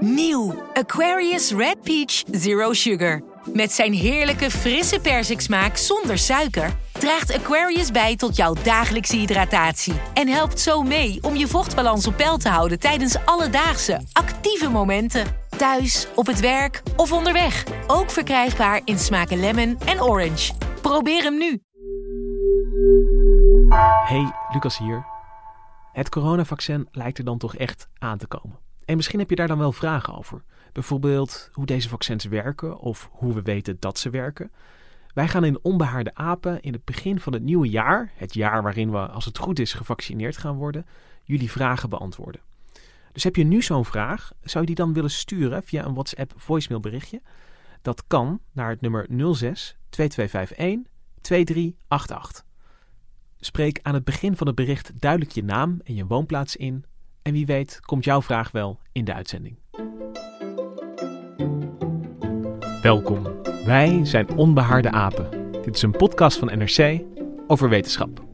Nieuw 0.00 0.54
Aquarius 0.72 1.52
Red 1.52 1.82
Peach 1.82 2.22
Zero 2.30 2.72
Sugar. 2.72 3.22
Met 3.52 3.72
zijn 3.72 3.92
heerlijke 3.92 4.50
frisse 4.50 5.00
persiksmaak 5.00 5.76
zonder 5.76 6.18
suiker 6.18 6.76
draagt 6.92 7.34
Aquarius 7.34 7.90
bij 7.90 8.16
tot 8.16 8.36
jouw 8.36 8.54
dagelijkse 8.62 9.16
hydratatie 9.16 9.94
en 10.14 10.28
helpt 10.28 10.60
zo 10.60 10.82
mee 10.82 11.18
om 11.22 11.36
je 11.36 11.46
vochtbalans 11.48 12.06
op 12.06 12.16
peil 12.16 12.36
te 12.36 12.48
houden 12.48 12.78
tijdens 12.78 13.24
alledaagse 13.24 14.00
actieve 14.12 14.70
momenten. 14.70 15.26
Thuis, 15.56 16.06
op 16.14 16.26
het 16.26 16.40
werk 16.40 16.82
of 16.96 17.12
onderweg. 17.12 17.64
Ook 17.86 18.10
verkrijgbaar 18.10 18.80
in 18.84 18.98
smaken 18.98 19.40
lemon 19.40 19.78
en 19.86 20.02
orange. 20.02 20.52
Probeer 20.82 21.22
hem 21.22 21.38
nu. 21.38 21.62
Hey, 24.04 24.32
Lucas 24.52 24.78
hier. 24.78 25.06
Het 25.92 26.08
coronavaccin 26.08 26.88
lijkt 26.90 27.18
er 27.18 27.24
dan 27.24 27.38
toch 27.38 27.56
echt 27.56 27.88
aan 27.98 28.18
te 28.18 28.26
komen. 28.26 28.65
En 28.86 28.96
misschien 28.96 29.18
heb 29.18 29.30
je 29.30 29.36
daar 29.36 29.46
dan 29.46 29.58
wel 29.58 29.72
vragen 29.72 30.14
over. 30.14 30.42
Bijvoorbeeld 30.72 31.50
hoe 31.52 31.66
deze 31.66 31.88
vaccins 31.88 32.24
werken 32.24 32.78
of 32.78 33.08
hoe 33.12 33.34
we 33.34 33.42
weten 33.42 33.76
dat 33.78 33.98
ze 33.98 34.10
werken. 34.10 34.50
Wij 35.14 35.28
gaan 35.28 35.44
in 35.44 35.58
Onbehaarde 35.62 36.14
Apen 36.14 36.62
in 36.62 36.72
het 36.72 36.84
begin 36.84 37.20
van 37.20 37.32
het 37.32 37.42
nieuwe 37.42 37.68
jaar, 37.68 38.12
het 38.14 38.34
jaar 38.34 38.62
waarin 38.62 38.90
we, 38.90 38.98
als 38.98 39.24
het 39.24 39.38
goed 39.38 39.58
is, 39.58 39.72
gevaccineerd 39.72 40.36
gaan 40.36 40.56
worden, 40.56 40.86
jullie 41.22 41.50
vragen 41.50 41.88
beantwoorden. 41.88 42.40
Dus 43.12 43.24
heb 43.24 43.36
je 43.36 43.44
nu 43.44 43.62
zo'n 43.62 43.84
vraag, 43.84 44.32
zou 44.42 44.60
je 44.60 44.66
die 44.66 44.84
dan 44.84 44.92
willen 44.92 45.10
sturen 45.10 45.62
via 45.62 45.84
een 45.84 45.94
WhatsApp 45.94 46.32
voicemailberichtje? 46.36 47.22
Dat 47.82 48.04
kan 48.06 48.40
naar 48.52 48.68
het 48.70 48.80
nummer 48.80 49.06
06 49.34 49.76
2251 49.88 50.92
2388. 51.20 52.44
Spreek 53.40 53.78
aan 53.82 53.94
het 53.94 54.04
begin 54.04 54.36
van 54.36 54.46
het 54.46 54.56
bericht 54.56 55.00
duidelijk 55.00 55.30
je 55.32 55.44
naam 55.44 55.80
en 55.84 55.94
je 55.94 56.06
woonplaats 56.06 56.56
in. 56.56 56.84
En 57.26 57.32
wie 57.32 57.46
weet 57.46 57.80
komt 57.80 58.04
jouw 58.04 58.22
vraag 58.22 58.50
wel 58.50 58.78
in 58.92 59.04
de 59.04 59.14
uitzending. 59.14 59.56
Welkom. 62.82 63.26
Wij 63.64 64.00
zijn 64.02 64.36
Onbehaarde 64.36 64.90
Apen. 64.90 65.52
Dit 65.62 65.76
is 65.76 65.82
een 65.82 65.90
podcast 65.90 66.38
van 66.38 66.58
NRC 66.58 67.02
over 67.46 67.68
wetenschap. 67.68 68.24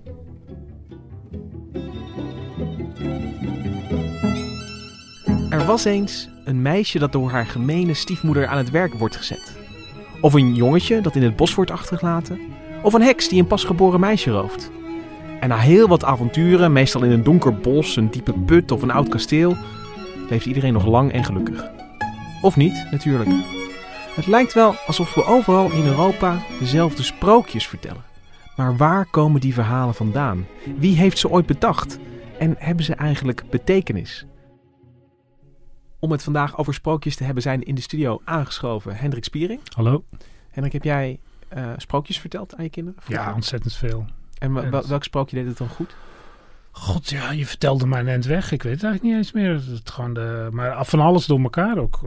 Er 5.50 5.64
was 5.66 5.84
eens 5.84 6.28
een 6.44 6.62
meisje 6.62 6.98
dat 6.98 7.12
door 7.12 7.30
haar 7.30 7.46
gemene 7.46 7.94
stiefmoeder 7.94 8.46
aan 8.46 8.58
het 8.58 8.70
werk 8.70 8.94
wordt 8.94 9.16
gezet. 9.16 9.56
Of 10.20 10.32
een 10.34 10.54
jongetje 10.54 11.00
dat 11.00 11.16
in 11.16 11.22
het 11.22 11.36
bos 11.36 11.54
wordt 11.54 11.70
achtergelaten. 11.70 12.40
Of 12.82 12.92
een 12.92 13.02
heks 13.02 13.28
die 13.28 13.40
een 13.40 13.46
pasgeboren 13.46 14.00
meisje 14.00 14.30
rooft. 14.30 14.70
En 15.42 15.48
na 15.48 15.56
heel 15.56 15.88
wat 15.88 16.04
avonturen, 16.04 16.72
meestal 16.72 17.02
in 17.02 17.10
een 17.10 17.22
donker 17.22 17.54
bos, 17.54 17.96
een 17.96 18.10
diepe 18.10 18.32
put 18.32 18.70
of 18.70 18.82
een 18.82 18.90
oud 18.90 19.08
kasteel, 19.08 19.56
leeft 20.28 20.46
iedereen 20.46 20.72
nog 20.72 20.86
lang 20.86 21.12
en 21.12 21.24
gelukkig. 21.24 21.70
Of 22.42 22.56
niet, 22.56 22.86
natuurlijk. 22.90 23.30
Het 24.14 24.26
lijkt 24.26 24.52
wel 24.52 24.74
alsof 24.86 25.14
we 25.14 25.24
overal 25.24 25.70
in 25.70 25.86
Europa 25.86 26.38
dezelfde 26.58 27.02
sprookjes 27.02 27.66
vertellen. 27.66 28.02
Maar 28.56 28.76
waar 28.76 29.06
komen 29.06 29.40
die 29.40 29.54
verhalen 29.54 29.94
vandaan? 29.94 30.46
Wie 30.76 30.96
heeft 30.96 31.18
ze 31.18 31.30
ooit 31.30 31.46
bedacht? 31.46 31.98
En 32.38 32.54
hebben 32.58 32.84
ze 32.84 32.94
eigenlijk 32.94 33.42
betekenis? 33.50 34.26
Om 35.98 36.10
het 36.10 36.22
vandaag 36.22 36.58
over 36.58 36.74
sprookjes 36.74 37.16
te 37.16 37.24
hebben, 37.24 37.42
zijn 37.42 37.62
in 37.62 37.74
de 37.74 37.80
studio 37.80 38.20
aangeschoven 38.24 38.96
Hendrik 38.96 39.24
Spiering. 39.24 39.60
Hallo. 39.74 40.04
Hendrik, 40.50 40.72
heb 40.72 40.84
jij 40.84 41.20
uh, 41.56 41.72
sprookjes 41.76 42.18
verteld 42.18 42.56
aan 42.56 42.64
je 42.64 42.70
kinderen? 42.70 43.02
Ja, 43.06 43.34
ontzettend 43.34 43.74
veel. 43.74 44.06
En 44.42 44.70
wel, 44.70 44.86
welk 44.86 45.04
sprookje 45.04 45.36
deed 45.36 45.46
het 45.46 45.58
dan 45.58 45.68
goed? 45.68 45.94
God, 46.70 47.10
ja, 47.10 47.30
je 47.30 47.46
vertelde 47.46 47.86
mij 47.86 48.02
net 48.02 48.26
weg. 48.26 48.52
Ik 48.52 48.62
weet 48.62 48.72
het 48.72 48.82
eigenlijk 48.84 49.14
niet 49.14 49.24
eens 49.24 49.32
meer. 49.32 49.74
Het, 49.74 49.90
gewoon 49.90 50.14
de, 50.14 50.48
maar 50.50 50.84
van 50.84 51.00
alles 51.00 51.26
door 51.26 51.40
elkaar 51.40 51.78
ook. 51.78 52.00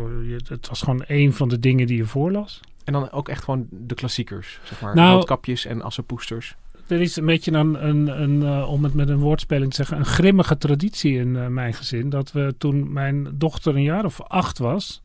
Het 0.47 0.67
was 0.67 0.81
gewoon 0.81 1.03
een 1.07 1.33
van 1.33 1.49
de 1.49 1.59
dingen 1.59 1.87
die 1.87 1.97
je 1.97 2.05
voorlas. 2.05 2.59
En 2.83 2.93
dan 2.93 3.11
ook 3.11 3.29
echt 3.29 3.43
gewoon 3.43 3.67
de 3.69 3.95
klassiekers, 3.95 4.59
zeg 4.63 4.81
maar. 4.81 4.95
Nou, 4.95 5.15
Roodkapjes 5.15 5.65
en 5.65 5.81
assenpoesters. 5.81 6.55
Er 6.87 7.01
is 7.01 7.15
een 7.15 7.25
beetje 7.25 7.51
een, 7.51 7.87
een, 7.87 8.21
een 8.21 8.41
uh, 8.41 8.71
om 8.71 8.83
het 8.83 8.93
met 8.93 9.09
een 9.09 9.19
woordspeling 9.19 9.69
te 9.69 9.75
zeggen, 9.75 9.97
een 9.97 10.05
grimmige 10.05 10.57
traditie 10.57 11.17
in 11.17 11.27
uh, 11.27 11.47
mijn 11.47 11.73
gezin. 11.73 12.09
Dat 12.09 12.31
we 12.31 12.55
toen 12.57 12.93
mijn 12.93 13.27
dochter 13.33 13.75
een 13.75 13.83
jaar 13.83 14.05
of 14.05 14.21
acht 14.21 14.57
was, 14.57 15.01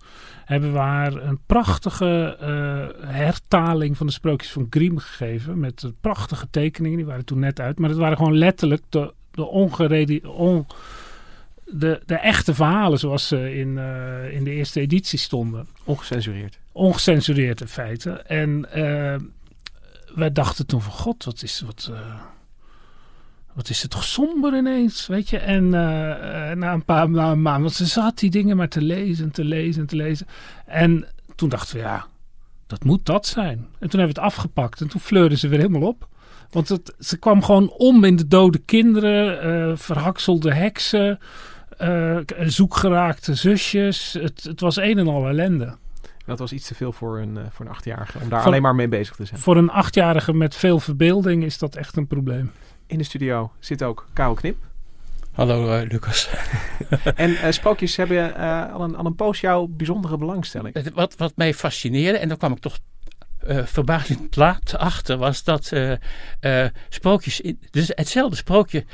hebben 0.50 0.72
we 0.72 0.78
haar 0.78 1.14
een 1.14 1.38
prachtige 1.46 2.36
uh, 2.40 3.06
hertaling 3.06 3.96
van 3.96 4.06
de 4.06 4.12
sprookjes 4.12 4.52
van 4.52 4.66
Grimm 4.70 4.98
gegeven. 4.98 5.60
Met 5.60 5.92
prachtige 6.00 6.50
tekeningen, 6.50 6.96
die 6.96 7.06
waren 7.06 7.24
toen 7.24 7.38
net 7.38 7.60
uit. 7.60 7.78
Maar 7.78 7.90
het 7.90 7.98
waren 7.98 8.16
gewoon 8.16 8.38
letterlijk 8.38 8.82
de 8.88 9.12
de 9.30 9.46
ongereden. 9.46 10.34
On, 10.34 10.66
de, 11.64 12.02
de 12.06 12.14
echte 12.14 12.54
verhalen 12.54 12.98
zoals 12.98 13.28
ze 13.28 13.54
in, 13.54 13.68
uh, 13.68 14.32
in 14.32 14.44
de 14.44 14.50
eerste 14.50 14.80
editie 14.80 15.18
stonden. 15.18 15.66
Ongecensureerd. 15.84 16.58
Ongecensureerd 16.72 17.60
in 17.60 17.68
feite. 17.68 18.10
En 18.10 18.66
uh, 18.76 19.16
wij 20.14 20.32
dachten 20.32 20.66
toen 20.66 20.82
van 20.82 20.92
god, 20.92 21.24
wat 21.24 21.42
is, 21.42 21.60
wat, 21.66 21.92
wat 23.54 23.68
is 23.68 23.82
het 23.82 23.94
somber 23.98 24.56
ineens, 24.56 25.06
weet 25.06 25.28
je. 25.28 25.38
En 25.38 25.68
na 26.58 26.72
een 26.72 26.84
paar 26.84 27.10
maanden, 27.10 27.60
want 27.60 27.72
ze 27.72 27.86
zat 27.86 28.18
die 28.18 28.30
dingen 28.30 28.56
maar 28.56 28.68
te 28.68 28.82
lezen, 28.82 29.30
te 29.30 29.44
lezen, 29.44 29.86
te 29.86 29.96
lezen. 29.96 30.26
En 30.66 31.06
toen 31.34 31.48
dachten 31.48 31.76
we, 31.76 31.82
ja, 31.82 32.06
dat 32.66 32.84
moet 32.84 33.06
dat 33.06 33.26
zijn. 33.26 33.58
En 33.58 33.88
toen 33.88 34.00
hebben 34.00 34.16
we 34.16 34.22
het 34.22 34.32
afgepakt 34.32 34.80
en 34.80 34.88
toen 34.88 35.00
fleurden 35.00 35.38
ze 35.38 35.48
weer 35.48 35.58
helemaal 35.58 35.88
op. 35.88 36.08
Want 36.50 36.68
het, 36.68 36.94
ze 36.98 37.18
kwam 37.18 37.42
gewoon 37.42 37.70
om 37.70 38.04
in 38.04 38.16
de 38.16 38.26
dode 38.26 38.58
kinderen, 38.58 39.46
uh, 39.46 39.76
verhakselde 39.76 40.54
heksen, 40.54 41.18
zoekgeraakte 42.46 43.34
zusjes. 43.34 44.12
Het, 44.12 44.42
het, 44.42 44.60
was 44.60 44.76
een 44.76 44.98
en 44.98 45.08
al 45.08 45.28
ellende. 45.28 45.76
Dat 46.30 46.38
was 46.38 46.52
iets 46.52 46.66
te 46.66 46.74
veel 46.74 46.92
voor 46.92 47.18
een, 47.18 47.36
uh, 47.36 47.42
voor 47.50 47.66
een 47.66 47.70
achtjarige, 47.70 48.18
om 48.18 48.28
daar 48.28 48.42
alleen 48.42 48.62
maar 48.62 48.74
mee 48.74 48.88
bezig 48.88 49.16
te 49.16 49.24
zijn. 49.24 49.40
Voor 49.40 49.56
een 49.56 49.70
achtjarige 49.70 50.34
met 50.34 50.54
veel 50.54 50.80
verbeelding 50.80 51.44
is 51.44 51.58
dat 51.58 51.76
echt 51.76 51.96
een 51.96 52.06
probleem. 52.06 52.52
In 52.86 52.98
de 52.98 53.04
studio 53.04 53.52
zit 53.58 53.82
ook 53.82 54.06
Karel 54.12 54.34
Knip. 54.34 54.56
Hallo 55.32 55.84
Lucas. 55.84 56.28
en 57.14 57.54
sprookjes 57.54 57.96
hebben 57.96 58.34
al, 58.72 58.82
een, 58.82 58.96
al 58.96 59.06
een 59.06 59.14
poos 59.14 59.40
jouw 59.40 59.66
bijzondere 59.66 60.16
belangstelling. 60.16 60.92
Wat, 60.94 61.16
wat 61.16 61.32
mij 61.36 61.54
fascineerde, 61.54 62.18
en 62.18 62.28
daar 62.28 62.36
kwam 62.36 62.52
ik 62.52 62.58
toch 62.58 62.78
uh, 63.48 63.64
verbazend 63.64 64.36
laat 64.36 64.76
achter 64.76 65.16
was 65.16 65.44
dat 65.44 65.70
uh, 65.72 65.92
uh, 66.40 66.66
sprookjes, 66.88 67.42
dus 67.70 67.92
hetzelfde 67.94 68.36
sprookje 68.36 68.84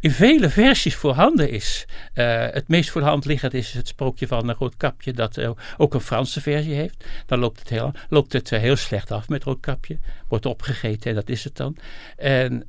in 0.00 0.10
vele 0.10 0.50
versies 0.50 0.94
voorhanden 0.94 1.50
is. 1.50 1.86
Uh, 2.14 2.46
het 2.50 2.68
meest 2.68 2.90
voor 2.90 3.00
de 3.00 3.06
hand 3.06 3.24
liggend 3.24 3.54
is 3.54 3.72
het 3.72 3.88
sprookje 3.88 4.26
van 4.26 4.48
een 4.48 4.54
Roodkapje, 4.58 5.12
dat 5.12 5.36
uh, 5.36 5.50
ook 5.76 5.94
een 5.94 6.00
Franse 6.00 6.40
versie 6.40 6.74
heeft. 6.74 7.04
Dan 7.26 7.38
loopt 7.38 7.58
het 7.58 7.68
heel, 7.68 7.92
loopt 8.08 8.32
het, 8.32 8.50
uh, 8.50 8.58
heel 8.58 8.76
slecht 8.76 9.10
af 9.10 9.28
met 9.28 9.44
Roodkapje. 9.44 9.98
Wordt 10.28 10.46
opgegeten 10.46 11.10
en 11.10 11.16
dat 11.16 11.28
is 11.28 11.44
het 11.44 11.56
dan. 11.56 11.76
En, 12.16 12.64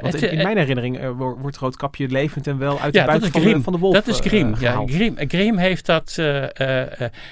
Want 0.00 0.12
het, 0.12 0.22
in, 0.22 0.30
in, 0.30 0.42
mijn 0.42 0.56
herinnering 0.56 1.16
wordt 1.16 1.56
Roodkapje 1.56 2.08
levend 2.08 2.46
en 2.46 2.58
wel 2.58 2.80
uit 2.80 2.94
ja, 2.94 3.00
de 3.00 3.18
buik 3.18 3.32
van, 3.32 3.42
de, 3.42 3.62
van 3.62 3.72
de 3.72 3.78
wolf 3.78 3.94
Dat 3.94 4.06
is 4.06 4.18
Grimm. 4.18 4.54
ja, 4.58 4.82
Grimm, 4.86 5.16
Grimm 5.16 5.58
heeft, 5.58 5.86
dat, 5.86 6.16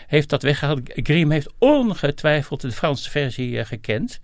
heeft 0.07 0.29
dat 0.29 0.43
weggehaald. 0.43 0.81
Grimm 0.85 1.31
heeft 1.31 1.53
ongetwijfeld 1.59 2.61
de 2.61 2.73
Franse 2.73 3.11
versie 3.11 3.65
gekend. 3.65 4.21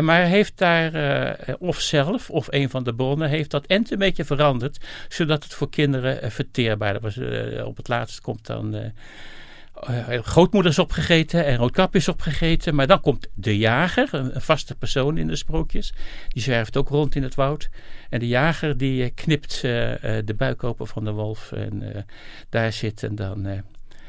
maar 0.00 0.22
heeft 0.22 0.58
daar, 0.58 1.56
of 1.58 1.80
zelf, 1.80 2.30
of 2.30 2.46
een 2.50 2.70
van 2.70 2.84
de 2.84 2.94
bronnen, 2.94 3.28
heeft 3.28 3.50
dat 3.50 3.66
en 3.66 3.86
een 3.88 3.98
beetje 4.16 4.34
veranderd, 4.34 4.84
zodat 5.08 5.42
het 5.42 5.54
voor 5.54 5.70
kinderen 5.70 6.24
uh, 6.24 6.30
verteerbaarder 6.30 7.02
was. 7.02 7.16
Uh, 7.16 7.66
op 7.66 7.76
het 7.76 7.88
laatst 7.88 8.20
komt 8.20 8.46
dan 8.46 8.74
uh, 8.74 10.20
grootmoeders 10.22 10.78
opgegeten 10.78 11.44
en 11.44 11.56
roodkapjes 11.56 12.08
opgegeten. 12.08 12.74
Maar 12.74 12.86
dan 12.86 13.00
komt 13.00 13.28
de 13.34 13.58
jager, 13.58 14.08
een, 14.12 14.40
vaste 14.40 14.74
persoon 14.74 15.18
in 15.18 15.26
de 15.26 15.36
sprookjes. 15.36 15.92
Die 16.28 16.42
zwerft 16.42 16.76
ook 16.76 16.88
rond 16.88 17.14
in 17.14 17.22
het 17.22 17.34
woud. 17.34 17.68
En 18.10 18.18
de 18.18 18.28
jager 18.28 18.76
die 18.76 19.10
knipt 19.10 19.60
de 19.60 20.34
buik 20.36 20.64
open 20.64 20.86
van 20.86 21.04
de 21.04 21.10
wolf. 21.10 21.52
En 21.52 22.06
daar 22.48 22.72
zitten 22.72 23.14
dan 23.14 23.62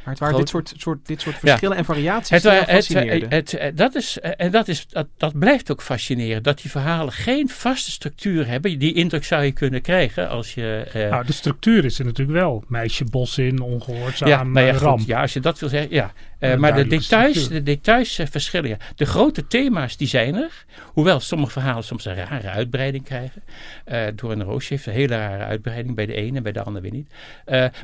Maar 0.07 0.15
het 0.15 0.23
waren 0.25 0.39
dit 0.39 0.49
soort, 0.49 0.73
soort, 0.77 1.07
dit 1.07 1.21
soort 1.21 1.35
verschillen 1.39 1.77
en 1.77 1.85
variaties 1.85 2.29
Het, 2.29 2.41
die 2.41 2.51
wa- 2.51 2.57
jou 2.57 2.67
het, 2.67 2.85
het, 3.29 3.51
het- 3.61 3.77
dat, 3.77 3.95
is, 3.95 4.19
eh, 4.19 4.31
en 4.37 4.51
dat, 4.51 4.67
is, 4.67 4.87
dat, 4.87 5.07
dat 5.17 5.39
blijft 5.39 5.71
ook 5.71 5.81
fascinerend. 5.81 6.43
Dat 6.43 6.61
die 6.61 6.71
verhalen 6.71 7.13
geen 7.13 7.49
vaste 7.49 7.91
structuur 7.91 8.47
hebben. 8.47 8.79
Die 8.79 8.93
indruk 8.93 9.23
zou 9.25 9.43
je 9.43 9.51
kunnen 9.51 9.81
krijgen 9.81 10.29
als 10.29 10.53
je... 10.53 10.89
eh, 10.93 11.09
Nou, 11.09 11.25
de 11.25 11.33
structuur 11.33 11.85
is 11.85 11.99
er 11.99 12.05
natuurlijk 12.05 12.37
wel. 12.37 12.63
Meisje 12.67 13.03
bos 13.03 13.37
in, 13.37 13.61
ongehoorzaam, 13.61 14.29
ja, 14.29 14.43
nou 14.43 14.59
ja, 14.65 14.71
eh, 14.71 14.73
goed, 14.77 14.81
ramp. 14.87 15.01
ja, 15.05 15.21
als 15.21 15.33
je 15.33 15.39
dat 15.39 15.59
wil 15.59 15.69
zeggen, 15.69 15.91
ja. 15.91 16.13
Eh, 16.39 16.55
maar 16.55 16.75
de 16.75 16.87
details, 16.87 17.31
structuur. 17.35 17.57
de 17.57 17.63
details 17.63 18.19
eh, 18.19 18.27
verschillen. 18.29 18.69
Ja. 18.69 18.77
De 18.95 19.05
grote 19.05 19.47
thema's 19.47 19.97
die 19.97 20.07
zijn 20.07 20.35
er. 20.35 20.65
Hoewel 20.85 21.19
sommige 21.19 21.51
verhalen 21.51 21.83
soms 21.83 22.05
een 22.05 22.15
rare 22.15 22.49
uitbreiding 22.49 23.03
krijgen. 23.03 23.43
Eh, 23.85 24.01
door 24.15 24.31
een 24.31 24.43
roosje 24.43 24.73
heeft 24.73 24.85
een 24.85 24.93
hele 24.93 25.15
rare 25.17 25.43
uitbreiding 25.43 25.95
bij 25.95 26.05
de 26.05 26.13
ene 26.13 26.37
en 26.37 26.43
bij 26.43 26.51
de 26.51 26.63
ander 26.63 26.81
weer 26.81 26.91
niet. 26.91 27.09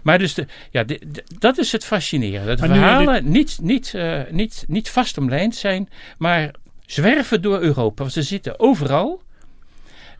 Maar 0.03 0.19
dus 0.19 0.33
de, 0.33 0.45
ja, 0.71 0.83
de- 0.83 1.01
de- 1.07 1.23
dat 1.39 1.57
is 1.57 1.71
het 1.71 1.85
fascinerende. 1.85 2.47
Dat 2.47 2.59
Maar 2.59 2.69
verhalen 2.77 3.31
niet, 3.31 3.57
niet, 3.61 3.93
niet, 4.29 4.65
niet 4.67 4.89
vast 4.89 5.17
omlijnd 5.17 5.55
zijn, 5.55 5.89
maar 6.17 6.51
zwerven 6.85 7.41
door 7.41 7.59
Europa. 7.61 8.01
Want 8.01 8.13
ze 8.13 8.21
zitten 8.23 8.59
overal. 8.59 9.21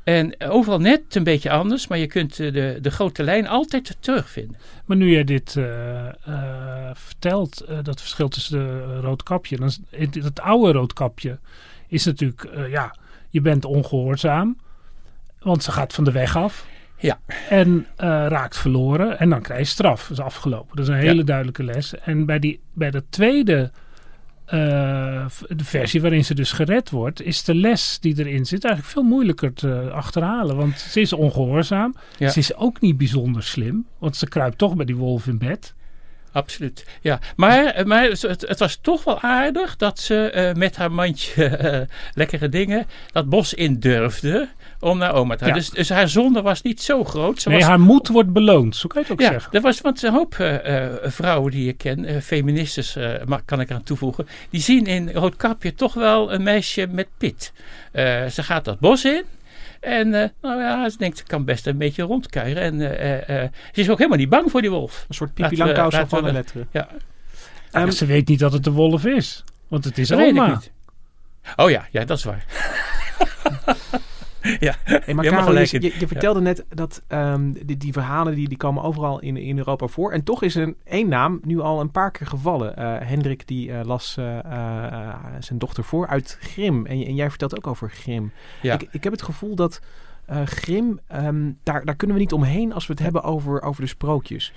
En 0.03 0.35
overal 0.49 0.79
net 0.79 1.15
een 1.15 1.23
beetje 1.23 1.49
anders, 1.49 1.87
maar 1.87 1.97
je 1.97 2.07
kunt 2.07 2.39
eh, 2.39 2.53
de, 2.53 2.77
de 2.81 2.91
grote 2.91 3.23
lijn 3.23 3.47
altijd 3.47 3.97
terugvinden. 3.99 4.57
Maar 4.85 4.97
nu 4.97 5.11
jij 5.11 5.23
dit 5.23 5.55
eh, 5.55 6.07
eh, 6.07 6.89
vertelt, 6.93 7.65
dat 7.83 8.01
verschil 8.01 8.27
tussen 8.27 8.59
de 8.59 8.99
roodkapje. 8.99 9.57
Dan 9.57 9.67
is, 9.67 9.79
het, 9.89 10.15
het 10.15 10.39
oude 10.39 10.71
roodkapje 10.71 11.39
is 11.87 12.05
natuurlijk, 12.05 12.49
ja, 12.69 12.95
je 13.29 13.41
bent 13.41 13.65
ongehoorzaam. 13.65 14.57
Want 15.39 15.63
ze 15.63 15.71
gaat 15.71 15.93
van 15.93 16.03
de 16.03 16.11
weg 16.11 16.35
af. 16.37 16.65
Ja. 16.97 17.19
En 17.49 17.87
raakt 18.27 18.57
verloren. 18.57 19.19
En 19.19 19.29
dan 19.29 19.41
krijg 19.41 19.59
je 19.59 19.65
straf. 19.65 20.07
Dat 20.07 20.17
is 20.17 20.23
afgelopen. 20.23 20.75
Dat 20.75 20.87
is 20.87 20.93
een 20.93 20.99
hele 20.99 21.15
Ja. 21.15 21.23
duidelijke 21.23 21.63
les. 21.63 21.95
En 21.99 22.25
bij, 22.25 22.39
die, 22.39 22.59
bij 22.73 22.91
de 22.91 23.03
tweede 23.09 23.71
eh, 24.53 25.25
de 25.47 25.63
versie 25.63 26.01
waarin 26.01 26.25
ze 26.25 26.33
dus 26.33 26.51
gered 26.51 26.89
wordt, 26.89 27.21
is 27.21 27.43
de 27.43 27.55
les 27.55 27.97
die 28.01 28.19
erin 28.19 28.45
zit 28.45 28.63
eigenlijk 28.63 28.93
veel 28.93 29.03
moeilijker 29.03 29.53
te 29.53 29.89
achterhalen. 29.91 30.55
Want 30.55 30.79
ze 30.79 31.01
is 31.01 31.13
ongehoorzaam. 31.13 31.95
Ja. 32.17 32.29
Ze 32.29 32.39
is 32.39 32.55
ook 32.55 32.81
niet 32.81 32.97
bijzonder 32.97 33.43
slim. 33.43 33.85
Want 33.97 34.15
ze 34.15 34.27
kruipt 34.27 34.57
toch 34.57 34.75
bij 34.75 34.85
die 34.85 34.95
wolf 34.95 35.27
in 35.27 35.37
bed. 35.37 35.73
Absoluut. 36.33 36.85
Ja, 37.01 37.19
maar, 37.35 37.87
maar 37.87 38.03
het, 38.03 38.21
het 38.47 38.59
was 38.59 38.79
toch 38.81 39.03
wel 39.03 39.21
aardig 39.21 39.75
dat 39.75 39.99
ze 39.99 40.29
eh, 40.29 40.53
met 40.53 40.75
haar 40.75 40.91
mandje 40.91 41.45
eh, 41.45 41.81
lekkere 42.13 42.49
dingen 42.49 42.85
dat 43.11 43.29
bos 43.29 43.53
in 43.53 43.79
durfde 43.79 44.49
om 44.79 44.97
naar 44.97 45.13
oma 45.13 45.35
te 45.35 45.43
gaan. 45.43 45.53
Ja. 45.53 45.59
Dus, 45.59 45.69
dus 45.69 45.89
haar 45.89 46.09
zonde 46.09 46.41
was 46.41 46.61
niet 46.61 46.81
zo 46.81 47.03
groot. 47.03 47.41
Ze 47.41 47.49
nee, 47.49 47.57
was, 47.57 47.67
haar 47.67 47.79
moed 47.79 48.07
wordt 48.07 48.33
beloond. 48.33 48.75
Zo 48.75 48.87
kan 48.87 49.01
je 49.01 49.07
het 49.07 49.17
ook 49.17 49.25
ja, 49.25 49.31
zeggen. 49.31 49.53
er 49.53 49.61
was, 49.61 49.81
want 49.81 50.03
een 50.03 50.13
hoop 50.13 50.35
eh, 50.39 50.85
vrouwen 51.03 51.51
die 51.51 51.67
ik 51.67 51.77
ken, 51.77 52.21
feministes 52.21 52.97
kan 53.45 53.61
ik 53.61 53.69
eraan 53.69 53.83
toevoegen, 53.83 54.27
die 54.49 54.61
zien 54.61 54.85
in 54.85 55.11
Roodkapje 55.11 55.73
toch 55.73 55.93
wel 55.93 56.33
een 56.33 56.43
meisje 56.43 56.87
met 56.91 57.07
pit. 57.17 57.53
Ze 58.31 58.43
gaat 58.43 58.65
dat 58.65 58.79
bos 58.79 59.05
in. 59.05 59.23
En 59.83 60.13
eh, 60.13 60.29
nou 60.41 60.61
ja, 60.61 60.89
ze 60.89 60.97
denkt, 60.97 61.17
ze 61.17 61.23
kan 61.23 61.45
best 61.45 61.67
een 61.67 61.77
beetje 61.77 62.03
rondkuieren. 62.03 62.63
En 62.63 62.81
eh, 62.81 63.29
eh, 63.29 63.43
eh, 63.43 63.49
ze 63.71 63.81
is 63.81 63.89
ook 63.89 63.97
helemaal 63.97 64.19
niet 64.19 64.29
bang 64.29 64.51
voor 64.51 64.61
die 64.61 64.69
wolf. 64.69 65.05
Een 65.07 65.15
soort 65.15 65.33
Pipi 65.33 65.57
Langkous 65.57 65.95
van 66.07 66.23
de 66.23 66.31
letteren. 66.31 66.67
Ja, 66.71 66.87
Ehm, 67.73 67.89
ze 67.89 68.05
weet 68.05 68.27
niet 68.27 68.39
dat 68.39 68.53
het 68.53 68.63
de 68.63 68.71
wolf 68.71 69.05
is. 69.05 69.43
Want 69.67 69.83
het 69.83 69.97
is 69.97 70.09
niet. 70.09 70.71
Oh 71.55 71.69
ja, 71.69 71.87
ja, 71.91 72.05
dat 72.05 72.17
is 72.17 72.23
waar. 72.23 72.45
ja, 74.59 74.75
Hey, 74.83 75.13
maar 75.13 75.23
je 75.23 75.29
Karel, 75.29 75.59
je, 75.59 75.69
in. 75.71 75.81
je, 75.81 75.95
je 75.99 76.07
vertelde 76.07 76.41
net 76.41 76.65
dat 76.69 77.01
ehm, 77.07 77.51
die, 77.51 77.77
die 77.77 77.93
verhalen 77.93 78.35
die, 78.35 78.47
die 78.47 78.57
komen 78.57 78.83
overal 78.83 79.19
in, 79.19 79.37
in 79.37 79.57
Europa 79.57 79.87
voor. 79.87 80.11
En 80.11 80.23
toch 80.23 80.43
is 80.43 80.55
er 80.55 80.63
een, 80.63 80.75
één 80.83 81.07
naam 81.07 81.39
nu 81.43 81.59
al 81.59 81.79
een 81.79 81.91
paar 81.91 82.11
keer 82.11 82.27
gevallen. 82.27 82.75
Eh, 82.75 83.07
Hendrik 83.07 83.47
die 83.47 83.71
eh, 83.71 83.85
las 83.85 84.17
eh, 84.17 84.39
zijn 85.39 85.59
dochter 85.59 85.83
voor 85.83 86.07
uit 86.07 86.37
Grim. 86.41 86.85
En, 86.85 87.05
en 87.05 87.15
jij 87.15 87.29
vertelt 87.29 87.57
ook 87.57 87.67
over 87.67 87.89
Grim. 87.89 88.31
Ja. 88.61 88.73
Ik, 88.73 88.87
ik 88.91 89.03
heb 89.03 89.13
het 89.13 89.21
gevoel 89.21 89.55
dat 89.55 89.81
Grim, 90.45 90.99
ehm, 91.07 91.51
daar, 91.63 91.85
daar 91.85 91.95
kunnen 91.95 92.15
we 92.15 92.21
niet 92.21 92.33
omheen 92.33 92.73
als 92.73 92.87
we 92.87 92.93
het 92.93 93.01
hebben 93.01 93.23
over, 93.23 93.61
over 93.61 93.81
de 93.81 93.87
sprookjes. 93.87 94.53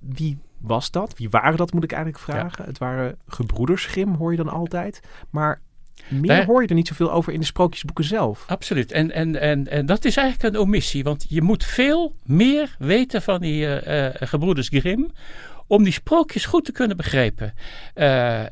Wie 0.00 0.38
was 0.58 0.90
dat? 0.90 1.18
Wie 1.18 1.30
waren 1.30 1.56
dat, 1.56 1.72
moet 1.72 1.84
ik 1.84 1.92
eigenlijk 1.92 2.22
vragen. 2.22 2.64
Het 2.64 2.78
waren 2.78 3.16
gebroeders 3.26 3.86
Grim, 3.86 4.14
hoor 4.14 4.30
je 4.30 4.36
dan 4.36 4.48
altijd. 4.48 5.00
Maar 5.30 5.60
meer 6.08 6.26
Daar- 6.26 6.44
hoor 6.44 6.62
je 6.62 6.68
er 6.68 6.74
niet 6.74 6.88
zoveel 6.88 7.12
over 7.12 7.32
in 7.32 7.40
de 7.40 7.46
sprookjesboeken 7.46 8.04
zelf. 8.04 8.44
Absoluut. 8.46 8.92
En, 8.92 9.12
en, 9.12 9.40
en, 9.40 9.68
en 9.68 9.86
dat 9.86 10.04
is 10.04 10.16
eigenlijk 10.16 10.54
een 10.54 10.60
omissie. 10.60 11.04
Want 11.04 11.26
je 11.28 11.42
moet 11.42 11.64
veel 11.64 12.14
meer 12.24 12.76
weten 12.78 13.22
van 13.22 13.40
die 13.40 13.74
eh, 13.76 14.28
gebroeders 14.28 14.68
Grimm. 14.68 15.12
Om 15.66 15.84
die 15.84 15.92
sprookjes 15.92 16.44
goed 16.44 16.64
te 16.64 16.72
kunnen 16.72 16.96
begrijpen. 16.96 17.54
Eh, 17.94 18.42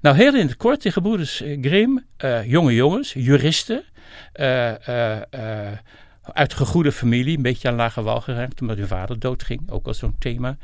nou, 0.00 0.16
heel 0.16 0.34
in 0.34 0.46
het 0.46 0.56
kort. 0.56 0.82
De 0.82 0.92
gebroeders 0.92 1.42
Grimm. 1.60 2.04
jonge 2.44 2.74
jongens. 2.74 3.12
Juristen. 3.12 3.82
Uit 6.32 6.54
gegoede 6.54 6.92
familie. 6.92 7.36
Een 7.36 7.42
beetje 7.42 7.68
aan 7.68 7.74
lage 7.74 8.02
wal 8.02 8.20
geraakt. 8.20 8.60
Omdat 8.60 8.76
hun 8.76 8.86
vader 8.86 9.18
doodging. 9.18 9.70
Ook 9.70 9.86
al 9.86 9.94
zo'n 9.94 10.16
thema. 10.18 10.56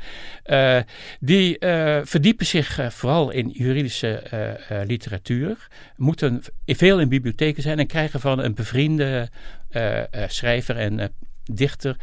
Eh, 0.43 0.79
die 1.19 1.59
eh, 1.59 1.99
verdiepen 2.03 2.45
zich 2.45 2.79
eh, 2.79 2.89
vooral 2.89 3.31
in 3.31 3.49
juridische 3.49 4.23
literatuur. 4.85 5.67
Moeten 5.95 6.43
veel 6.65 6.99
in 6.99 7.09
bibliotheken 7.09 7.63
zijn 7.63 7.79
en 7.79 7.87
krijgen 7.87 8.19
van 8.19 8.39
een 8.39 8.53
bevriende 8.53 9.29
schrijver 10.27 10.77
en 10.77 11.13
dichter 11.43 11.95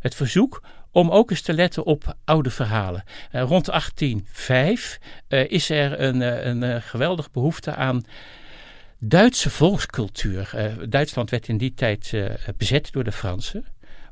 het 0.00 0.14
verzoek 0.14 0.62
om 0.92 1.10
ook 1.10 1.30
eens 1.30 1.42
te 1.42 1.52
letten 1.52 1.84
op 1.84 2.14
oude 2.24 2.50
verhalen. 2.50 3.02
Rond 3.30 3.66
1805 3.66 4.98
eh, 5.28 5.50
is 5.50 5.70
er 5.70 6.00
een, 6.00 6.20
een 6.48 6.82
geweldige 6.82 7.28
behoefte 7.32 7.74
aan 7.74 8.04
Duitse 9.02 9.50
volkscultuur. 9.50 10.50
Eh, 10.54 10.74
Duitsland 10.88 11.30
werd 11.30 11.48
in 11.48 11.56
die 11.56 11.74
tijd 11.74 12.10
eh, 12.12 12.24
bezet 12.56 12.92
door 12.92 13.04
de 13.04 13.12
Fransen. 13.12 13.64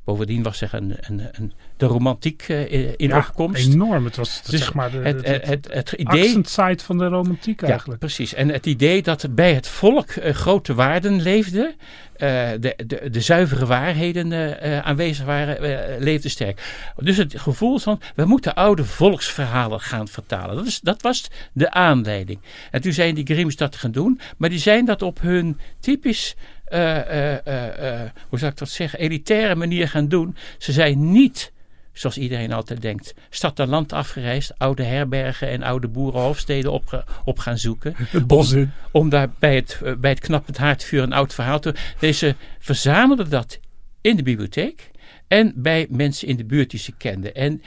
Bovendien 0.08 0.42
was 0.42 0.60
er 0.60 0.74
een, 0.74 0.96
een, 1.00 1.28
een, 1.32 1.52
de 1.76 1.86
romantiek 1.86 2.44
eh, 2.48 2.92
in 2.96 3.08
Ja, 3.08 3.18
opkomst. 3.18 3.66
enorm. 3.66 4.04
Het 4.04 4.16
was 4.16 4.42
Dus 4.42 4.60
zeg 4.60 4.74
maar 4.74 4.90
de, 4.90 4.98
het, 4.98 5.26
het, 5.46 5.68
het, 5.72 5.92
idee 5.92 6.22
accent-site 6.22 6.84
van 6.84 6.98
de 6.98 7.06
romantiek 7.06 7.60
ja, 7.60 7.68
eigenlijk. 7.68 8.00
precies. 8.00 8.34
En 8.34 8.48
het 8.48 8.66
idee 8.66 9.02
dat 9.02 9.26
bij 9.34 9.54
het 9.54 9.68
volk 9.68 10.10
eh, 10.10 10.34
grote 10.34 10.74
waarden 10.74 11.22
leefden, 11.22 11.74
eh, 12.16 12.48
de, 12.60 12.74
de, 12.86 13.10
de 13.10 13.20
zuivere 13.20 13.66
waarheden 13.66 14.82
aanwezig 14.84 15.24
waren, 15.24 16.02
leefde 16.02 16.28
sterk. 16.28 16.92
Dus 16.96 17.16
het 17.16 17.40
gevoel 17.40 17.78
van, 17.78 18.00
we 18.14 18.24
moeten 18.24 18.54
oude 18.54 18.84
volksverhalen 18.84 19.80
gaan 19.80 20.08
vertalen. 20.08 20.56
Dat, 20.56 20.66
is, 20.66 20.80
dat 20.80 21.02
was 21.02 21.30
de 21.52 21.70
aanleiding. 21.70 22.38
En 22.70 22.80
toen 22.80 22.92
zijn 22.92 23.14
die 23.14 23.26
Grimms 23.26 23.56
dat 23.56 23.76
gaan 23.76 23.92
doen, 23.92 24.20
maar 24.36 24.48
die 24.50 24.58
zijn 24.58 24.84
dat 24.84 25.02
op 25.02 25.20
hun 25.20 25.58
typisch... 25.80 26.36
eh, 26.70 27.46
eh, 27.46 28.02
eh, 28.02 28.10
hoe 28.28 28.38
zou 28.38 28.50
ik 28.50 28.58
dat 28.58 28.68
zeggen, 28.68 28.98
elitaire 28.98 29.54
manier 29.54 29.88
gaan 29.88 30.08
doen. 30.08 30.36
Ze 30.58 30.72
zijn 30.72 31.12
niet 31.12 31.52
zoals 31.92 32.18
iedereen 32.18 32.52
altijd 32.52 32.82
denkt, 32.82 33.14
stad 33.30 33.58
en 33.58 33.68
land 33.68 33.92
afgereisd, 33.92 34.58
oude 34.58 34.82
herbergen 34.82 35.48
en 35.48 35.62
oude 35.62 35.88
boerenhofsteden 35.88 36.72
op, 36.72 37.04
op 37.24 37.38
gaan 37.38 37.58
zoeken. 37.58 37.94
Het 38.10 38.26
bos 38.26 38.52
in. 38.52 38.70
Om 38.90 39.08
daar 39.08 39.28
bij 39.38 39.54
het, 39.54 39.80
bij 40.00 40.10
het 40.10 40.20
knappend 40.20 40.56
haardvuur 40.56 41.02
een 41.02 41.12
oud 41.12 41.34
verhaal 41.34 41.60
te... 41.60 41.74
Deze 41.98 42.34
verzamelden 42.58 43.30
dat 43.30 43.60
in 44.00 44.16
de 44.16 44.22
bibliotheek 44.22 44.90
en 45.28 45.52
bij 45.56 45.86
mensen 45.90 46.28
in 46.28 46.36
de 46.36 46.44
buurt 46.44 46.70
die 46.70 46.80
ze 46.80 46.92
kenden. 46.96 47.34
En 47.34 47.62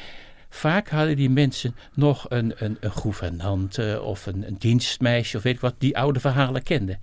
vaak 0.54 0.90
hadden 0.90 1.16
die 1.16 1.30
mensen 1.30 1.76
nog 1.94 2.26
een, 2.30 2.54
een, 2.58 2.78
een 2.80 2.92
gouvernante 2.92 4.02
of 4.04 4.26
een, 4.26 4.48
een 4.48 4.56
dienstmeisje 4.60 5.38
of 5.38 5.44
weet 5.44 5.54
ik 5.54 5.60
wat, 5.60 5.76
die 5.78 5.98
oude 5.98 6.20
verhalen 6.20 6.64
kenden. 6.64 7.00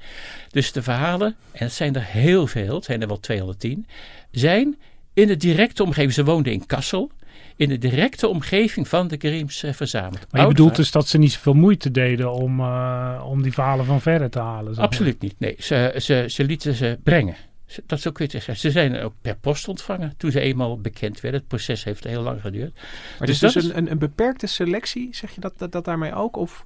Dus 0.50 0.72
de 0.72 0.82
verhalen, 0.82 1.36
en 1.52 1.64
het 1.64 1.72
zijn 1.72 1.94
er 1.94 2.04
heel 2.04 2.46
veel, 2.46 2.74
het 2.74 2.84
zijn 2.84 3.00
er 3.00 3.08
wel 3.08 3.20
210, 3.20 3.86
zijn 4.30 4.76
in 5.14 5.26
de 5.26 5.36
directe 5.36 5.82
omgeving. 5.82 6.12
Ze 6.12 6.24
woonden 6.24 6.52
in 6.52 6.66
Kassel. 6.66 7.10
In 7.56 7.68
de 7.68 7.78
directe 7.78 8.28
omgeving 8.28 8.88
van 8.88 9.08
de 9.08 9.16
Grimms 9.18 9.62
eh, 9.62 9.72
verzameld. 9.72 10.26
Maar 10.30 10.40
je 10.40 10.48
bedoelt 10.48 10.76
dus 10.76 10.90
dat 10.90 11.08
ze 11.08 11.18
niet 11.18 11.32
zoveel 11.32 11.54
moeite 11.54 11.90
deden 11.90 12.32
om, 12.32 12.60
eh, 12.60 13.24
om 13.26 13.42
die 13.42 13.52
verhalen 13.52 13.84
van 13.84 14.00
verre 14.00 14.28
te 14.28 14.38
halen? 14.38 14.74
maar. 14.74 14.84
Absoluut 14.84 15.20
niet. 15.20 15.34
Nee, 15.38 15.54
ze, 15.58 15.94
ze, 15.96 16.24
ze 16.28 16.44
lieten 16.44 16.74
ze 16.74 16.98
brengen. 17.02 17.34
Dat 17.86 18.00
zo 18.00 18.10
kun 18.12 18.26
je 18.28 18.36
het 18.36 18.44
zeggen. 18.44 18.56
Ze 18.56 18.70
zijn 18.70 19.00
ook 19.00 19.12
per 19.20 19.36
post 19.36 19.68
ontvangen 19.68 20.14
toen 20.16 20.30
ze 20.30 20.40
eenmaal 20.40 20.80
bekend 20.80 21.20
werden. 21.20 21.40
Het 21.40 21.48
proces 21.48 21.84
heeft 21.84 22.04
heel 22.04 22.22
lang 22.22 22.40
geduurd. 22.40 22.74
Maar 22.74 23.26
Dus 23.26 23.38
dus, 23.38 23.38
dus 23.38 23.54
dat 23.54 23.62
is- 23.62 23.68
een, 23.70 23.76
een, 23.76 23.90
een 23.90 23.98
beperkte 23.98 24.46
selectie, 24.46 25.08
zeg 25.12 25.30
je 25.34 25.40
dat, 25.40 25.52
dat, 25.58 25.72
dat 25.72 25.84
daarmee 25.84 26.14
ook? 26.14 26.36
Of 26.36 26.64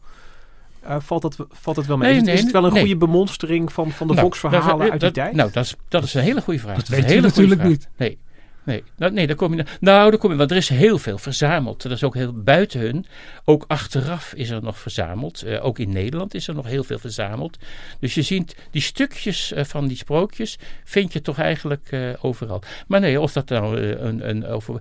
eh, 0.81 0.97
valt, 1.01 1.23
dat, 1.23 1.37
valt 1.49 1.77
dat 1.77 1.87
wel 1.87 1.97
mee? 1.97 2.07
Nee, 2.09 2.13
is, 2.13 2.17
het, 2.23 2.27
nee, 2.27 2.37
is 2.37 2.43
het 2.43 2.53
wel 2.53 2.65
een 2.65 2.73
nee. 2.73 2.81
goede 2.81 2.97
bemonstering 2.97 3.73
van, 3.73 3.91
van 3.91 4.07
de 4.07 4.13
Nou, 4.13 4.21
volksverhalen 4.27 4.79
dat 4.79 4.81
uit 4.81 4.91
die 4.91 5.01
dat- 5.01 5.15
tijd? 5.15 5.33
Nou, 5.35 5.51
dat 5.53 5.65
is, 5.65 5.77
dat 5.89 6.05
is 6.05 6.15
een 6.15 6.23
hele 6.23 6.41
goede 6.43 6.59
vraag. 6.61 6.77
Dat 6.77 6.89
weet 6.89 7.11
je 7.11 7.21
natuurlijk 7.21 7.61
vraag. 7.61 7.71
niet. 7.71 7.89
Nee. 7.97 8.19
Nee, 8.65 8.85
nee 8.97 9.27
daar 9.27 9.37
kom 9.37 9.55
je, 9.55 9.65
nou, 9.81 10.11
daar 10.11 10.19
kom 10.19 10.31
je, 10.31 10.37
want 10.37 10.51
er 10.51 10.57
is 10.57 10.69
heel 10.69 10.99
veel 10.99 11.19
verzameld. 11.19 11.85
Er 11.85 11.91
is 11.91 12.05
ook 12.05 12.15
heel 12.15 12.43
buiten 12.43 12.81
hun. 12.81 13.07
Ook 13.45 13.65
achteraf 13.69 14.33
is 14.35 14.51
er 14.51 14.63
nog 14.63 14.79
verzameld. 14.79 15.45
Uh, 15.47 15.65
ook 15.65 15.79
in 15.79 15.93
Nederland 15.93 16.35
is 16.35 16.49
er 16.49 16.55
nog 16.55 16.67
heel 16.67 16.85
veel 16.85 16.99
verzameld. 16.99 17.59
Dus 18.01 18.15
je 18.15 18.23
ziet 18.23 18.57
die 18.71 18.83
stukjes 18.83 19.53
uh, 19.53 19.65
van 19.65 19.87
die 19.87 19.97
sprookjes 19.97 20.59
vind 20.85 21.13
je 21.13 21.21
toch 21.21 21.39
eigenlijk 21.39 21.89
uh, 21.91 22.11
overal. 22.21 22.63
Maar 22.87 23.01
nee, 23.01 23.21
of 23.21 23.33
dat 23.33 23.49
nou 23.49 23.81
een, 23.81 24.29
een 24.29 24.47
over. 24.47 24.81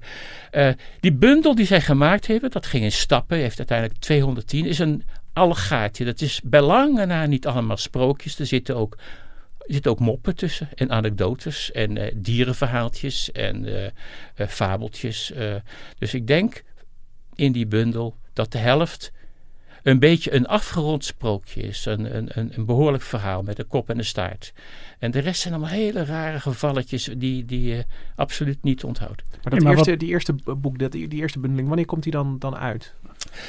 die 0.99 1.13
bundel 1.13 1.55
die 1.55 1.65
zij 1.65 1.81
gemaakt 1.81 2.27
hebben, 2.27 2.51
dat 2.51 2.65
ging 2.65 2.83
in 2.83 2.91
stappen, 2.91 3.37
heeft 3.37 3.57
uiteindelijk 3.57 3.99
210, 3.99 4.65
is 4.65 4.79
een 4.79 5.03
allegaatje. 5.33 6.05
Dat 6.05 6.21
is 6.21 6.41
bij 6.43 6.61
lange 6.61 7.05
na 7.05 7.25
niet 7.25 7.47
allemaal 7.47 7.77
sprookjes. 7.77 8.39
Er 8.39 8.45
zitten 8.45 8.75
ook 8.75 8.97
zitten 9.73 9.91
ook 9.91 9.99
moppen 9.99 10.35
tussen 10.35 10.69
en 10.75 10.91
anekdotes 10.91 11.71
en 11.71 11.95
uh, 11.95 12.11
dierenverhaaltjes 12.15 13.31
en 13.31 13.65
uh, 13.65 13.83
uh, 13.83 13.89
fabeltjes. 14.47 15.33
dus 15.97 16.13
ik 16.13 16.27
denk 16.27 16.63
in 17.35 17.51
die 17.51 17.67
bundel 17.67 18.15
dat 18.33 18.51
de 18.51 18.57
helft 18.57 19.11
een 19.83 19.99
beetje 19.99 20.33
een 20.33 20.47
afgerond 20.47 21.05
sprookje 21.05 21.61
is. 21.61 21.85
Een, 21.85 22.17
een, 22.17 22.29
een 22.33 22.65
behoorlijk 22.65 23.03
verhaal 23.03 23.43
met 23.43 23.59
een 23.59 23.67
kop 23.67 23.89
en 23.89 23.97
een 23.97 24.05
staart. 24.05 24.53
En 24.99 25.11
de 25.11 25.19
rest 25.19 25.41
zijn 25.41 25.53
allemaal 25.53 25.71
hele 25.71 26.05
rare 26.05 26.39
gevalletjes 26.39 27.09
die, 27.17 27.45
die 27.45 27.61
je 27.61 27.85
absoluut 28.15 28.63
niet 28.63 28.83
onthoudt. 28.83 29.23
Maar, 29.43 29.59
dat 29.59 29.75
eerste, 29.75 29.97
die 29.97 30.09
eerste 30.09 30.35
boek, 30.57 30.79
dat, 30.79 30.91
die 30.91 31.09
eerste 31.09 31.39
bundeling, 31.39 31.67
wanneer 31.67 31.85
komt 31.85 32.03
die 32.03 32.11
dan, 32.11 32.39
dan 32.39 32.55
uit? 32.55 32.93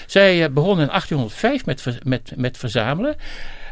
Zij 0.06 0.52
begonnen 0.52 0.84
in 0.84 0.90
1805 0.90 1.66
met, 1.66 2.04
met, 2.04 2.32
met 2.36 2.58
verzamelen. 2.58 3.16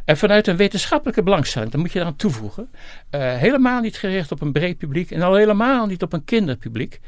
En 0.04 0.16
vanuit 0.16 0.47
een 0.47 0.57
wetenschappelijke 0.57 1.23
belangstelling, 1.23 1.71
dat 1.71 1.80
moet 1.80 1.92
je 1.92 2.00
eraan 2.00 2.16
toevoegen. 2.16 2.71
Uh, 3.11 3.37
helemaal 3.37 3.80
niet 3.80 3.97
gericht 3.97 4.33
op 4.33 4.40
een 4.40 4.52
breed 4.52 4.78
publiek 4.78 5.11
en 5.11 5.23
al 5.23 5.35
helemaal 5.35 5.87
niet 5.87 6.02
op 6.02 6.12
een 6.12 6.25
kinderpubliek. 6.25 7.00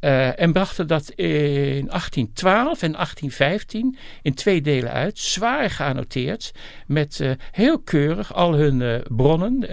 Uh, 0.00 0.40
en 0.40 0.52
brachten 0.52 0.86
dat 0.86 1.10
in 1.10 1.86
1812 1.86 2.82
en 2.82 2.92
1815 2.92 3.96
in 4.22 4.34
twee 4.34 4.60
delen 4.60 4.92
uit, 4.92 5.18
zwaar 5.18 5.70
geannoteerd, 5.70 6.52
met 6.86 7.18
uh, 7.18 7.30
heel 7.50 7.80
keurig 7.80 8.34
al 8.34 8.54
hun 8.54 9.04
bronnen 9.08 9.68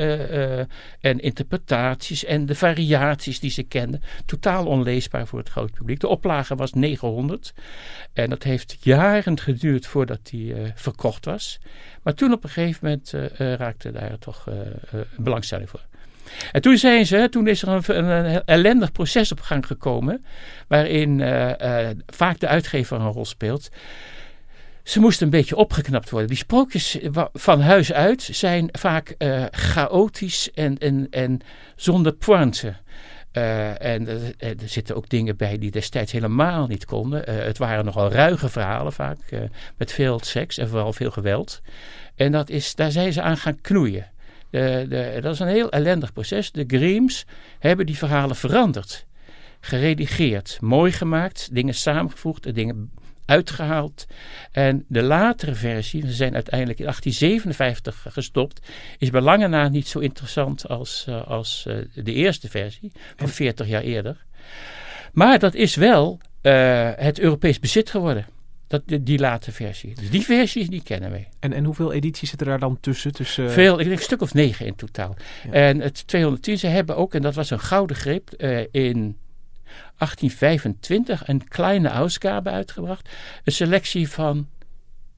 en 1.00 1.19
interpretaties 1.19 2.25
en 2.25 2.46
de 2.46 2.55
variaties 2.55 3.39
die 3.39 3.51
ze 3.51 3.63
kenden. 3.63 4.01
Totaal 4.25 4.65
onleesbaar 4.65 5.27
voor 5.27 5.39
het 5.39 5.50
grote 5.50 5.74
publiek. 5.74 6.00
De 6.00 6.07
oplage 6.07 6.55
was 6.55 6.74
900 6.74 7.53
en 8.13 8.29
dat 8.29 8.43
heeft 8.43 8.77
jaren 8.79 9.39
geduurd 9.39 9.86
voordat 9.86 10.19
die 10.24 10.53
verkocht 10.75 11.25
was. 11.25 11.60
Maar 12.03 12.13
toen 12.13 12.31
op 12.31 12.43
een 12.43 12.50
gegeven 12.50 12.66
moment 12.81 13.13
uh, 13.13 13.53
raakte 13.53 13.91
daar 13.91 14.17
toch 14.19 14.47
uh, 14.50 14.55
belangstelling 15.17 15.69
voor. 15.69 15.81
En 16.51 16.62
toen 16.62 16.77
zijn 16.77 17.05
ze, 17.05 17.27
toen 17.29 17.47
is 17.47 17.62
er 17.62 17.67
een, 17.67 18.05
een, 18.05 18.43
ellendig 18.45 18.91
proces 18.91 19.31
op 19.31 19.39
gang 19.39 19.65
gekomen, 19.65 20.25
waarin 20.67 21.19
vaak 22.05 22.39
de 22.39 22.47
uitgever 22.47 23.00
een 23.00 23.12
rol 23.12 23.25
speelt. 23.25 23.69
Ze 24.83 25.00
moesten 25.00 25.25
een 25.25 25.31
beetje 25.31 25.55
opgeknapt 25.55 26.09
worden. 26.09 26.29
Die 26.29 26.38
sprookjes 26.38 26.97
van 27.33 27.62
huis 27.62 27.93
uit 27.93 28.21
zijn 28.31 28.69
vaak 28.71 29.15
chaotisch 29.51 30.51
en, 30.53 30.77
en, 30.77 31.07
en 31.09 31.39
zonder 31.75 32.13
pointe. 32.13 32.75
Uh, 33.38 33.82
en 33.82 34.08
er 34.39 34.56
zitten 34.65 34.96
ook 34.96 35.10
dingen 35.10 35.38
bij 35.38 35.58
die 35.58 35.72
destijds 35.72 36.12
helemaal 36.12 36.67
niet 36.67 36.86
konden. 36.86 37.29
Uh, 37.29 37.44
het 37.44 37.58
waren 37.58 37.86
nogal 37.86 38.12
ruige 38.12 38.50
verhalen 38.50 38.94
vaak, 38.94 39.17
met 39.77 39.91
veel 39.91 40.20
seks 40.24 40.58
en 40.58 40.70
vooral 40.70 40.94
veel 40.94 41.12
geweld. 41.12 41.62
En 42.15 42.32
dat 42.32 42.50
is, 42.50 42.75
daar 42.75 42.91
zijn 42.91 43.13
ze 43.13 43.22
aan 43.22 43.38
gaan 43.38 43.62
knoeien. 43.62 44.12
De, 44.50 45.20
dat 45.22 45.34
is 45.34 45.39
een 45.39 45.48
heel 45.48 45.72
ellendig 45.72 46.13
proces. 46.13 46.51
De 46.51 46.63
Griems 46.67 47.25
hebben 47.60 47.86
die 47.86 47.98
verhalen 47.98 48.36
veranderd, 48.36 49.06
geredigeerd, 49.60 50.58
mooi 50.62 50.91
gemaakt, 50.91 51.50
dingen 51.51 51.74
samengevoegd, 51.74 52.56
dingen 52.56 52.91
uitgehaald. 53.27 54.05
En 54.51 54.86
de 54.88 55.01
latere 55.03 55.53
versie, 55.53 56.01
we 56.01 56.12
zijn 56.12 56.34
uiteindelijk 56.34 56.79
in 56.79 56.86
1857 56.86 58.13
gestopt, 58.13 58.67
is 58.98 59.10
bij 59.10 59.22
lange 59.22 59.48
na 59.48 59.67
niet 59.67 59.88
zo 59.88 60.00
interessant 60.00 60.67
als, 60.67 61.05
uh, 61.10 61.27
als 61.27 61.65
uh, 61.67 61.75
de 61.93 62.13
eerste 62.13 62.50
versie 62.50 62.91
van 63.15 63.29
40 63.29 63.67
jaar 63.67 63.81
eerder. 63.81 64.25
Maar 65.13 65.39
dat 65.39 65.53
is 65.53 65.75
wel 65.75 66.19
uh, 66.41 66.89
het 66.96 67.19
Europees 67.19 67.60
bezit 67.60 67.89
geworden. 67.89 68.25
Dat, 68.67 68.81
die, 68.86 69.03
die 69.03 69.19
late 69.19 69.51
versie. 69.51 69.96
Dus 69.96 70.10
die 70.10 70.24
versies 70.24 70.67
die 70.67 70.84
kennen 70.84 71.12
wij. 71.12 71.29
En, 71.39 71.53
en 71.53 71.65
hoeveel 71.65 71.93
edities 71.93 72.29
zitten 72.29 72.48
daar 72.48 72.60
dan 72.60 72.79
tussen? 72.79 73.12
tussen... 73.12 73.51
Veel, 73.51 73.79
ik 73.79 73.86
denk 73.86 73.98
een 73.98 74.03
stuk 74.03 74.22
of 74.22 74.34
negen 74.34 74.65
in 74.65 74.75
totaal. 74.75 75.15
Ja. 75.43 75.51
En 75.51 75.79
het 75.79 76.07
210, 76.07 76.57
ze 76.57 76.67
hebben 76.67 76.96
ook, 76.96 77.13
en 77.13 77.22
dat 77.22 77.36
was 77.36 77.50
een 77.50 77.60
gouden 77.60 77.96
greep, 77.96 78.31
in 78.72 79.17
1825 79.97 81.27
een 81.27 81.47
kleine 81.47 81.89
Ausgabe 81.89 82.49
uitgebracht. 82.49 83.09
Een 83.43 83.51
selectie 83.51 84.09
van, 84.09 84.47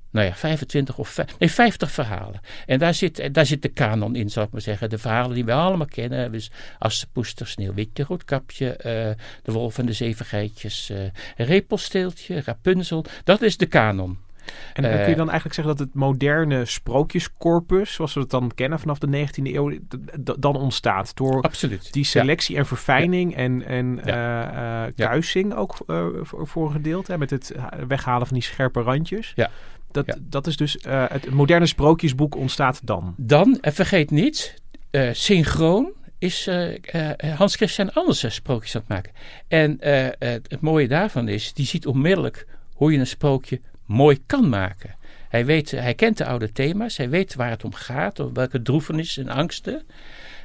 nou 0.09 0.27
ja, 0.27 0.35
25 0.35 0.97
of 0.97 1.17
nee, 1.39 1.51
50 1.51 1.91
verhalen. 1.91 2.39
En 2.65 2.79
daar 2.79 2.93
zit, 2.93 3.33
daar 3.33 3.45
zit 3.45 3.61
de 3.61 3.69
kanon 3.69 4.15
in, 4.15 4.29
zou 4.29 4.45
ik 4.45 4.51
maar 4.51 4.61
zeggen. 4.61 4.89
De 4.89 4.97
verhalen 4.97 5.35
die 5.35 5.45
we 5.45 5.53
allemaal 5.53 5.87
kennen. 5.87 6.31
Dus 6.31 6.51
Assepoester, 6.79 7.47
Sneeuwwitje, 7.47 8.03
Roodkapje, 8.03 8.67
uh, 8.67 9.23
De 9.43 9.51
Wolf 9.51 9.77
en 9.77 9.85
de 9.85 9.93
Zeven 9.93 10.25
Geitjes, 10.25 10.89
uh, 10.89 10.97
Repelsteeltje, 11.35 12.41
Rapunzel. 12.41 13.05
Dat 13.23 13.41
is 13.41 13.57
de 13.57 13.65
kanon. 13.65 14.17
En 14.73 14.83
uh, 14.83 14.89
kun 14.89 15.09
je 15.09 15.15
dan 15.15 15.29
eigenlijk 15.29 15.53
zeggen 15.53 15.77
dat 15.77 15.87
het 15.87 15.95
moderne 15.95 16.65
sprookjescorpus, 16.65 17.93
zoals 17.93 18.13
we 18.13 18.19
het 18.19 18.29
dan 18.29 18.51
kennen 18.55 18.79
vanaf 18.79 18.99
de 18.99 19.27
19e 19.27 19.43
eeuw, 19.43 19.77
dan 20.39 20.55
ontstaat 20.55 21.15
door 21.15 21.41
absoluut. 21.41 21.93
die 21.93 22.03
selectie 22.03 22.53
ja. 22.53 22.59
en 22.59 22.67
verfijning 22.67 23.31
ja. 23.31 23.37
en, 23.37 23.65
en 23.65 23.99
ja. 24.05 24.85
uh, 24.85 24.93
kuising 24.95 25.53
ook 25.53 25.77
uh, 25.87 26.05
voor, 26.21 26.65
een 26.65 26.71
gedeelte, 26.71 27.17
met 27.17 27.29
het 27.29 27.55
weghalen 27.87 28.27
van 28.27 28.35
die 28.35 28.45
scherpe 28.45 28.81
randjes. 28.81 29.31
Ja. 29.35 29.49
Dat, 29.91 30.17
dat 30.19 30.47
is 30.47 30.57
dus 30.57 30.77
het 30.89 31.31
moderne 31.31 31.65
sprookjesboek 31.65 32.35
ontstaat 32.35 32.79
dan. 32.83 33.13
Dan, 33.17 33.57
en 33.61 33.73
vergeet 33.73 34.11
niet, 34.11 34.61
synchroon 35.11 35.91
is 36.17 36.49
Hans 37.35 37.55
Christian 37.55 37.93
Andersen 37.93 38.31
sprookjes 38.31 38.75
aan 38.75 38.81
het 38.81 38.89
maken. 38.89 39.11
En 39.47 39.77
het 40.47 40.61
mooie 40.61 40.87
daarvan 40.87 41.27
is, 41.27 41.53
die 41.53 41.65
ziet 41.65 41.87
onmiddellijk 41.87 42.47
hoe 42.73 42.91
je 42.91 42.97
een 42.97 43.07
sprookje 43.07 43.61
mooi 43.89 44.19
kan 44.25 44.49
maken. 44.49 44.95
Hij, 45.29 45.45
weet, 45.45 45.71
hij 45.71 45.93
kent 45.93 46.17
de 46.17 46.25
oude 46.25 46.51
thema's, 46.51 46.97
hij 46.97 47.09
weet 47.09 47.35
waar 47.35 47.49
het 47.49 47.63
om 47.63 47.73
gaat, 47.73 48.19
of 48.19 48.31
welke 48.33 48.61
droefenissen 48.61 49.27
en 49.27 49.35
angsten. 49.35 49.81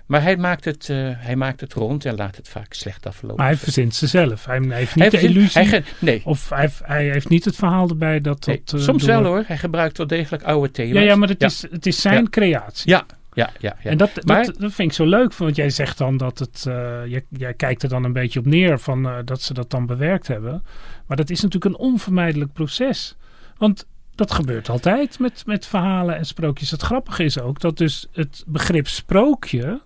Maar 0.06 0.22
hij 0.22 0.36
maakt, 0.36 0.64
het, 0.64 0.88
uh, 0.88 1.10
hij 1.12 1.36
maakt 1.36 1.60
het 1.60 1.72
rond 1.72 2.04
en 2.04 2.16
laat 2.16 2.36
het 2.36 2.48
vaak 2.48 2.72
slecht 2.72 3.06
aflopen. 3.06 3.36
Maar 3.36 3.46
hij 3.46 3.56
verzint 3.56 3.94
ze 3.94 4.06
zelf. 4.06 4.44
Hij, 4.44 4.58
hij 4.58 4.76
heeft 4.76 4.94
niet 4.94 5.04
hij 5.04 5.10
de 5.10 5.18
verzint, 5.18 5.36
illusie. 5.36 5.62
Hij, 5.62 5.84
nee. 5.98 6.22
Of 6.24 6.48
hij, 6.48 6.70
hij, 6.82 7.04
heeft 7.04 7.28
niet 7.28 7.44
het 7.44 7.56
verhaal 7.56 7.88
erbij 7.88 8.20
dat 8.20 8.46
nee, 8.46 8.62
dat... 8.64 8.80
Uh, 8.80 8.86
soms 8.86 9.04
door... 9.04 9.22
wel 9.22 9.24
hoor. 9.24 9.44
Hij 9.46 9.58
gebruikt 9.58 9.96
wel 9.96 10.06
degelijk 10.06 10.42
oude 10.42 10.70
thema's. 10.70 10.94
Ja, 10.94 11.00
ja 11.00 11.16
maar 11.16 11.28
het, 11.28 11.40
ja. 11.40 11.46
Is, 11.46 11.66
het 11.70 11.86
is 11.86 12.00
zijn 12.00 12.22
ja. 12.22 12.28
creatie. 12.30 12.90
Ja, 12.90 13.06
ja, 13.32 13.50
ja, 13.58 13.76
ja. 13.82 13.90
En 13.90 13.96
dat, 13.96 14.24
maar, 14.24 14.44
dat, 14.44 14.58
dat, 14.58 14.72
vind 14.72 14.90
ik 14.90 14.96
zo 14.96 15.06
leuk, 15.06 15.34
want 15.34 15.56
jij 15.56 15.70
zegt 15.70 15.98
dan 15.98 16.16
dat 16.16 16.38
het, 16.38 16.64
uh, 16.68 16.74
jij, 17.06 17.24
jij, 17.28 17.54
kijkt 17.54 17.82
er 17.82 17.88
dan 17.88 18.04
een 18.04 18.12
beetje 18.12 18.38
op 18.38 18.46
neer 18.46 18.78
van 18.78 19.06
uh, 19.06 19.16
dat 19.24 19.42
ze 19.42 19.54
dat 19.54 19.70
dan 19.70 19.86
bewerkt 19.86 20.26
hebben. 20.26 20.62
Maar 21.06 21.16
dat 21.16 21.30
is 21.30 21.40
natuurlijk 21.40 21.74
een 21.74 21.80
onvermijdelijk 21.80 22.52
proces. 22.52 23.16
Want 23.56 23.87
dat 24.14 24.32
gebeurt 24.32 24.68
altijd 24.68 25.18
met, 25.18 25.42
met 25.46 25.66
verhalen 25.66 26.16
en 26.16 26.26
sprookjes. 26.26 26.70
Het 26.70 26.82
grappige 26.82 27.25
is 27.25 27.40
ook 27.40 27.61
dat 27.61 27.76
dus 27.76 28.06
het 28.12 28.44
begrip 28.46 28.88
sprookje, 28.88 29.82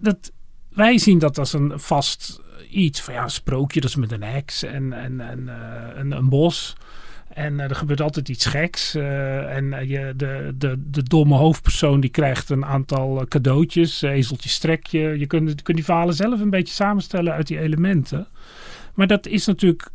dat, 0.00 0.32
wij 0.68 0.98
zien 0.98 1.18
dat 1.18 1.38
als 1.38 1.52
een 1.52 1.80
vast 1.80 2.40
iets. 2.70 3.00
Van 3.00 3.14
ja, 3.14 3.22
een 3.22 3.30
sprookje, 3.30 3.80
dat 3.80 3.90
is 3.90 3.96
met 3.96 4.12
een 4.12 4.22
heks 4.22 4.62
en, 4.62 4.92
en, 4.92 5.20
en 5.20 5.40
uh, 5.40 5.54
een, 5.94 6.10
een 6.10 6.28
bos. 6.28 6.76
En 7.28 7.54
uh, 7.54 7.62
er 7.62 7.74
gebeurt 7.74 8.00
altijd 8.00 8.28
iets 8.28 8.46
geks. 8.46 8.94
Uh, 8.94 9.56
en 9.56 9.88
je, 9.88 10.12
de, 10.16 10.54
de, 10.58 10.82
de 10.90 11.02
domme 11.02 11.34
hoofdpersoon 11.34 12.00
die 12.00 12.10
krijgt 12.10 12.50
een 12.50 12.64
aantal 12.64 13.24
cadeautjes, 13.28 14.02
ezeltje 14.02 14.48
strekje. 14.48 15.18
Je 15.18 15.26
kunt, 15.26 15.48
je 15.48 15.62
kunt 15.62 15.76
die 15.76 15.84
verhalen 15.84 16.14
zelf 16.14 16.40
een 16.40 16.50
beetje 16.50 16.74
samenstellen 16.74 17.32
uit 17.32 17.46
die 17.46 17.58
elementen. 17.58 18.26
Maar 18.94 19.06
dat 19.06 19.26
is 19.26 19.46
natuurlijk 19.46 19.90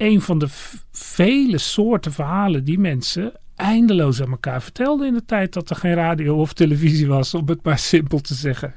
een 0.00 0.20
van 0.20 0.38
de 0.38 0.46
vele 0.92 1.58
soorten 1.58 2.12
verhalen 2.12 2.64
die 2.64 2.78
mensen 2.78 3.32
eindeloos 3.56 4.22
aan 4.22 4.30
elkaar 4.30 4.62
vertelden 4.62 5.06
in 5.06 5.14
de 5.14 5.24
tijd 5.24 5.52
dat 5.52 5.70
er 5.70 5.76
geen 5.76 5.94
radio 5.94 6.36
of 6.36 6.52
televisie 6.52 7.06
was, 7.06 7.34
om 7.34 7.48
het 7.48 7.62
maar 7.62 7.78
simpel 7.78 8.20
te 8.20 8.34
zeggen. 8.34 8.74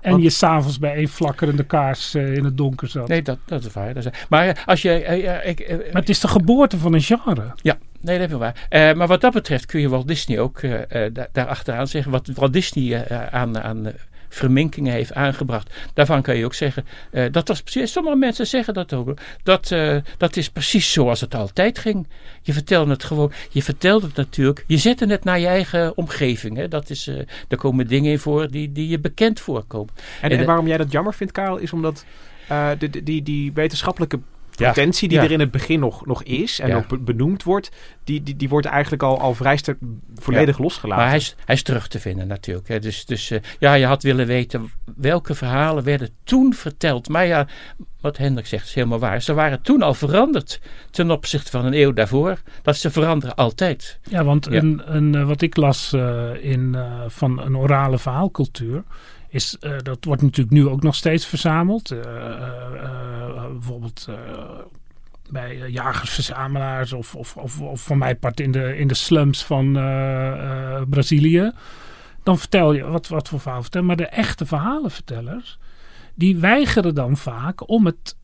En 0.00 0.10
Want, 0.10 0.22
je 0.22 0.30
s'avonds 0.30 0.78
bij 0.78 0.98
een 0.98 1.08
flakkerende 1.08 1.64
kaars 1.64 2.14
uh, 2.14 2.34
in 2.34 2.44
het 2.44 2.56
donker 2.56 2.88
zat. 2.88 3.08
Nee, 3.08 3.22
dat, 3.22 3.38
dat 3.44 3.64
is 3.64 3.72
waar. 3.72 3.94
Dat 3.94 4.04
is, 4.04 4.12
maar 4.28 4.62
als 4.66 4.82
je... 4.82 5.22
Uh, 5.22 5.48
ik, 5.48 5.68
maar 5.68 6.00
het 6.00 6.08
is 6.08 6.20
de 6.20 6.28
geboorte 6.28 6.78
van 6.78 6.92
een 6.92 7.02
genre. 7.02 7.52
Ja, 7.62 7.78
nee, 8.00 8.18
dat 8.18 8.30
is 8.30 8.36
waar. 8.36 8.94
Maar 8.96 9.06
wat 9.06 9.20
dat 9.20 9.32
betreft 9.32 9.66
kun 9.66 9.80
je 9.80 9.88
Walt 9.88 10.08
Disney 10.08 10.40
ook 10.40 10.62
uh, 10.62 10.80
da 11.12 11.28
daar 11.32 11.46
achteraan 11.46 11.86
zeggen. 11.86 12.12
Wat 12.12 12.30
Walt 12.34 12.52
Disney 12.52 13.08
aan, 13.30 13.62
aan 13.62 13.92
verminkingen 14.28 14.92
heeft 14.92 15.14
aangebracht. 15.14 15.74
Daarvan 15.94 16.22
kan 16.22 16.36
je 16.36 16.44
ook 16.44 16.54
zeggen, 16.54 16.84
uh, 17.12 17.26
dat 17.30 17.48
was 17.48 17.62
precies, 17.62 17.92
sommige 17.92 18.16
mensen 18.16 18.46
zeggen 18.46 18.74
dat 18.74 18.92
ook, 18.92 19.18
dat, 19.42 19.70
uh, 19.70 19.96
dat 20.16 20.36
is 20.36 20.50
precies 20.50 20.92
zoals 20.92 21.20
het 21.20 21.34
altijd 21.34 21.78
ging. 21.78 22.06
Je 22.42 22.52
vertelde 22.52 22.90
het 22.90 23.04
gewoon, 23.04 23.32
je 23.50 23.62
vertelde 23.62 24.06
het 24.06 24.16
natuurlijk, 24.16 24.64
je 24.66 24.76
zette 24.76 25.06
het 25.06 25.24
naar 25.24 25.38
je 25.38 25.46
eigen 25.46 25.96
omgeving. 25.96 26.56
Hè. 26.56 26.68
Dat 26.68 26.90
is, 26.90 27.06
uh, 27.06 27.16
daar 27.48 27.58
komen 27.58 27.86
dingen 27.86 28.10
in 28.10 28.18
voor 28.18 28.50
die, 28.50 28.72
die 28.72 28.88
je 28.88 28.98
bekend 28.98 29.40
voorkomen. 29.40 29.94
En, 30.20 30.30
en, 30.30 30.38
en 30.38 30.46
waarom 30.46 30.66
jij 30.66 30.76
dat 30.76 30.92
jammer 30.92 31.14
vindt, 31.14 31.32
Karel, 31.32 31.56
is 31.56 31.72
omdat 31.72 32.04
eh, 32.48 32.70
die, 33.02 33.22
die 33.22 33.52
wetenschappelijke 33.52 34.20
potentie 34.66 35.08
die 35.08 35.18
ja. 35.18 35.24
er 35.24 35.30
in 35.30 35.40
het 35.40 35.50
begin 35.50 35.80
nog, 35.80 36.06
nog 36.06 36.22
is 36.22 36.58
en 36.60 36.68
Ja. 36.68 36.76
ook 36.76 36.88
be- 36.88 36.98
benoemd 36.98 37.42
wordt, 37.42 37.70
die, 38.04 38.22
die, 38.22 38.36
die 38.36 38.48
wordt 38.48 38.66
eigenlijk 38.66 39.02
al, 39.02 39.20
al 39.20 39.34
vrij 39.34 39.56
sterk 39.56 39.78
volledig 40.14 40.58
losgelaten. 40.58 40.98
Maar 41.02 41.08
hij 41.08 41.18
is, 41.18 41.34
hij 41.44 41.54
is 41.54 41.62
terug 41.62 41.88
te 41.88 42.00
vinden 42.00 42.26
natuurlijk. 42.26 42.68
Hè. 42.68 42.78
Dus, 42.78 43.04
dus 43.06 43.30
eh, 43.30 43.40
ja, 43.58 43.74
je 43.74 43.86
had 43.86 44.02
willen 44.02 44.26
weten 44.26 44.70
welke 44.96 45.34
verhalen 45.34 45.84
werden 45.84 46.08
toen 46.24 46.54
verteld. 46.54 47.08
Maar 47.08 47.26
ja, 47.26 47.46
wat 48.00 48.16
Hendrik 48.16 48.46
zegt 48.46 48.66
is 48.66 48.74
helemaal 48.74 48.98
waar. 48.98 49.22
Ze 49.22 49.34
waren 49.34 49.62
toen 49.62 49.82
al 49.82 49.94
veranderd 49.94 50.60
ten 50.90 51.10
opzichte 51.10 51.50
van 51.50 51.64
een 51.64 51.74
eeuw 51.74 51.92
daarvoor. 51.92 52.38
Dat 52.62 52.76
ze 52.76 52.90
veranderen 52.90 53.34
altijd. 53.34 53.98
Ja, 54.02 54.24
want 54.24 54.46
Ja. 54.50 54.58
Een, 54.58 54.82
een, 54.84 55.14
eh, 55.14 55.26
wat 55.26 55.42
ik 55.42 55.56
las 55.56 55.92
eh, 55.92 56.30
in, 56.40 56.74
eh, 56.74 57.00
van 57.06 57.40
een 57.40 57.56
orale 57.56 57.98
verhaalcultuur. 57.98 58.82
Is, 59.28 59.56
eh, 59.60 59.76
dat 59.82 60.04
wordt 60.04 60.22
natuurlijk 60.22 60.56
nu 60.56 60.68
ook 60.68 60.82
nog 60.82 60.94
steeds 60.94 61.26
verzameld. 61.26 61.90
Eh, 61.90 62.00
bijvoorbeeld 63.52 64.08
bij 65.30 65.70
jagers-verzamelaars 65.70 66.92
of, 66.92 67.14
of, 67.14 67.36
of, 67.36 67.60
of 67.60 67.80
van 67.80 67.98
mijn 67.98 68.18
part 68.18 68.40
in 68.40 68.52
de, 68.52 68.76
in 68.76 68.88
de 68.88 68.94
slums 68.94 69.44
van 69.44 69.72
Brazilië. 70.88 71.52
Dan 72.22 72.38
vertel 72.38 72.72
je 72.72 72.84
wat, 72.84 73.08
wat 73.08 73.28
voor 73.28 73.40
verhaal 73.40 73.62
vertellen. 73.62 73.86
Maar 73.86 73.96
de 73.96 74.06
echte 74.06 74.46
verhalenvertellers, 74.46 75.58
die 76.14 76.36
weigeren 76.36 76.94
dan 76.94 77.16
vaak 77.16 77.68
om 77.68 77.86
het. 77.86 78.16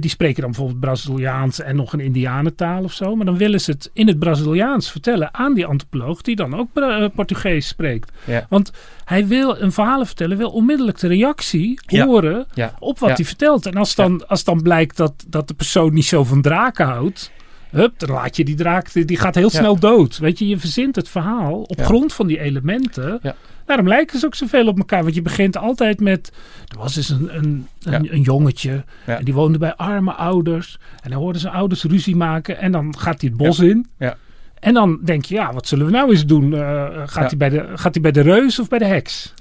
Die 0.00 0.10
spreken 0.10 0.42
dan 0.42 0.50
bijvoorbeeld 0.50 0.80
Braziliaans 0.80 1.60
en 1.60 1.76
nog 1.76 1.92
een 1.92 2.00
Indianentaal 2.00 2.82
of 2.84 2.92
zo. 2.92 3.16
Maar 3.16 3.26
dan 3.26 3.36
willen 3.36 3.60
ze 3.60 3.70
het 3.70 3.90
in 3.92 4.06
het 4.06 4.18
Braziliaans 4.18 4.90
vertellen 4.90 5.34
aan 5.34 5.54
die 5.54 5.66
antropoloog, 5.66 6.22
die 6.22 6.36
dan 6.36 6.54
ook 6.58 6.68
eh, 6.74 7.04
Portugees 7.14 7.66
spreekt. 7.68 8.12
Ja. 8.24 8.46
Want 8.48 8.70
hij 9.04 9.26
wil 9.26 9.60
een 9.60 9.72
verhalen 9.72 10.06
vertellen, 10.06 10.36
wil 10.36 10.50
onmiddellijk 10.50 10.98
de 10.98 11.08
reactie 11.08 11.80
Ja. 11.86 12.06
horen 12.06 12.46
Ja. 12.54 12.74
op 12.78 12.98
wat 12.98 13.16
hij 13.16 13.24
vertelt. 13.26 13.66
En 13.66 13.74
als 13.74 13.94
dan, 13.94 14.28
als 14.28 14.44
dan 14.44 14.62
blijkt 14.62 14.96
dat, 14.96 15.24
dat 15.28 15.48
de 15.48 15.54
persoon 15.54 15.92
niet 15.92 16.04
zo 16.04 16.24
van 16.24 16.42
draken 16.42 16.86
houdt. 16.86 17.30
Hup, 17.70 17.98
dan 17.98 18.10
laat 18.10 18.36
je 18.36 18.44
die 18.44 18.54
draak, 18.54 19.06
die 19.06 19.16
gaat 19.16 19.34
heel 19.34 19.50
snel 19.50 19.78
dood. 19.78 20.18
Weet 20.18 20.38
je, 20.38 20.48
je 20.48 20.58
verzint 20.58 20.96
het 20.96 21.08
verhaal 21.08 21.62
op 21.62 21.80
grond 21.82 22.12
van 22.12 22.26
die 22.26 22.40
elementen. 22.40 23.18
Ja. 23.22 23.34
Daarom 23.66 23.88
lijken 23.88 24.18
ze 24.18 24.26
ook 24.26 24.34
zoveel 24.34 24.66
op 24.66 24.78
elkaar. 24.78 25.02
Want 25.02 25.14
je 25.14 25.22
begint 25.22 25.56
altijd 25.56 26.00
met. 26.00 26.32
Er 26.68 26.78
was 26.78 26.96
eens 26.96 27.08
een, 27.08 27.36
een, 27.36 27.66
een, 27.82 28.02
Ja. 28.04 28.12
een 28.12 28.20
jongetje. 28.20 28.84
Ja. 29.06 29.18
En 29.18 29.24
die 29.24 29.34
woonde 29.34 29.58
bij 29.58 29.74
arme 29.74 30.12
ouders. 30.12 30.78
En 31.02 31.10
dan 31.10 31.18
hoorden 31.20 31.40
zijn 31.40 31.54
ouders 31.54 31.82
ruzie 31.84 32.16
maken. 32.16 32.58
En 32.58 32.72
dan 32.72 32.98
gaat 32.98 33.20
hij 33.20 33.30
het 33.30 33.38
bos 33.38 33.58
in. 33.58 33.86
Ja. 33.98 34.16
En 34.60 34.74
dan 34.74 34.98
denk 35.04 35.24
je, 35.24 35.34
ja, 35.34 35.52
wat 35.52 35.66
zullen 35.68 35.86
we 35.86 35.92
nou 35.92 36.10
eens 36.10 36.26
doen? 36.26 36.54
Eh, 36.54 36.60
gaat, 36.94 37.14
Ja. 37.14 37.20
hij 37.20 37.36
bij 37.36 37.48
de, 37.48 37.68
gaat 37.74 37.92
hij 37.94 38.02
bij 38.02 38.12
de 38.12 38.20
reus 38.20 38.58
of 38.58 38.68
bij 38.68 38.78
de 38.78 38.84
heks? 38.84 39.34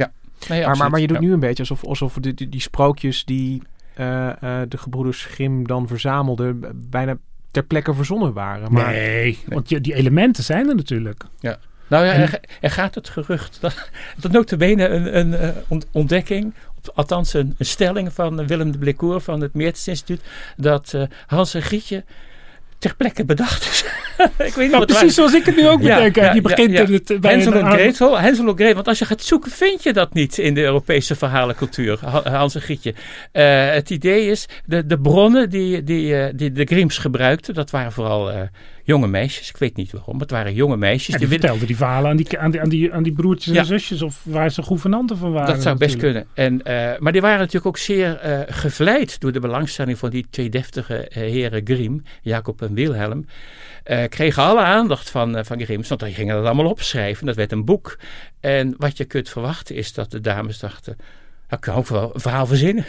Nee, 0.49 0.65
maar, 0.65 0.77
maar, 0.77 0.89
maar 0.89 0.99
je 0.99 1.07
doet 1.07 1.17
Ja. 1.17 1.23
nu 1.23 1.33
een 1.33 1.39
beetje 1.39 1.59
alsof, 1.63 1.83
alsof 1.85 2.13
die, 2.13 2.33
die, 2.33 2.49
die 2.49 2.61
sprookjes 2.61 3.25
die 3.25 3.61
eh, 3.93 4.29
eh, 4.29 4.69
de 4.69 4.77
gebroeders 4.77 5.25
Grimm 5.25 5.67
dan 5.67 5.87
verzamelden, 5.87 6.61
bijna 6.89 7.17
ter 7.51 7.63
plekke 7.63 7.93
verzonnen 7.93 8.33
waren. 8.33 8.71
Maar 8.73 8.91
nee, 8.91 9.39
want 9.47 9.69
je, 9.69 9.81
die 9.81 9.93
elementen 9.93 10.43
zijn 10.43 10.69
er 10.69 10.75
natuurlijk. 10.75 11.23
Nou 11.91 12.05
ja, 12.05 12.13
er, 12.13 12.39
er 12.61 12.71
gaat 12.71 12.95
het 12.95 13.09
gerucht 13.09 13.57
dat, 13.61 13.89
dat 14.21 14.31
notabene 14.31 14.87
een, 14.87 15.17
een 15.17 15.33
eh, 15.33 15.49
ont- 15.67 15.87
ontdekking, 15.91 16.53
althans 16.93 17.33
een, 17.33 17.55
een 17.57 17.65
stelling 17.65 18.13
van 18.13 18.47
Willem 18.47 18.71
de 18.71 18.77
Blecour 18.77 19.21
van 19.21 19.41
het 19.41 19.53
Meertens 19.53 19.87
Instituut, 19.87 20.21
dat 20.57 20.93
eh, 20.93 21.01
Hans 21.27 21.53
en 21.53 21.61
Grietje 21.61 22.03
ter 22.77 22.95
plekke 22.95 23.25
bedacht 23.25 23.63
is. 23.65 23.83
ik 24.19 24.27
weet 24.37 24.55
niet 24.57 24.71
Nou, 24.71 24.85
precies 24.85 25.13
zoals 25.15 25.33
ik 25.33 25.45
het 25.45 25.55
nu 25.55 25.67
ook 25.67 25.81
Ja, 25.81 25.95
bedenk. 25.95 26.15
ja, 26.15 26.33
je 26.33 26.41
begint 26.41 26.71
ja, 26.71 26.85
het, 26.85 27.21
bij 27.21 27.31
Hensel 27.31 27.53
en 27.53 27.71
Gretel, 27.71 28.19
Hensel 28.19 28.47
en 28.47 28.53
Gretel. 28.55 28.73
Want 28.75 28.87
als 28.87 28.99
je 28.99 29.05
gaat 29.05 29.21
zoeken, 29.23 29.51
vind 29.51 29.83
je 29.83 29.93
dat 29.93 30.13
niet 30.13 30.37
in 30.37 30.53
de 30.53 30.61
Europese 30.61 31.15
verhalencultuur. 31.15 31.99
Ha- 32.05 32.29
Hans 32.29 32.55
en 32.55 32.61
Grietje. 32.61 32.93
Eh, 33.31 33.69
het 33.71 33.89
idee 33.89 34.27
is, 34.27 34.45
de, 34.65 34.85
de 34.85 34.99
bronnen 34.99 35.49
die, 35.49 35.83
die, 35.83 36.35
die 36.35 36.51
de 36.51 36.65
Grims 36.65 36.97
gebruikten, 36.97 37.53
dat 37.53 37.69
waren 37.69 37.91
vooral 37.91 38.31
jonge 38.91 39.07
meisjes. 39.07 39.49
Ik 39.49 39.57
weet 39.57 39.75
niet 39.75 39.91
waarom, 39.91 40.11
maar 40.13 40.21
het 40.21 40.31
waren 40.31 40.53
jonge 40.53 40.77
meisjes. 40.77 41.07
Ja, 41.13 41.17
die 41.17 41.19
die 41.19 41.27
willen- 41.27 41.41
vertelde 41.41 41.65
die 41.65 41.75
verhalen 41.75 42.09
aan 42.09 42.17
die, 42.17 42.39
aan 42.39 42.51
die, 42.51 42.61
aan 42.61 42.69
die, 42.69 42.93
aan 42.93 43.03
die 43.03 43.13
broertjes 43.13 43.53
Ja. 43.53 43.59
en 43.59 43.65
zusjes. 43.65 44.01
Of 44.01 44.21
waar 44.23 44.49
ze 44.51 44.63
gouvernanten 44.63 45.17
van 45.17 45.31
waren. 45.31 45.53
Dat 45.53 45.61
zou 45.61 45.77
best 45.77 45.95
kunnen. 45.97 46.25
En, 46.33 46.63
eh, 46.63 46.99
maar 46.99 47.11
die 47.11 47.21
waren 47.21 47.37
natuurlijk 47.39 47.65
ook 47.65 47.77
zeer 47.77 48.15
eh, 48.17 48.39
gevleid 48.55 49.19
door 49.19 49.31
de 49.31 49.39
belangstelling 49.39 49.97
van 49.97 50.09
die 50.09 50.25
twee 50.29 50.49
deftige 50.49 51.07
eh, 51.07 51.21
heren 51.21 51.61
Grimm, 51.63 52.03
Jacob 52.21 52.61
en 52.61 52.73
Wilhelm. 52.73 53.25
kregen 54.09 54.43
alle 54.43 54.61
aandacht 54.61 55.09
van, 55.09 55.45
van 55.45 55.61
Grimm, 55.63 55.83
want 55.87 55.99
die 56.01 56.13
gingen 56.13 56.35
dat 56.35 56.45
allemaal 56.45 56.69
opschrijven. 56.69 57.25
Dat 57.25 57.35
werd 57.35 57.51
een 57.51 57.65
boek. 57.65 57.97
En 58.39 58.73
wat 58.77 58.97
je 58.97 59.05
kunt 59.05 59.29
verwachten 59.29 59.75
is 59.75 59.93
dat 59.93 60.11
de 60.11 60.21
dames 60.21 60.59
dachten, 60.59 60.97
dat 61.51 61.59
kan 61.59 61.75
ook 61.75 61.87
wel 61.87 62.11
een 62.13 62.19
verhaal 62.21 62.45
verzinnen. 62.45 62.85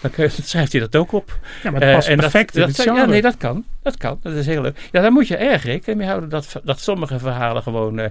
Dan 0.00 0.10
je- 0.16 0.22
dan 0.22 0.30
schrijft 0.44 0.72
hij 0.72 0.80
dat 0.80 0.96
ook 0.96 1.12
op. 1.12 1.38
Ja, 1.62 1.70
maar 1.70 1.80
het 1.80 1.88
Eh, 1.90 1.94
past 1.94 2.08
en 2.08 2.16
perfect 2.16 2.46
dat, 2.54 2.62
in 2.62 2.68
het 2.68 2.76
dat, 2.76 2.86
Ja, 2.96 3.04
nee, 3.04 3.22
dat 3.22 3.36
kan. 3.36 3.64
Dat 3.82 3.96
kan. 3.96 4.18
Dat 4.22 4.32
is 4.34 4.46
heel 4.46 4.62
leuk. 4.62 4.88
Ja, 4.92 5.00
daar 5.00 5.12
moet 5.12 5.28
je 5.28 5.36
erg 5.36 5.64
rekening 5.64 5.98
mee 5.98 6.08
houden 6.08 6.28
dat, 6.28 6.60
dat 6.64 6.80
sommige 6.80 7.18
verhalen 7.18 7.62
gewoon 7.62 7.98
eh, 7.98 8.08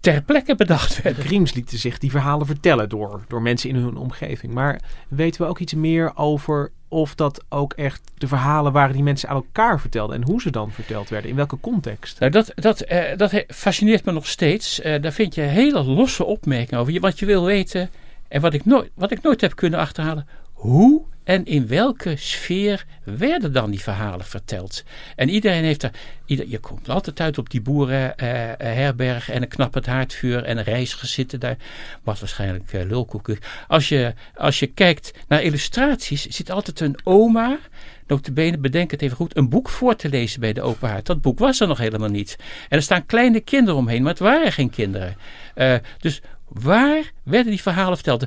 ter 0.00 0.22
plekke 0.22 0.54
bedacht 0.54 1.02
werden. 1.02 1.24
Griems 1.24 1.54
lieten 1.54 1.78
zich 1.78 1.98
die 1.98 2.10
verhalen 2.10 2.46
vertellen 2.46 2.88
door, 2.88 3.20
door 3.28 3.42
mensen 3.42 3.68
in 3.68 3.76
hun 3.76 3.96
omgeving. 3.96 4.52
Maar 4.52 4.80
weten 5.08 5.42
we 5.42 5.48
ook 5.48 5.58
iets 5.58 5.74
meer 5.74 6.12
over 6.16 6.70
of 6.88 7.14
dat 7.14 7.44
ook 7.48 7.72
echt 7.72 8.00
de 8.18 8.26
verhalen 8.28 8.72
waren 8.72 8.92
die 8.94 9.02
mensen 9.02 9.28
aan 9.28 9.36
elkaar 9.36 9.80
vertelden 9.80 10.16
en 10.16 10.22
hoe 10.24 10.40
ze 10.40 10.50
dan 10.50 10.70
verteld 10.72 11.08
werden, 11.08 11.30
in 11.30 11.36
welke 11.36 11.60
context? 11.60 12.20
Nou, 12.20 12.32
dat, 12.32 12.52
dat, 12.54 12.80
eh, 12.80 13.16
dat 13.16 13.44
fascineert 13.48 14.04
me 14.04 14.12
nog 14.12 14.26
steeds. 14.26 14.80
Eh, 14.80 15.02
daar 15.02 15.12
vind 15.12 15.34
je 15.34 15.40
hele 15.40 15.82
losse 15.84 16.24
opmerkingen 16.24 16.80
over. 16.80 16.92
Je- 16.92 17.00
Wat 17.00 17.18
je 17.18 17.26
wil 17.26 17.44
weten, 17.44 17.90
en 18.30 18.40
wat 18.40 18.54
ik, 18.54 18.64
nooit, 18.64 18.90
wat 18.94 19.10
ik 19.10 19.22
nooit 19.22 19.40
heb 19.40 19.54
kunnen 19.54 19.78
achterhalen. 19.78 20.26
Hoe 20.52 21.02
en 21.24 21.44
in 21.44 21.66
welke 21.66 22.16
sfeer 22.16 22.84
werden 23.04 23.52
dan 23.52 23.70
die 23.70 23.80
verhalen 23.80 24.26
verteld? 24.26 24.84
En 25.16 25.28
iedereen 25.28 25.64
heeft 25.64 25.82
er. 25.82 25.90
Ieder, 26.26 26.48
je 26.48 26.58
komt 26.58 26.88
altijd 26.88 27.20
uit 27.20 27.38
op 27.38 27.50
die 27.50 27.60
boerenherberg 27.60 29.30
en 29.30 29.42
een 29.42 29.48
knappend 29.48 29.86
haardvuur 29.86 30.44
en 30.44 30.58
een 30.58 30.64
reiziger 30.64 31.08
zitten 31.08 31.40
daar. 31.40 31.56
Wat 32.02 32.20
waarschijnlijk 32.20 32.72
eh. 32.72 33.36
Als 33.68 33.88
je, 33.88 34.14
als 34.34 34.58
je 34.58 34.66
kijkt 34.66 35.12
naar 35.28 35.42
illustraties, 35.42 36.26
zit 36.26 36.50
altijd 36.50 36.80
een 36.80 36.98
oma 37.04 37.58
notabene, 38.06 38.58
bedenk 38.58 38.90
het 38.90 39.02
even 39.02 39.16
goed, 39.16 39.36
een 39.36 39.48
boek 39.48 39.68
voor 39.68 39.96
te 39.96 40.08
lezen 40.08 40.40
bij 40.40 40.52
de 40.52 40.62
open 40.62 40.88
haard. 40.88 41.06
Dat 41.06 41.20
boek 41.20 41.38
was 41.38 41.60
er 41.60 41.68
nog 41.68 41.78
helemaal 41.78 42.08
niet. 42.08 42.36
En 42.68 42.76
er 42.76 42.82
staan 42.82 43.06
kleine 43.06 43.40
kinderen 43.40 43.80
omheen, 43.80 44.02
maar 44.02 44.12
het 44.12 44.22
waren 44.22 44.52
geen 44.52 44.70
kinderen. 44.70 45.16
Eh, 45.54 45.74
dus 45.98 46.20
waar 46.52 47.10
werden 47.22 47.50
die 47.50 47.62
verhalen 47.62 47.94
verteld? 47.94 48.26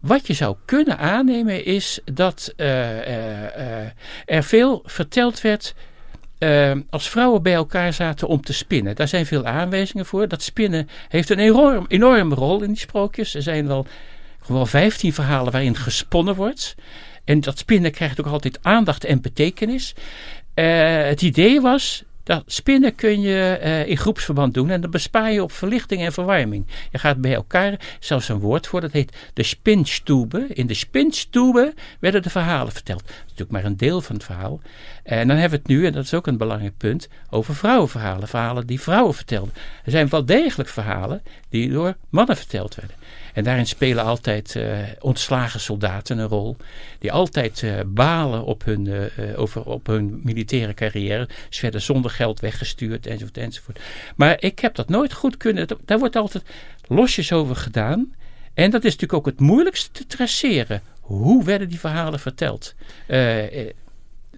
Wat 0.00 0.26
je 0.26 0.32
zou 0.32 0.56
kunnen 0.64 0.98
aannemen 0.98 1.64
is 1.64 2.00
dat 2.04 2.52
eh, 2.56 2.98
eh, 2.98 3.80
eh, 3.82 3.90
er 4.24 4.42
veel 4.42 4.82
verteld 4.84 5.40
werd 5.40 5.74
als 6.90 7.08
vrouwen 7.08 7.42
bij 7.42 7.54
elkaar 7.54 7.92
zaten 7.92 8.28
om 8.28 8.40
te 8.40 8.52
spinnen. 8.52 8.94
Daar 8.94 9.08
zijn 9.08 9.26
veel 9.26 9.44
aanwijzingen 9.44 10.06
voor. 10.06 10.28
Dat 10.28 10.42
spinnen 10.42 10.88
heeft 11.08 11.30
een 11.30 11.38
enorm, 11.38 11.84
enorme 11.88 12.34
rol 12.34 12.62
in 12.62 12.68
die 12.68 12.78
sprookjes. 12.78 13.34
Er 13.34 13.42
zijn 13.42 13.66
wel 13.66 13.86
gewoon 14.40 14.68
15 14.68 15.12
verhalen 15.12 15.52
waarin 15.52 15.76
gesponnen 15.76 16.34
wordt. 16.34 16.74
En 17.24 17.40
dat 17.40 17.58
spinnen 17.58 17.90
krijgt 17.90 18.20
ook 18.20 18.26
altijd 18.26 18.58
aandacht 18.62 19.04
en 19.04 19.20
betekenis. 19.20 19.94
Het 20.54 21.22
idee 21.22 21.60
was 21.60 22.04
dat 22.22 22.42
spinnen 22.46 22.94
kun 22.94 23.20
je 23.20 23.58
eh, 23.60 23.86
in 23.86 23.96
groepsverband 23.96 24.54
doen 24.54 24.70
en 24.70 24.80
dan 24.80 24.90
bespaar 24.90 25.32
je 25.32 25.42
op 25.42 25.52
verlichting 25.52 26.02
en 26.02 26.12
verwarming. 26.12 26.66
Je 26.90 26.98
gaat 26.98 27.20
bij 27.20 27.34
elkaar, 27.34 27.96
zelfs 28.00 28.28
een 28.28 28.38
woord 28.38 28.66
voor, 28.66 28.80
dat 28.80 28.92
heet 28.92 29.16
de 29.34 29.42
spinstube. 29.42 30.46
In 30.48 30.66
de 30.66 30.74
spinstube 30.74 31.74
werden 32.00 32.22
de 32.22 32.30
verhalen 32.30 32.72
verteld. 32.72 33.02
Natuurlijk 33.32 33.62
maar 33.62 33.70
een 33.70 33.76
deel 33.76 34.00
van 34.00 34.14
het 34.14 34.24
verhaal. 34.24 34.60
En 35.02 35.28
dan 35.28 35.36
hebben 35.36 35.58
we 35.58 35.64
het 35.64 35.76
nu, 35.76 35.86
en 35.86 35.92
dat 35.92 36.04
is 36.04 36.14
ook 36.14 36.26
een 36.26 36.36
belangrijk 36.36 36.76
punt, 36.76 37.08
over 37.30 37.54
vrouwenverhalen. 37.54 38.28
Verhalen 38.28 38.66
die 38.66 38.80
vrouwen 38.80 39.14
vertelden. 39.14 39.54
Er 39.84 39.90
zijn 39.90 40.08
wel 40.08 40.24
degelijk 40.24 40.68
verhalen 40.68 41.22
die 41.48 41.70
door 41.70 41.96
mannen 42.08 42.36
verteld 42.36 42.74
werden. 42.74 42.96
En 43.32 43.44
daarin 43.44 43.66
spelen 43.66 44.04
altijd 44.04 44.56
eh, 44.56 44.78
ontslagen 45.00 45.60
soldaten 45.60 46.18
een 46.18 46.28
rol. 46.28 46.56
Die 46.98 47.12
altijd 47.12 47.62
eh, 47.62 47.74
balen 47.86 48.44
op 48.44 48.64
hun, 48.64 48.86
eh, 48.86 49.38
over, 49.40 49.64
op 49.64 49.86
hun 49.86 50.20
militaire 50.22 50.74
carrière. 50.74 51.28
Ze 51.48 51.60
werden 51.60 51.82
zonder 51.82 52.10
geld 52.10 52.40
weggestuurd 52.40 53.06
enzovoort 53.06 53.38
enzovoort. 53.38 53.80
Maar 54.16 54.42
ik 54.42 54.58
heb 54.58 54.74
dat 54.74 54.88
nooit 54.88 55.12
goed 55.12 55.36
kunnen. 55.36 55.66
Daar 55.84 55.98
wordt 55.98 56.16
altijd 56.16 56.44
losjes 56.86 57.32
over 57.32 57.56
gedaan. 57.56 58.14
En 58.54 58.70
dat 58.70 58.84
is 58.84 58.92
natuurlijk 58.92 59.18
ook 59.18 59.26
het 59.26 59.40
moeilijkste 59.40 59.90
te 59.90 60.06
traceren. 60.06 60.82
Hoe 61.02 61.44
werden 61.44 61.68
die 61.68 61.80
verhalen 61.80 62.20
verteld? 62.20 62.74
Eh, 63.06 63.60
eh, 63.60 63.70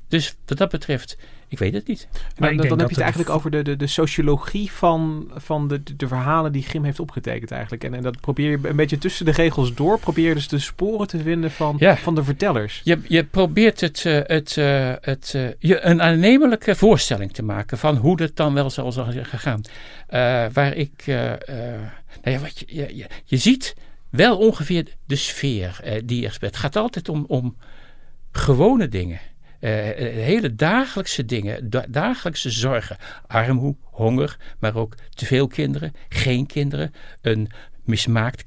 dus 0.09 0.35
wat 0.47 0.59
dat 0.59 0.71
betreft, 0.71 1.17
ik 1.49 1.59
weet 1.59 1.75
het 1.75 1.87
niet. 1.89 2.09
Maar 2.39 2.57
dan, 2.57 2.57
dan 2.57 2.69
heb 2.69 2.79
dat 2.79 2.89
je 2.89 2.95
het 2.95 3.03
eigenlijk 3.03 3.31
over 3.31 3.51
de, 3.51 3.63
de, 3.63 3.77
de 3.77 3.87
sociologie 3.87 4.71
van, 4.73 5.31
van 5.35 5.69
de, 5.69 5.83
de, 5.83 5.97
de 5.97 6.09
verhalen 6.09 6.53
die 6.53 6.63
Grim 6.63 6.85
heeft 6.85 7.01
opgetekend 7.01 7.51
eigenlijk. 7.51 7.85
En, 7.85 7.95
en 7.95 8.03
dat 8.03 8.21
probeer 8.21 8.51
je 8.51 8.69
een 8.69 8.77
beetje 8.77 8.99
tussen 8.99 9.25
de 9.25 9.31
regels 9.31 9.75
door, 9.75 9.99
probeer 9.99 10.29
je 10.29 10.35
dus 10.35 10.49
de 10.49 10.59
sporen 10.59 11.07
te 11.07 11.19
vinden 11.19 11.51
van, 11.51 11.77
Ja. 11.79 11.97
van 11.97 12.15
de 12.15 12.25
vertellers. 12.25 12.81
Je, 12.85 13.01
je 13.09 13.25
probeert 13.25 13.81
het, 13.81 14.05
eh, 14.07 14.21
het, 14.23 14.55
het, 15.01 15.33
eh, 15.35 15.49
je 15.59 15.81
een 15.81 16.03
aannemelijke 16.03 16.75
voorstelling 16.75 17.33
te 17.33 17.43
maken 17.43 17.79
van 17.79 17.97
hoe 17.97 18.23
het 18.23 18.37
dan 18.37 18.55
wel 18.55 18.71
zal 18.71 18.93
zijn 18.93 19.25
gegaan. 19.25 19.61
Eh, 20.07 20.47
waar 20.53 20.75
ik, 20.75 21.03
nou 21.07 22.37
ja, 22.37 22.39
wat 22.39 22.59
je, 22.59 22.67
je, 22.69 22.97
je, 22.97 23.07
je 23.25 23.37
ziet 23.37 23.75
wel 24.17 24.39
ongeveer 24.39 24.87
de 25.07 25.17
sfeer 25.17 25.81
eh, 25.83 26.01
die 26.05 26.25
er 26.25 26.33
speelt. 26.33 26.53
Het 26.53 26.61
gaat 26.61 26.77
altijd 26.77 27.09
om, 27.09 27.25
om 27.29 27.57
gewone 28.33 28.89
dingen. 28.89 29.21
Eh, 29.61 29.89
eh, 29.91 30.15
hele 30.15 30.55
dagelijkse 30.55 31.25
dingen, 31.25 31.71
da- 31.71 31.87
dagelijkse 31.89 32.51
zorgen. 32.51 32.97
Armoede, 33.27 33.79
honger, 33.83 34.37
maar 34.59 34.77
ook 34.77 34.95
te 35.11 35.27
veel 35.27 35.47
kinderen, 35.47 35.93
geen 36.09 36.47
kinderen, 36.47 36.93
een 37.21 37.51
mismaakt 37.85 38.43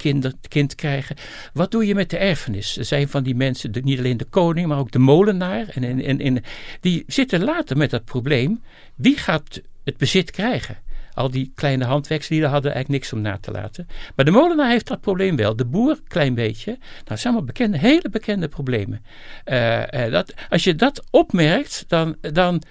kind 0.47 0.75
krijgen. 0.75 1.15
Wat 1.53 1.71
doe 1.71 1.85
je 1.85 1.95
met 1.95 2.09
de 2.09 2.17
erfenis? 2.17 2.77
Er 2.77 2.85
zijn 2.85 3.07
van 3.07 3.23
die 3.23 3.35
mensen, 3.35 3.71
niet 3.83 3.97
alleen 3.97 4.17
de 4.17 4.25
koning, 4.25 4.67
maar 4.67 4.77
ook 4.77 4.91
de 4.91 4.99
molenaar. 4.99 5.67
En, 5.67 5.83
en, 5.83 6.01
en, 6.01 6.19
en 6.19 6.43
die 6.81 7.03
zitten 7.07 7.43
later 7.43 7.77
met 7.77 7.89
dat 7.89 8.05
probleem. 8.05 8.63
Wie 8.95 9.17
gaat 9.17 9.61
het 9.83 9.97
bezit 9.97 10.31
krijgen? 10.31 10.77
Al 11.17 11.31
die 11.31 11.51
kleine 11.55 11.85
handwerkslieden 11.85 12.49
hadden 12.49 12.73
eigenlijk 12.73 13.01
niks 13.01 13.13
om 13.13 13.21
na 13.21 13.37
te 13.37 13.51
laten. 13.51 13.87
Maar 14.15 14.25
de 14.25 14.31
molenaar 14.31 14.69
heeft 14.69 14.87
dat 14.87 15.01
probleem 15.01 15.35
wel. 15.35 15.55
De 15.55 15.65
boer, 15.65 15.99
klein 16.07 16.33
beetje. 16.33 16.71
Nou, 16.71 17.03
dat 17.03 17.19
zijn 17.19 17.33
allemaal 17.33 17.53
bekende, 17.53 17.77
hele 17.77 18.09
bekende 18.09 18.47
problemen. 18.47 19.03
Eh, 19.43 20.05
eh, 20.05 20.11
dat, 20.11 20.33
als 20.49 20.63
je 20.63 20.75
dat 20.75 21.03
opmerkt, 21.09 21.85
dan, 21.87 22.15
dan 22.21 22.61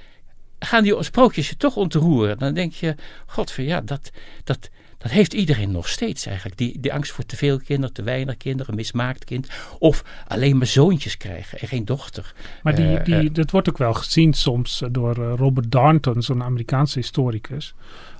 gaan 0.58 0.82
die 0.82 1.02
sprookjes 1.02 1.48
je 1.48 1.56
toch 1.56 1.76
ontroeren. 1.76 2.38
Dan 2.38 2.54
denk 2.54 2.72
je, 2.72 2.94
god, 3.26 3.52
ja, 3.56 3.80
dat, 3.80 4.10
dat, 4.44 4.70
dat 4.98 5.10
heeft 5.10 5.34
iedereen 5.34 5.70
nog 5.70 5.88
steeds 5.88 6.26
eigenlijk. 6.26 6.56
Die, 6.58 6.80
die 6.80 6.92
angst 6.92 7.12
voor 7.12 7.26
te 7.26 7.36
veel 7.36 7.58
kinderen, 7.58 7.94
te 7.94 8.02
weinig 8.02 8.36
kinderen, 8.36 8.70
een 8.70 8.76
mismaakt 8.76 9.24
kind. 9.24 9.48
Of 9.78 10.04
alleen 10.26 10.56
maar 10.56 10.66
zoontjes 10.66 11.16
krijgen 11.16 11.58
en 11.58 11.68
geen 11.68 11.84
dochter. 11.84 12.34
Maar 12.62 12.74
die, 12.74 12.98
Eh, 12.98 13.04
die, 13.04 13.32
dat 13.32 13.50
wordt 13.50 13.68
ook 13.68 13.78
wel 13.78 13.94
gezien 13.94 14.32
soms 14.32 14.82
door 14.90 15.14
Robert 15.14 15.70
Darnton, 15.70 16.22
zo'n 16.22 16.42
Amerikaanse 16.42 16.98
historicus. 16.98 17.74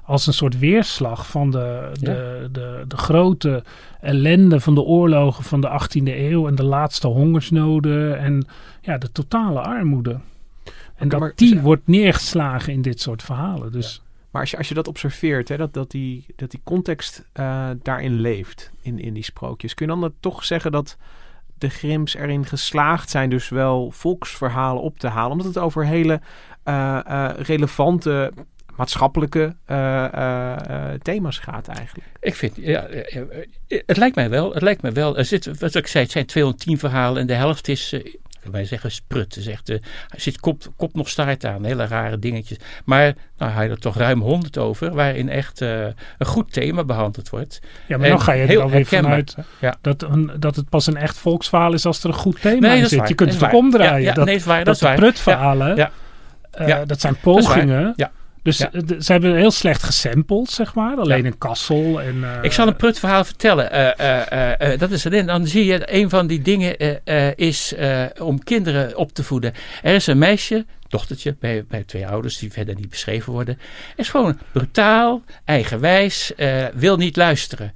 Als 0.07 0.27
een 0.27 0.33
soort 0.33 0.59
weerslag 0.59 1.27
van 1.27 1.51
de, 1.51 1.91
de, 1.93 2.49
de, 2.53 2.85
de 2.89 2.97
grote 2.97 3.65
ellende 4.01 4.61
van 4.61 4.75
de 4.75 4.83
oorlogen 4.83 5.45
van 5.45 5.61
de 5.61 5.81
18e 5.81 6.03
eeuw 6.03 6.49
en 6.49 6.55
de 6.55 6.65
laatste 6.65 7.07
hongersnoden 7.07 8.19
en 8.19 8.47
ja, 8.81 8.99
de 8.99 9.13
totale 9.13 9.61
armoede. 9.61 10.21
En 10.97 11.09
dat 11.09 11.21
maar 11.21 11.33
die 11.35 11.61
wordt 11.61 11.87
neergeslagen 11.87 12.73
in 12.73 12.83
dit 12.83 13.01
soort 13.01 13.23
verhalen. 13.23 13.73
Dus 13.73 14.03
Maar 14.31 14.41
als 14.41 14.51
je, 14.51 14.57
als 14.57 14.69
je 14.69 14.75
dat 14.75 14.89
observeert, 14.89 15.49
hè, 15.49 15.57
dat, 15.57 15.75
dat, 15.75 15.91
die, 15.91 16.25
dat 16.37 16.51
die 16.51 16.61
context 16.65 17.25
eh, 17.33 17.69
daarin 17.83 18.21
leeft, 18.21 18.71
in, 18.81 18.99
in 18.99 19.15
die 19.15 19.25
sprookjes, 19.25 19.75
kun 19.75 19.87
je 19.87 20.01
dan 20.01 20.13
toch 20.21 20.45
zeggen 20.45 20.73
dat 20.73 20.97
de 21.59 21.69
Grims 21.69 22.15
erin 22.15 22.45
geslaagd 22.45 23.11
zijn 23.11 23.31
dus 23.31 23.49
wel 23.49 23.91
volksverhalen 23.91 24.83
op 24.83 24.99
te 24.99 25.09
halen, 25.09 25.31
omdat 25.31 25.47
het 25.47 25.59
over 25.59 25.87
hele 25.87 26.21
eh, 26.63 26.99
eh, 27.07 27.39
relevante 27.39 28.33
maatschappelijke 28.77 29.57
eh, 29.65 30.05
eh, 30.05 30.53
eh, 30.69 31.01
thema's 31.03 31.39
gaat 31.39 31.69
eigenlijk. 31.69 32.07
Ik 32.21 32.35
vind, 32.35 32.53
ja, 32.57 32.87
het 33.87 33.97
lijkt 33.97 34.17
mij 34.17 34.31
wel. 34.31 34.53
Het 34.53 34.63
lijkt 34.63 34.83
mij 34.83 34.93
wel. 34.93 35.17
Er 35.19 35.25
zit, 35.25 35.59
wat 35.59 35.75
ik 35.75 35.87
zei, 35.87 36.03
het 36.05 36.13
zijn 36.13 36.27
210 36.27 36.79
verhalen 36.79 37.21
en 37.21 37.27
de 37.27 37.35
helft 37.35 37.69
is, 37.69 37.95
wij 38.51 38.65
zeggen 38.65 38.91
sprut. 38.91 39.37
Eh, 39.47 39.75
er 40.09 40.21
zit 40.21 40.41
kop, 40.41 40.63
kop 40.77 40.95
nog 40.95 41.09
staart 41.09 41.45
aan, 41.45 41.65
hele 41.65 41.87
rare 41.87 42.19
dingetjes. 42.19 42.59
Maar 42.85 43.15
nou, 43.39 43.53
hij 43.53 43.71
er 43.71 43.79
toch 43.79 43.97
ruim 43.97 44.21
100 44.21 44.59
over, 44.59 44.95
waarin 44.95 45.29
echt 45.29 45.61
eh, 45.61 45.85
een 46.19 46.27
goed 46.27 46.53
thema 46.53 46.85
behandeld 46.85 47.29
wordt. 47.29 47.61
ja, 47.87 47.97
maar 47.97 48.05
En 48.07 48.13
dan 48.13 48.21
ga 48.21 48.33
je 48.33 48.43
er 48.43 48.49
heel 48.49 48.59
wel 48.59 48.71
weer 48.71 48.87
vanuit 48.87 49.35
Ja. 49.61 49.77
dat, 49.81 50.03
een, 50.03 50.31
dat 50.39 50.57
het 50.57 50.69
pas 50.69 50.87
een 50.87 50.97
echt 50.97 51.19
volksverhaal 51.19 51.73
is 51.73 51.87
als 51.87 52.03
er 52.03 52.09
een 52.09 52.15
goed 52.15 52.41
thema 52.41 52.59
Nee, 52.61 52.71
in 52.71 52.77
dat 52.77 52.83
is 52.85 52.89
zit. 52.89 52.99
waar. 52.99 53.09
Je 53.09 53.15
kunt 53.15 53.31
Dat 53.33 53.41
het 53.41 53.49
ook 53.51 53.57
omdraaien. 53.57 54.01
Ja, 54.01 54.09
ja, 54.09 54.13
dat, 54.15 54.25
nee, 54.25 54.35
is 54.35 54.45
waar, 54.45 54.57
dat 54.57 54.65
dat 54.67 54.75
is 54.75 54.81
de 54.81 54.87
waar. 54.87 54.97
prutverhalen, 54.97 55.77
Ja, 55.77 55.91
eh, 56.51 56.69
Ja. 56.69 56.85
dat 56.85 57.01
zijn 57.01 57.13
Dat 57.13 57.23
pogingen. 57.23 57.95
Ja. 58.55 58.69
Dus 58.71 58.85
Ja. 58.89 58.95
eh, 58.95 59.01
ze 59.01 59.13
hebben 59.13 59.37
heel 59.37 59.51
slecht 59.51 59.83
gesampled, 59.83 60.51
zeg 60.51 60.75
maar. 60.75 60.97
Alleen 60.97 61.25
een 61.27 61.39
kassel. 61.39 62.01
En, 62.03 62.25
eh, 62.25 62.39
Ik 62.43 62.53
zal 62.53 62.67
een 62.67 62.77
prutverhaal 62.77 63.25
vertellen. 63.25 63.71
Eh, 63.99 64.79
dat 64.79 64.91
is 64.91 65.05
erin. 65.05 65.27
Dan 65.27 65.47
zie 65.47 65.65
je, 65.65 65.95
een 65.95 66.11
van 66.11 66.27
die 66.27 66.43
dingen 66.43 66.77
is 67.37 67.75
om 68.21 68.43
kinderen 68.45 68.97
op 68.97 69.13
te 69.13 69.23
voeden. 69.25 69.53
Er 69.83 69.95
is 69.95 70.07
een 70.07 70.19
meisje, 70.19 70.65
dochtertje, 70.89 71.37
bij, 71.41 71.65
bij 71.69 71.85
twee 71.85 72.07
ouders 72.07 72.39
die 72.39 72.53
verder 72.53 72.75
niet 72.75 72.91
beschreven 72.91 73.33
worden. 73.33 73.59
Is 73.97 74.09
gewoon 74.09 74.39
brutaal, 74.53 75.23
eigenwijs, 75.45 76.33
wil 76.75 76.97
niet 76.97 77.17
luisteren. 77.17 77.73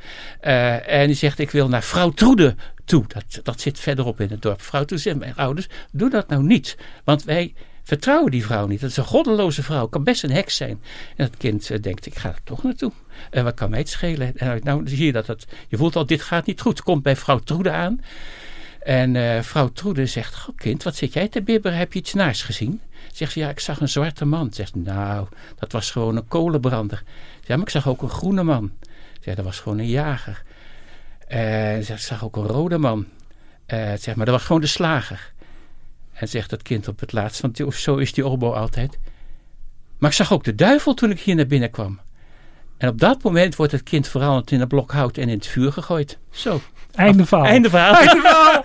En 0.87 1.06
die 1.06 1.16
zegt, 1.16 1.38
ik 1.38 1.50
wil 1.50 1.68
naar 1.68 1.83
vrouw 1.83 2.11
Troede 2.11 2.54
toe. 2.85 3.04
Dat, 3.06 3.40
dat 3.44 3.61
zit 3.61 3.78
verderop 3.78 4.20
in 4.20 4.30
het 4.30 4.42
dorp. 4.42 4.62
Vrouw 4.62 4.85
Troede 4.85 5.02
zegt, 5.02 5.18
mijn 5.18 5.37
ouders, 5.37 5.66
doe 5.92 6.11
dat 6.11 6.28
nou 6.28 6.42
niet. 6.42 6.76
Want 7.04 7.24
wij 7.24 7.54
vertrouwen 7.90 8.31
die 8.31 8.44
vrouw 8.44 8.66
niet. 8.66 8.81
Dat 8.81 8.90
is 8.90 8.96
een 8.96 9.05
goddeloze 9.05 9.62
vrouw. 9.62 9.87
Kan 9.87 10.05
best 10.05 10.22
een 10.22 10.31
heks 10.31 10.57
zijn. 10.57 10.83
En 11.16 11.24
het 11.24 11.37
kind 11.37 11.70
eh, 11.70 11.81
denkt, 11.81 12.07
ik 12.07 12.18
ga 12.18 12.29
er 12.29 12.40
toch 12.44 12.62
naartoe. 12.62 12.92
En 13.31 13.44
wat 13.44 13.55
kan 13.55 13.70
mij 13.70 13.79
het 13.79 13.88
schelen? 13.88 14.37
En 14.37 14.61
nou 14.62 14.88
zie 14.88 15.05
je 15.05 15.12
dat 15.12 15.46
je 15.68 15.76
voelt 15.76 15.96
al, 15.96 16.07
dit 16.07 16.22
gaat 16.22 16.46
niet 16.46 16.61
goed. 16.61 16.83
Komt 16.83 17.03
bij 17.03 17.16
vrouw 17.16 17.38
Troede 17.38 17.70
aan. 17.70 18.00
En 18.81 19.16
eh, 19.16 19.42
vrouw 19.42 19.68
Troede 19.68 20.07
zegt, 20.07 20.35
goh 20.35 20.57
kind, 20.57 20.83
wat 20.83 20.96
zit 20.96 21.12
jij 21.12 21.29
te 21.29 21.42
bibberen? 21.42 21.79
Heb 21.79 21.92
je 21.92 21.98
iets 21.98 22.14
naars 22.14 22.42
gezien? 22.42 22.81
Zegt 23.12 23.33
ze, 23.33 23.38
ja, 23.38 23.48
ik 23.48 23.61
zag 23.61 23.81
een 23.81 23.88
zwarte 23.88 24.24
man. 24.24 24.53
Zegt, 24.53 24.74
nou, 24.74 25.26
dat 25.59 25.72
was 25.72 25.90
gewoon 25.90 26.16
een 26.16 26.29
kolenbrander. 26.29 27.03
Ja, 27.44 27.57
maar 27.57 27.64
ik 27.64 27.70
zag 27.70 27.88
ook 27.88 28.03
een 28.03 28.09
groene 28.09 28.42
man. 28.42 28.72
Zegt, 29.20 29.37
dat 29.37 29.46
was 29.46 29.59
gewoon 29.61 29.79
een 29.79 29.88
jager. 29.88 30.42
Eh, 31.29 31.40
zegt, 31.74 31.88
ik 31.88 31.98
zag 31.98 32.24
ook 32.24 32.37
een 32.37 32.46
rode 32.46 32.79
man. 32.79 33.07
Eh, 33.66 33.92
zeg 33.98 34.14
maar, 34.14 34.26
dat 34.26 34.35
was 34.35 34.44
gewoon 34.44 34.61
de 34.61 34.66
slager. 34.66 35.33
En 36.20 36.28
zegt 36.28 36.50
dat 36.50 36.62
kind 36.62 36.88
op 36.88 37.00
het 37.00 37.12
laatst, 37.12 37.40
want 37.40 37.74
zo 37.74 37.96
is 37.96 38.12
die 38.12 38.24
obo 38.24 38.52
altijd. 38.52 38.98
Maar 39.98 40.11
ik 40.11 40.16
zag 40.16 40.33
ook 40.33 40.44
de 40.44 40.54
duivel 40.54 40.94
toen 40.94 41.11
ik 41.11 41.20
hier 41.20 41.35
naar 41.35 41.46
binnen 41.46 41.70
kwam. 41.70 42.00
En 42.76 42.88
op 42.88 42.98
dat 42.98 43.22
moment 43.22 43.56
wordt 43.56 43.72
het 43.72 43.83
kind 43.83 44.09
veranderd 44.09 44.50
in 44.50 44.61
een 44.61 44.68
blok 44.68 44.92
hout 44.92 45.16
en 45.16 45.28
in 45.28 45.37
het 45.37 45.46
vuur 45.46 45.72
gegooid. 45.72 46.18
Zo. 46.30 46.61
Einde 46.94 47.26
verhaal. 47.26 47.46
Einde 47.46 47.70
verhaal. 47.70 48.64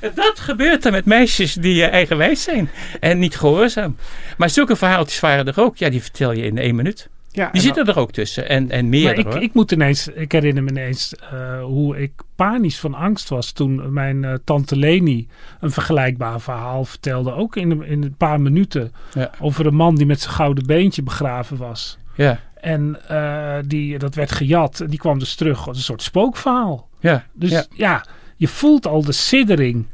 En 0.00 0.12
dat 0.24 0.40
gebeurt 0.40 0.84
er 0.84 0.92
met 0.92 1.04
meisjes 1.04 1.54
die 1.54 1.84
eh, 1.84 1.92
eigenwijs 1.92 2.42
zijn 2.42 2.70
en 3.00 3.18
niet 3.18 3.36
gehoorzaam. 3.36 3.96
Maar 4.36 4.50
zulke 4.50 4.76
verhaaltjes 4.76 5.20
waren 5.20 5.46
er 5.46 5.60
ook. 5.60 5.76
Ja, 5.76 5.88
die 5.88 6.02
vertel 6.02 6.32
je 6.32 6.42
in 6.42 6.58
één 6.58 6.74
minuut. 6.74 7.08
Ja, 7.38 7.50
Die 7.50 7.60
zitten 7.60 7.86
er 7.86 7.98
ook 7.98 8.12
tussen. 8.12 8.48
En, 8.48 8.70
en 8.70 8.88
meer 8.88 9.18
ik, 9.18 9.34
ik 9.34 9.54
moet 9.54 9.72
ineens, 9.72 10.08
ik 10.08 10.32
herinner 10.32 10.62
me 10.62 10.70
ineens 10.70 11.14
eh, 11.14 11.62
hoe 11.62 11.98
ik 11.98 12.12
panisch 12.36 12.78
van 12.80 12.94
angst 12.94 13.28
was 13.28 13.52
toen 13.52 13.92
mijn 13.92 14.24
eh, 14.24 14.34
tante 14.44 14.76
Leni 14.76 15.28
een 15.60 15.70
vergelijkbaar 15.70 16.40
verhaal 16.40 16.84
vertelde. 16.84 17.32
Ook 17.32 17.56
in, 17.56 17.82
in 17.82 18.02
een 18.02 18.14
paar 18.16 18.40
minuten. 18.40 18.92
Ja. 19.14 19.30
Over 19.40 19.66
een 19.66 19.74
man 19.74 19.94
die 19.94 20.06
met 20.06 20.20
zijn 20.20 20.34
gouden 20.34 20.66
beentje 20.66 21.02
begraven 21.02 21.56
was. 21.56 21.98
Ja, 22.14 22.40
En 22.60 23.08
eh, 23.08 23.56
die, 23.66 23.98
dat 23.98 24.14
werd 24.14 24.32
gejat. 24.32 24.80
En 24.80 24.86
die 24.90 24.98
kwam 24.98 25.18
dus 25.18 25.34
terug 25.34 25.68
als 25.68 25.76
een 25.76 25.82
soort 25.82 26.02
spookverhaal. 26.02 26.88
ja, 27.00 27.24
Dus 27.32 27.50
ja. 27.50 27.64
ja. 27.74 28.04
je 28.36 28.48
voelt 28.48 28.86
al 28.86 29.02
de 29.02 29.12
siddering 29.12 29.86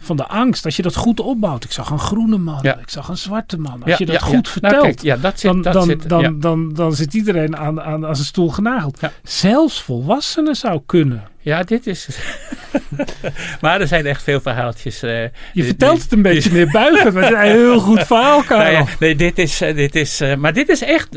van 0.00 0.16
de 0.16 0.26
angst. 0.26 0.64
Als 0.64 0.76
je 0.76 0.82
dat 0.82 0.96
goed 0.96 1.20
opbouwt. 1.20 1.64
Ik 1.64 1.72
zag 1.72 1.90
een 1.90 1.98
groene 1.98 2.38
man. 2.38 2.58
Ja. 2.62 2.78
Ik 2.78 2.90
zag 2.90 3.08
een 3.08 3.18
zwarte 3.18 3.58
man. 3.58 3.82
Als 3.82 3.98
je 3.98 4.06
dat 4.06 4.22
goed 4.22 4.48
vertelt. 4.48 4.82
Nou, 4.82 4.94
kijk, 4.94 5.22
dat 5.22 5.40
zit, 5.40 5.52
dan, 5.52 5.62
dat 5.62 5.72
dan, 5.72 5.84
zit, 5.84 6.08
dan, 6.08 6.40
dan, 6.40 6.72
dan 6.72 6.92
zit 6.92 7.14
iedereen 7.14 7.56
aan, 7.56 7.80
aan, 7.80 8.06
aan 8.06 8.14
zijn 8.14 8.26
stoel 8.26 8.48
genageld. 8.48 9.00
Zelfs 9.22 9.82
volwassenen 9.82 10.54
zou 10.54 10.80
kunnen. 10.86 11.22
Ja, 11.42 11.62
dit 11.62 11.86
is. 11.86 12.08
maar 13.60 13.80
er 13.80 13.86
zijn 13.86 14.06
echt 14.06 14.22
veel 14.22 14.40
verhaaltjes. 14.40 15.02
eh, 15.02 15.22
Je 15.22 15.30
die- 15.52 15.64
vertelt 15.64 16.02
het 16.02 16.12
een 16.12 16.22
beetje 16.22 16.52
meer 16.52 16.70
buigend. 16.70 17.14
Maar 17.14 17.22
het 17.22 17.32
is 17.32 17.38
een 17.38 17.44
heel 17.44 17.78
goed 17.90 18.06
verhaal, 18.06 18.42
Karel. 18.42 18.72
Nou 18.72 18.84
ja, 18.88 18.94
nee, 18.98 19.14
dit 19.16 19.38
is, 19.38 19.60
eh, 19.60 19.74
dit 19.74 19.94
is, 19.94 20.20
eh, 20.20 20.34
maar 20.36 20.52
dit 20.52 20.68
is 20.68 20.82
echt, 20.82 21.08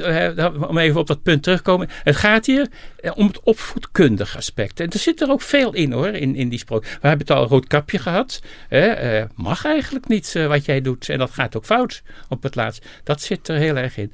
om 0.68 0.78
even 0.78 1.00
op 1.00 1.08
dat 1.08 1.24
punt 1.24 1.44
terug 1.44 1.58
te 1.58 1.64
komen. 1.64 1.90
Het 2.04 2.16
gaat 2.16 2.46
hier 2.46 2.68
om 3.14 3.28
het 3.28 3.40
opvoedkundige 3.44 4.38
aspect. 4.38 4.80
En 4.80 4.90
er 4.90 5.00
zit 5.00 5.22
er 5.22 5.30
ook 5.30 5.42
veel 5.42 5.74
in 5.74 5.92
hoor, 5.92 6.08
in, 6.08 6.36
in 6.36 6.50
die 6.50 6.60
sprook. 6.60 6.84
We 6.84 7.08
hebben 7.08 7.28
het 7.28 7.32
al 7.38 7.48
rood 7.48 7.68
kapje 7.68 8.00
gehad. 8.00 8.42
Eh, 8.70 9.24
mag 9.36 9.66
eigenlijk 9.66 10.08
niet 10.08 10.34
wat 10.48 10.66
jij 10.66 10.82
doet. 10.82 11.10
En 11.10 11.18
dat 11.18 11.32
gaat 11.32 11.56
ook 11.58 11.66
fout 11.66 12.02
op 12.30 12.44
het 12.44 12.56
laatst. 12.56 12.86
Dat 13.04 13.22
zit 13.22 13.48
er 13.48 13.56
heel 13.58 13.78
erg 13.78 13.98
in. 13.98 14.12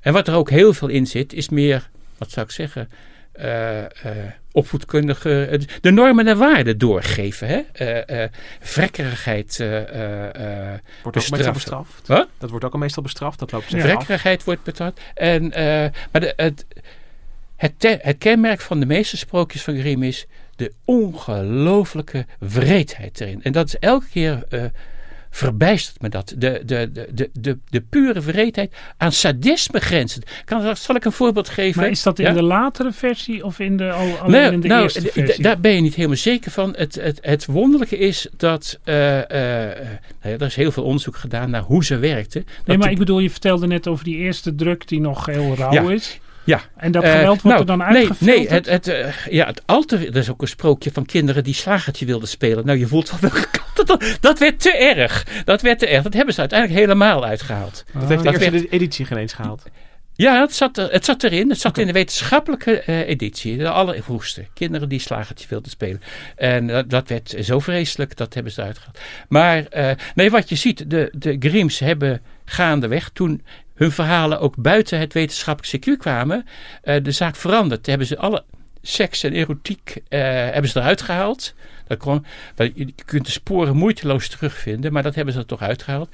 En 0.00 0.12
wat 0.12 0.28
er 0.28 0.34
ook 0.34 0.50
heel 0.50 0.72
veel 0.74 0.88
in 0.88 1.06
zit, 1.06 1.32
is 1.32 1.48
meer, 1.48 1.88
wat 2.18 2.30
zou 2.30 2.46
ik 2.46 2.52
zeggen... 2.52 2.88
eh, 3.32 3.78
opvoedkundige, 4.56 5.44
eh, 5.46 5.60
de 5.80 5.90
normen 5.90 6.26
en 6.26 6.38
waarden 6.38 6.78
doorgeven. 6.78 7.48
Hè? 7.48 7.56
Eh, 7.84 8.28
vrekkerigheid 8.60 9.56
wordt 11.02 11.16
ook 11.16 11.30
meestal 11.30 11.52
bestraft. 11.52 12.06
Dat 12.38 12.50
wordt 12.50 12.64
ook 12.64 12.72
al 12.72 12.78
meestal 12.78 13.02
bestraft. 13.02 13.38
Dat 13.38 13.52
loopt 13.52 13.70
Ja. 13.70 13.76
af. 13.76 13.82
Vrekkerigheid 13.82 14.44
wordt 14.44 14.62
betaald. 14.62 15.00
En, 15.14 15.48
maar 16.12 16.20
de, 16.20 16.32
het, 16.36 16.64
het, 17.56 17.72
te- 17.76 17.98
het 18.02 18.18
kenmerk 18.18 18.60
van 18.60 18.80
de 18.80 18.86
meeste 18.86 19.16
sprookjes 19.16 19.62
van 19.62 19.78
Grimm 19.78 20.02
is 20.02 20.26
de 20.56 20.72
ongelooflijke 20.84 22.26
wreedheid 22.38 23.20
erin. 23.20 23.42
En 23.42 23.52
dat 23.52 23.66
is 23.66 23.76
elke 23.78 24.06
keer 24.10 24.42
verbijstert 25.36 26.02
me 26.02 26.08
dat. 26.08 26.34
De, 26.36 26.62
de, 26.64 26.90
de, 26.92 27.30
de, 27.32 27.58
de, 27.68 27.80
pure 27.80 28.20
wreedheid 28.20 28.74
aan 28.96 29.12
sadisme 29.12 29.80
grenzen. 29.80 30.22
Kan, 30.44 30.76
zal 30.76 30.94
ik 30.94 31.04
een 31.04 31.12
voorbeeld 31.12 31.48
geven? 31.48 31.80
Maar 31.80 31.90
is 31.90 32.02
dat 32.02 32.18
in 32.18 32.24
Ja? 32.26 32.32
de 32.32 32.42
latere 32.42 32.92
versie 32.92 33.44
of 33.44 33.58
in 33.58 33.76
de, 33.76 33.90
al, 33.92 34.16
alleen 34.18 34.30
Nee, 34.42 34.52
in 34.52 34.60
de 34.60 34.68
nou, 34.68 34.82
eerste 34.82 35.00
versie? 35.00 35.42
daar 35.42 35.60
ben 35.60 35.74
je 35.74 35.80
niet 35.80 35.94
helemaal 35.94 36.16
zeker 36.16 36.50
van. 36.50 36.74
Het, 36.76 36.94
het, 36.94 37.18
het 37.22 37.46
wonderlijke 37.46 37.98
is 37.98 38.26
dat 38.36 38.78
eh, 38.84 38.94
nou 38.94 39.18
ja, 40.22 40.30
er 40.30 40.42
is 40.42 40.56
heel 40.56 40.72
veel 40.72 40.82
onderzoek 40.84 41.16
gedaan 41.16 41.50
naar 41.50 41.62
hoe 41.62 41.84
ze 41.84 41.96
werkte. 41.98 42.44
nee, 42.64 42.78
maar 42.78 42.90
ik 42.90 42.98
bedoel, 42.98 43.18
je 43.18 43.30
vertelde 43.30 43.66
net 43.66 43.86
over 43.88 44.04
die 44.04 44.16
eerste 44.16 44.54
druk 44.54 44.88
die 44.88 45.00
nog 45.00 45.26
heel 45.26 45.54
rauw 45.56 45.72
Ja. 45.72 45.90
is. 45.90 46.20
Ja. 46.46 46.60
En 46.76 46.92
dat 46.92 47.02
Eh, 47.02 47.10
geweld 47.10 47.42
wordt 47.42 47.58
nou, 47.58 47.60
er 47.60 47.66
dan 47.66 47.78
nee, 47.78 47.86
uitgefilterd? 47.86 48.38
Nee, 48.38 48.48
het, 48.48 48.66
het, 48.66 48.88
eh, 48.88 49.26
ja, 49.32 49.46
het 49.46 49.62
alter, 49.66 50.06
er 50.08 50.16
is 50.16 50.30
ook 50.30 50.42
een 50.42 50.48
sprookje 50.48 50.90
van 50.92 51.04
kinderen 51.06 51.44
die 51.44 51.54
slagertje 51.54 52.06
wilden 52.06 52.28
spelen. 52.28 52.66
Nou, 52.66 52.78
je 52.78 52.86
voelt 52.86 53.10
wel 53.10 53.20
welke 53.20 53.46
kant 53.74 53.86
dat, 53.88 54.16
dat 54.20 54.38
werd 54.38 54.60
te 54.60 54.76
erg. 54.76 55.26
Dat 55.44 55.62
werd 55.62 55.78
te 55.78 55.86
erg. 55.86 56.02
Dat 56.02 56.12
hebben 56.14 56.34
ze 56.34 56.40
uiteindelijk 56.40 56.80
helemaal 56.80 57.24
uitgehaald. 57.24 57.84
Dat 57.92 58.08
heeft 58.08 58.22
de 58.22 58.30
dat 58.30 58.40
eerste 58.40 58.50
werd- 58.50 58.72
editie 58.72 59.04
geen 59.04 59.18
eens 59.18 59.32
gehaald. 59.32 59.62
Ja, 60.14 60.40
het 60.40 60.54
zat, 60.54 60.78
er, 60.78 60.92
het 60.92 61.04
zat 61.04 61.22
erin. 61.22 61.48
Het 61.48 61.60
zat 61.60 61.78
in 61.78 61.86
de 61.86 61.92
wetenschappelijke 61.92 62.80
eh, 62.80 63.08
editie. 63.08 63.56
De 63.56 63.68
allervroegste. 63.70 64.46
Kinderen 64.54 64.88
die 64.88 64.98
slagertje 65.00 65.46
wilden 65.48 65.70
spelen. 65.70 66.00
En 66.36 66.66
dat, 66.66 66.90
dat 66.90 67.08
werd 67.08 67.34
zo 67.40 67.58
vreselijk, 67.60 68.16
dat 68.16 68.34
hebben 68.34 68.52
ze 68.52 68.60
eruit 68.60 68.78
gehaald. 68.78 68.98
Maar 69.28 69.66
eh, 69.66 69.90
nee, 70.14 70.30
wat 70.30 70.48
je 70.48 70.54
ziet, 70.54 70.90
de, 70.90 71.12
de 71.18 71.36
Grims 71.38 71.78
hebben 71.78 72.20
gaandeweg, 72.44 73.08
toen 73.12 73.42
hun 73.76 73.92
verhalen 73.92 74.40
ook 74.40 74.56
buiten 74.56 74.98
het 74.98 75.12
wetenschappelijk 75.12 75.72
circuit 75.72 75.98
kwamen, 75.98 76.46
eh, 76.82 77.02
de 77.02 77.10
zaak 77.10 77.36
veranderd. 77.36 77.82
Toen 77.82 77.90
hebben 77.90 78.06
ze 78.08 78.18
alle 78.18 78.44
seks 78.82 79.22
en 79.22 79.32
erotiek 79.32 80.02
eh, 80.08 80.20
hebben 80.30 80.70
ze 80.70 80.78
eruit 80.78 81.02
gehaald. 81.02 81.54
Dat 81.86 81.98
kon, 81.98 82.24
je 82.56 82.92
kunt 83.04 83.24
de 83.24 83.30
sporen 83.30 83.76
moeiteloos 83.76 84.28
terugvinden, 84.28 84.92
maar 84.92 85.02
dat 85.02 85.14
hebben 85.14 85.34
ze 85.34 85.40
er 85.40 85.46
toch 85.46 85.62
uitgehaald. 85.62 86.08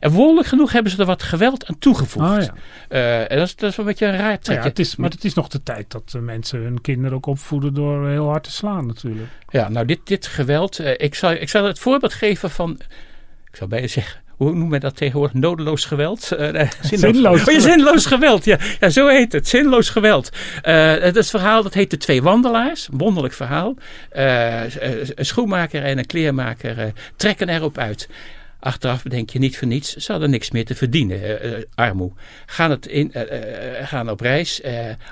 En 0.00 0.10
wonderlijk 0.10 0.48
genoeg 0.48 0.72
hebben 0.72 0.92
ze 0.92 0.98
er 0.98 1.06
wat 1.06 1.22
geweld 1.22 1.66
aan 1.66 1.78
toegevoegd. 1.78 2.44
Ja. 2.44 2.54
Eh, 2.88 3.30
en 3.30 3.38
dat 3.38 3.46
is, 3.46 3.56
dat 3.56 3.70
is 3.70 3.76
wel 3.76 3.86
een 3.86 3.92
beetje 3.92 4.06
een 4.06 4.12
raar 4.12 4.20
Nou 4.20 4.32
ja, 4.32 4.38
trekje. 4.38 4.68
het 4.68 4.78
is, 4.78 4.96
maar 4.96 5.10
het 5.10 5.24
is 5.24 5.34
nog 5.34 5.48
de 5.48 5.62
tijd 5.62 5.90
dat 5.90 6.16
mensen 6.20 6.60
hun 6.60 6.80
kinderen 6.80 7.12
ook 7.16 7.26
opvoeden 7.26 7.74
door 7.74 8.08
heel 8.08 8.28
hard 8.28 8.44
te 8.44 8.50
slaan 8.50 8.86
natuurlijk. 8.86 9.28
Ja, 9.48 9.68
nou 9.68 9.86
dit, 9.86 10.00
dit 10.04 10.26
geweld. 10.26 10.78
ik, 10.78 11.14
zal, 11.14 11.32
ik 11.32 11.48
zal 11.48 11.64
het 11.64 11.78
voorbeeld 11.78 12.12
geven 12.12 12.50
van. 12.50 12.80
Ik 13.50 13.56
zou 13.56 13.70
bijna 13.70 13.86
zeggen. 13.86 14.23
Hoe 14.44 14.54
noemen 14.54 14.70
we 14.70 14.78
dat 14.78 14.96
tegenwoordig? 14.96 15.34
Nodeloos 15.40 15.84
geweld? 15.84 16.32
Nee. 16.38 16.68
Zinloos 16.80 17.44
Oh, 17.44 17.52
ja, 17.52 17.60
zinloos 17.60 18.06
geweld. 18.06 18.44
Ja. 18.44 18.58
ja, 18.80 18.88
zo 18.88 19.08
heet 19.08 19.32
het. 19.32 19.48
Zinloos 19.48 19.88
geweld. 19.88 20.30
Eh, 20.62 20.92
het 20.94 21.30
verhaal 21.30 21.62
dat 21.62 21.74
heet 21.74 21.90
De 21.90 21.96
Twee 21.96 22.22
Wandelaars. 22.22 22.88
Wonderlijk 22.92 23.34
verhaal. 23.34 23.74
Eh, 24.10 24.62
een 25.14 25.24
schoenmaker 25.24 25.82
en 25.82 25.98
een 25.98 26.06
kleermaker 26.06 26.92
trekken 27.16 27.48
erop 27.48 27.78
uit. 27.78 28.08
Achteraf 28.64 29.02
bedenk 29.02 29.30
je 29.30 29.38
niet 29.38 29.58
voor 29.58 29.68
niets. 29.68 29.96
Ze 29.96 30.12
hadden 30.12 30.30
niks 30.30 30.50
meer 30.50 30.64
te 30.64 30.74
verdienen. 30.74 31.40
eh, 31.40 31.62
armoe. 31.74 32.12
Gaan, 32.46 32.70
het 32.70 32.86
in, 32.86 33.12
eh, 33.12 33.86
gaan 33.86 34.10
op 34.10 34.20
reis. 34.20 34.62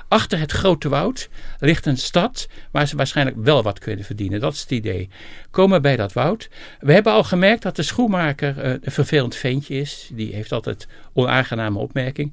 achter 0.08 0.38
het 0.38 0.52
grote 0.52 0.88
woud 0.88 1.28
ligt 1.58 1.86
een 1.86 1.96
stad 1.96 2.48
waar 2.70 2.86
ze 2.88 2.96
waarschijnlijk 2.96 3.36
wel 3.40 3.62
wat 3.62 3.78
kunnen 3.78 4.04
verdienen. 4.04 4.40
Dat 4.40 4.52
is 4.52 4.60
het 4.60 4.70
idee. 4.70 5.08
Komen 5.50 5.82
bij 5.82 5.96
dat 5.96 6.12
woud. 6.12 6.48
We 6.80 6.92
hebben 6.92 7.12
al 7.12 7.24
gemerkt 7.24 7.62
dat 7.62 7.76
de 7.76 7.82
schoenmaker 7.82 8.64
een 8.64 8.80
vervelend 8.84 9.36
ventje 9.36 9.74
is. 9.74 10.10
Die 10.12 10.34
heeft 10.34 10.52
altijd 10.52 10.86
onaangename 11.12 11.78
opmerking. 11.78 12.32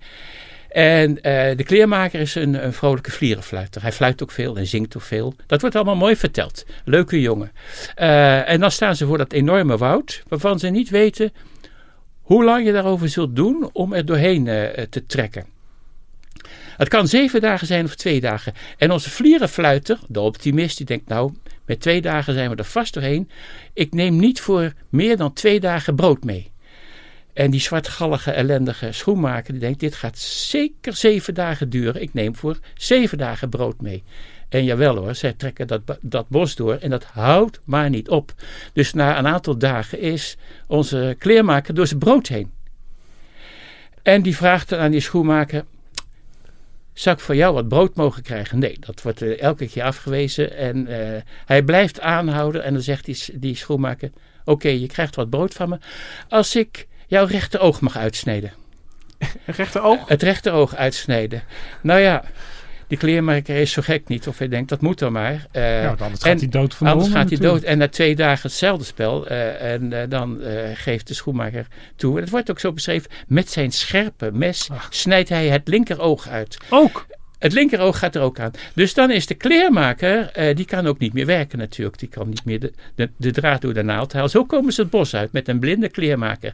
En 0.70 1.22
eh, 1.22 1.58
de 1.58 1.64
kleermaker 1.64 2.20
is 2.20 2.36
een, 2.36 2.66
een 2.66 2.74
vrolijke 2.74 3.12
vlierenfluiter. 3.12 3.82
Hij 3.82 3.92
fluit 3.92 4.24
ook 4.24 4.32
veel 4.32 4.58
en 4.58 4.68
zingt 4.68 4.96
ook 4.96 5.02
veel. 5.02 5.34
Dat 5.48 5.62
wordt 5.62 5.76
allemaal 5.76 5.96
mooi 5.96 6.16
verteld. 6.16 6.66
Leuke 6.86 7.22
jongen. 7.22 7.52
Eh, 7.96 8.50
en 8.50 8.60
dan 8.60 8.72
staan 8.72 8.96
ze 8.96 9.06
voor 9.06 9.18
dat 9.18 9.34
enorme 9.34 9.78
woud, 9.78 10.24
waarvan 10.28 10.60
ze 10.60 10.68
niet 10.68 10.90
weten 10.90 11.32
hoe 12.22 12.44
lang 12.44 12.66
je 12.66 12.72
daarover 12.72 13.10
zult 13.10 13.36
doen 13.36 13.70
om 13.74 13.94
er 13.94 14.06
doorheen 14.06 14.48
eh, 14.48 14.84
te 14.84 15.06
trekken. 15.06 15.46
Het 16.78 16.88
kan 16.88 17.08
zeven 17.08 17.42
dagen 17.42 17.68
zijn 17.68 17.86
of 17.86 17.96
twee 17.96 18.22
dagen. 18.22 18.54
En 18.78 18.92
onze 18.92 19.10
vlierenfluiter, 19.10 20.00
de 20.08 20.20
optimist, 20.20 20.78
die 20.78 20.86
denkt 20.86 21.08
nou, 21.08 21.34
met 21.66 21.80
twee 21.80 22.02
dagen 22.02 22.34
zijn 22.34 22.50
we 22.50 22.56
er 22.56 22.64
vast 22.64 22.94
doorheen. 22.94 23.30
Ik 23.74 23.94
neem 23.94 24.20
niet 24.20 24.42
voor 24.42 24.74
meer 24.90 25.18
dan 25.18 25.34
twee 25.34 25.60
dagen 25.60 25.96
brood 25.96 26.24
mee. 26.24 26.52
En 27.40 27.52
die 27.52 27.60
zwartgallige, 27.60 28.32
ellendige 28.32 28.92
schoenmaker 28.92 29.52
die 29.52 29.62
denkt, 29.62 29.80
dit 29.80 29.96
gaat 29.96 30.18
zeker 30.18 30.96
zeven 30.96 31.34
dagen 31.34 31.70
duren. 31.70 32.02
Ik 32.02 32.14
neem 32.14 32.36
voor 32.36 32.60
zeven 32.74 33.18
dagen 33.18 33.50
brood 33.50 33.82
mee. 33.82 34.04
En 34.50 34.64
jawel 34.64 34.96
hoor, 34.96 35.16
zij 35.16 35.34
trekken 35.34 35.68
dat, 35.68 35.82
dat 36.02 36.30
bos 36.30 36.56
door 36.56 36.76
en 36.76 36.90
dat 36.90 37.04
houdt 37.04 37.60
maar 37.64 37.90
niet 37.90 38.10
op. 38.10 38.34
Dus 38.74 38.94
na 38.94 39.18
een 39.18 39.28
aantal 39.28 39.58
dagen 39.58 40.00
is 40.00 40.38
onze 40.68 41.16
kleermaker 41.18 41.74
door 41.74 41.88
zijn 41.88 42.00
brood 42.00 42.28
heen. 42.28 42.52
En 44.04 44.22
die 44.22 44.36
vraagt 44.36 44.70
dan 44.70 44.80
aan 44.80 44.92
die 44.92 45.00
schoenmaker, 45.00 45.66
zou 46.94 47.16
ik 47.16 47.22
voor 47.22 47.36
jou 47.36 47.54
wat 47.54 47.68
brood 47.68 47.96
mogen 47.96 48.24
krijgen? 48.24 48.60
Nee, 48.60 48.78
dat 48.80 49.02
wordt 49.02 49.22
eh, 49.22 49.42
elke 49.42 49.68
keer 49.68 49.84
afgewezen. 49.84 50.58
En 50.58 50.88
eh, 50.88 51.22
hij 51.46 51.64
blijft 51.64 52.00
aanhouden 52.00 52.64
en 52.64 52.74
dan 52.74 52.82
zegt 52.82 53.06
die, 53.06 53.24
die 53.34 53.56
schoenmaker, 53.56 54.12
oké, 54.46 54.70
je 54.70 54.88
krijgt 54.88 55.16
wat 55.16 55.30
brood 55.30 55.54
van 55.54 55.70
me. 55.70 55.78
Als 56.28 56.56
ik 56.56 56.88
jouw 57.10 57.26
rechteroog 57.26 57.82
mag 57.82 57.98
uitsnijden. 57.98 58.54
Een 59.18 59.28
rechteroog? 59.56 60.08
Het 60.08 60.24
rechteroog 60.24 60.76
uitsnijden. 60.76 61.44
Nou 61.82 62.00
ja, 62.00 62.24
die 62.88 62.98
kleermaker 62.98 63.56
is 63.56 63.72
zo 63.72 63.82
gek 63.82 64.08
niet. 64.08 64.28
Of 64.28 64.38
hij 64.38 64.48
denkt, 64.48 64.70
dat 64.70 64.82
moet 64.82 65.00
dan 65.00 65.12
maar. 65.12 65.46
Eh, 65.52 65.82
ja, 65.82 65.90
anders 65.90 66.22
en 66.22 66.32
gaat 66.32 66.40
hij 66.40 66.50
dood 66.50 66.76
van 66.76 66.88
de 66.88 66.94
Anders 66.94 67.12
gaat 67.12 67.30
hij 67.30 67.38
dood. 67.38 67.62
En 67.64 67.78
na 67.78 67.88
twee 67.88 68.16
dagen 68.16 68.50
hetzelfde 68.50 68.86
spel. 68.86 69.28
eh, 69.28 69.74
en 69.74 69.94
eh, 69.94 70.10
dan 70.10 70.40
geeft 70.74 71.08
de 71.08 71.14
schoenmaker 71.14 71.68
toe. 71.96 72.16
En 72.16 72.22
het 72.22 72.30
wordt 72.30 72.50
ook 72.52 72.60
zo 72.60 72.72
beschreven. 72.74 73.12
Met 73.28 73.50
zijn 73.50 73.72
scherpe 73.72 74.32
mes 74.34 74.70
snijdt 74.90 75.30
hij 75.30 75.48
het 75.48 75.68
linkeroog 75.68 76.28
uit. 76.28 76.58
Ook. 76.70 77.06
Het 77.40 77.54
linkeroog 77.54 78.00
gaat 78.00 78.16
er 78.16 78.22
ook 78.22 78.40
aan. 78.40 78.52
Dus 78.76 78.94
dan 78.94 79.12
is 79.12 79.26
de 79.26 79.36
kleermaker, 79.36 80.32
die 80.56 80.66
kan 80.66 80.88
ook 80.88 81.00
niet 81.00 81.14
meer 81.14 81.26
werken 81.26 81.58
natuurlijk. 81.58 82.00
Die 82.00 82.10
kan 82.10 82.30
niet 82.30 82.46
meer 82.46 82.60
de, 82.60 82.74
de, 82.96 83.10
de 83.18 83.32
draad 83.32 83.62
door 83.62 83.74
de 83.74 83.84
naald 83.84 84.14
halen. 84.14 84.30
Zo 84.30 84.46
komen 84.46 84.74
ze 84.74 84.82
het 84.82 84.90
bos 84.90 85.16
uit 85.16 85.32
met 85.32 85.48
een 85.48 85.60
blinde 85.60 85.90
kleermaker. 85.90 86.54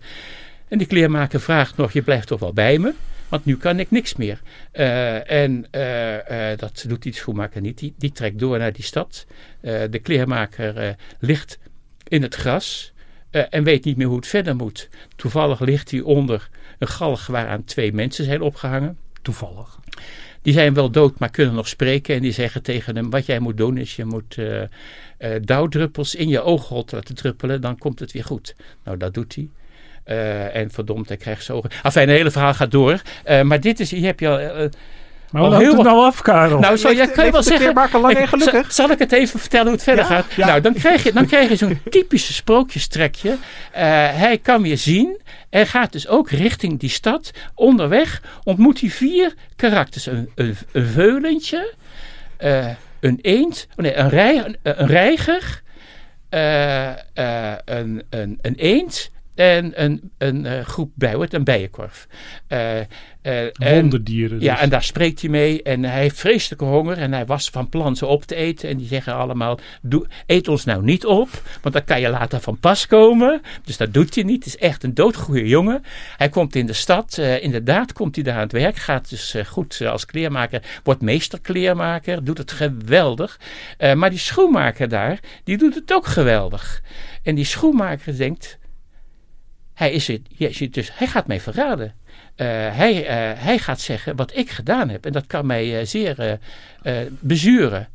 En 0.68 0.78
die 0.78 0.88
kleermaker 0.88 1.42
vraagt 1.42 1.78
nog, 1.78 1.92
je 1.92 2.02
blijft 2.02 2.28
toch 2.28 2.40
wel 2.40 2.54
bij 2.54 2.78
me? 2.78 2.94
Want 3.30 3.46
nu 3.46 3.58
kan 3.58 3.80
ik 3.80 3.92
niks 3.92 4.16
meer. 4.16 4.42
Eh, 4.72 5.32
en 5.32 5.68
eh, 5.72 6.52
eh, 6.52 6.58
dat 6.58 6.86
doet 6.88 7.04
die 7.04 7.14
schoenmaker 7.14 7.62
niet. 7.62 7.78
Die, 7.78 7.94
die 7.98 8.12
trekt 8.12 8.40
door 8.40 8.58
naar 8.58 8.74
die 8.74 8.84
stad. 8.84 9.26
De 9.62 10.00
kleermaker 10.02 10.96
ligt 11.20 11.60
in 12.08 12.22
het 12.22 12.36
gras. 12.36 12.94
en 13.32 13.64
weet 13.64 13.86
niet 13.86 13.98
meer 13.98 14.08
hoe 14.08 14.16
het 14.16 14.28
verder 14.28 14.56
moet. 14.56 14.90
Toevallig 15.16 15.60
ligt 15.60 15.92
hij 15.92 16.02
onder 16.02 16.50
een 16.80 16.88
galg 16.88 17.28
waaraan 17.28 17.64
twee 17.64 17.94
mensen 17.94 18.26
zijn 18.26 18.42
opgehangen. 18.42 18.98
Toevallig. 19.22 19.80
Die 20.42 20.54
zijn 20.54 20.74
wel 20.74 20.92
dood, 20.92 21.20
maar 21.20 21.30
kunnen 21.30 21.56
nog 21.56 21.68
spreken. 21.68 22.16
En 22.16 22.22
die 22.22 22.32
zeggen 22.32 22.64
tegen 22.64 22.96
hem: 22.96 23.10
Wat 23.10 23.26
jij 23.26 23.40
moet 23.40 23.58
doen, 23.58 23.78
is 23.78 23.96
je 23.96 24.06
moet 24.06 24.38
dauwdruppels 25.42 26.16
in 26.16 26.28
je 26.28 26.44
ooghol 26.44 26.86
laten 26.90 27.16
druppelen. 27.16 27.62
Dan 27.62 27.78
komt 27.78 28.00
het 28.00 28.12
weer 28.12 28.24
goed. 28.24 28.56
Nou, 28.84 28.98
dat 28.98 29.14
doet 29.14 29.36
hij. 29.36 29.50
Eh, 30.06 30.56
en 30.56 30.72
verdomd, 30.72 31.08
hij 31.08 31.18
krijgt 31.18 31.50
ogen. 31.50 31.70
Enfin, 31.84 32.02
het 32.02 32.10
hele 32.18 32.32
verhaal 32.32 32.54
gaat 32.54 32.72
door. 32.72 33.02
Eh, 33.24 33.42
maar 33.42 33.60
dit 33.60 33.80
is, 33.80 33.92
hier 33.92 34.06
heb 34.06 34.20
je 34.20 34.28
al. 34.30 34.40
eh, 34.40 34.70
Maar 35.32 35.42
hoe 35.44 35.56
heel 35.56 35.62
loopt 35.66 35.78
het 35.78 35.86
nou 35.86 36.06
af, 36.06 36.22
Karel? 36.22 36.60
nou, 36.60 36.78
zo, 36.78 36.92
ja, 36.92 37.06
kan 37.08 37.26
je 37.26 37.32
wel 37.32 37.44
zeggen. 37.44 37.62
kleermaker 37.62 38.00
lang 38.00 38.14
en 38.18 38.28
gelukkig? 38.28 38.72
zal- 38.72 38.86
Zal 38.86 38.90
ik 38.90 39.00
het 39.00 39.12
even 39.12 39.40
vertellen 39.40 39.66
hoe 39.66 39.76
het 39.76 39.84
verder 39.84 40.04
Ja, 40.04 40.10
gaat? 40.10 40.26
ja. 40.36 40.46
Nou, 40.46 40.62
dan 40.62 40.74
krijg 40.74 41.04
je, 41.04 41.14
dan 41.14 41.26
krijg 41.26 41.50
je 41.50 41.56
zo'n 41.56 41.80
typische 41.90 42.34
sprookjestrekje. 42.34 43.30
Eh, 43.72 43.82
hij 44.14 44.38
kan 44.38 44.62
weer 44.62 44.78
zien 44.78 45.22
en 45.50 45.68
gaat 45.68 45.92
dus 45.92 46.08
ook 46.08 46.30
richting 46.30 46.80
die 46.80 46.90
stad. 46.90 47.32
Onderweg 47.56 48.22
ontmoet 48.44 48.80
hij 48.80 48.90
vier 48.90 49.34
karakters: 49.56 50.06
een, 50.06 50.32
een, 50.36 50.56
een 50.72 50.86
veulentje, 50.86 51.74
eh, 52.38 52.68
een 53.00 53.20
eend, 53.22 53.68
oh 53.72 53.76
nee, 53.78 53.96
een, 53.96 54.10
rij, 54.10 54.38
een, 54.46 54.58
een 54.64 54.88
reiger, 54.88 55.62
eh, 56.30 56.90
eh, 57.14 57.58
een, 57.66 58.04
een, 58.10 58.40
een 58.42 58.56
eend. 58.56 59.14
En 59.36 59.84
een, 59.84 60.12
een 60.18 60.46
eh, 60.46 60.66
groep 60.66 60.92
bijen, 60.96 61.28
een 61.36 61.44
bijenkorf. 61.44 62.08
Eh, 62.48 62.80
en- 62.80 63.52
Wonderdieren. 63.54 64.40
ja, 64.42 64.54
dus. 64.54 64.62
en 64.62 64.70
daar 64.70 64.84
spreekt 64.84 65.22
hij 65.22 65.30
mee. 65.30 65.64
En 65.64 65.84
hij 65.84 66.02
heeft 66.02 66.20
vreselijke 66.20 66.66
honger. 66.66 66.98
En 66.98 67.14
hij 67.14 67.26
was 67.26 67.50
van 67.50 67.70
plan 67.70 67.96
ze 67.96 68.06
op 68.06 68.24
te 68.24 68.36
eten. 68.36 68.70
En 68.70 68.78
die 68.78 68.88
zeggen 68.88 69.14
allemaal: 69.16 69.60
doe, 69.82 70.08
eet 70.26 70.48
ons 70.48 70.66
nou 70.66 70.84
niet 70.84 71.06
op. 71.06 71.30
Want 71.62 71.76
dan 71.76 71.84
kan 71.84 72.02
je 72.02 72.10
later 72.10 72.40
van 72.42 72.60
pas 72.60 72.88
komen. 72.88 73.42
Dus 73.64 73.78
dat 73.78 73.94
doet 73.94 74.16
hij 74.16 74.24
niet. 74.24 74.44
Het 74.44 74.54
is 74.54 74.58
echt 74.58 74.84
een 74.84 74.94
doodgoeie 74.94 75.48
jongen. 75.48 75.84
Hij 76.18 76.30
komt 76.30 76.56
in 76.56 76.66
de 76.66 76.74
stad. 76.74 77.18
inderdaad, 77.18 77.94
komt 77.94 78.16
hij 78.16 78.24
daar 78.24 78.36
aan 78.36 78.42
het 78.42 78.52
werk. 78.52 78.76
Gaat 78.76 79.10
dus 79.10 79.36
goed 79.48 79.82
als 79.82 80.06
kleermaker. 80.06 80.62
Wordt 80.84 81.02
meesterkleermaker. 81.02 82.24
Doet 82.24 82.38
het 82.38 82.52
geweldig. 82.52 83.40
Maar 83.96 84.10
die 84.10 84.20
schoenmaker 84.20 84.90
daar, 84.90 85.20
die 85.44 85.58
doet 85.58 85.76
het 85.76 85.94
ook 85.94 86.06
geweldig. 86.06 86.82
En 87.24 87.36
die 87.36 87.46
schoenmaker 87.46 88.18
denkt. 88.18 88.58
Hij, 89.76 89.92
is 89.92 90.08
het, 90.08 90.74
dus, 90.74 90.92
hij 90.94 91.08
gaat 91.08 91.28
mij 91.28 91.40
verraden. 91.40 91.94
Eh, 92.36 92.48
hij, 92.76 93.06
eh, 93.06 93.44
hij 93.44 93.58
gaat 93.58 93.80
zeggen 93.82 94.16
wat 94.16 94.36
ik 94.36 94.50
gedaan 94.50 94.90
heb. 94.90 95.06
En 95.06 95.12
dat 95.12 95.28
kan 95.28 95.46
mij 95.46 95.80
eh, 95.80 95.86
zeer 95.86 96.40
bezuren. 97.20 97.88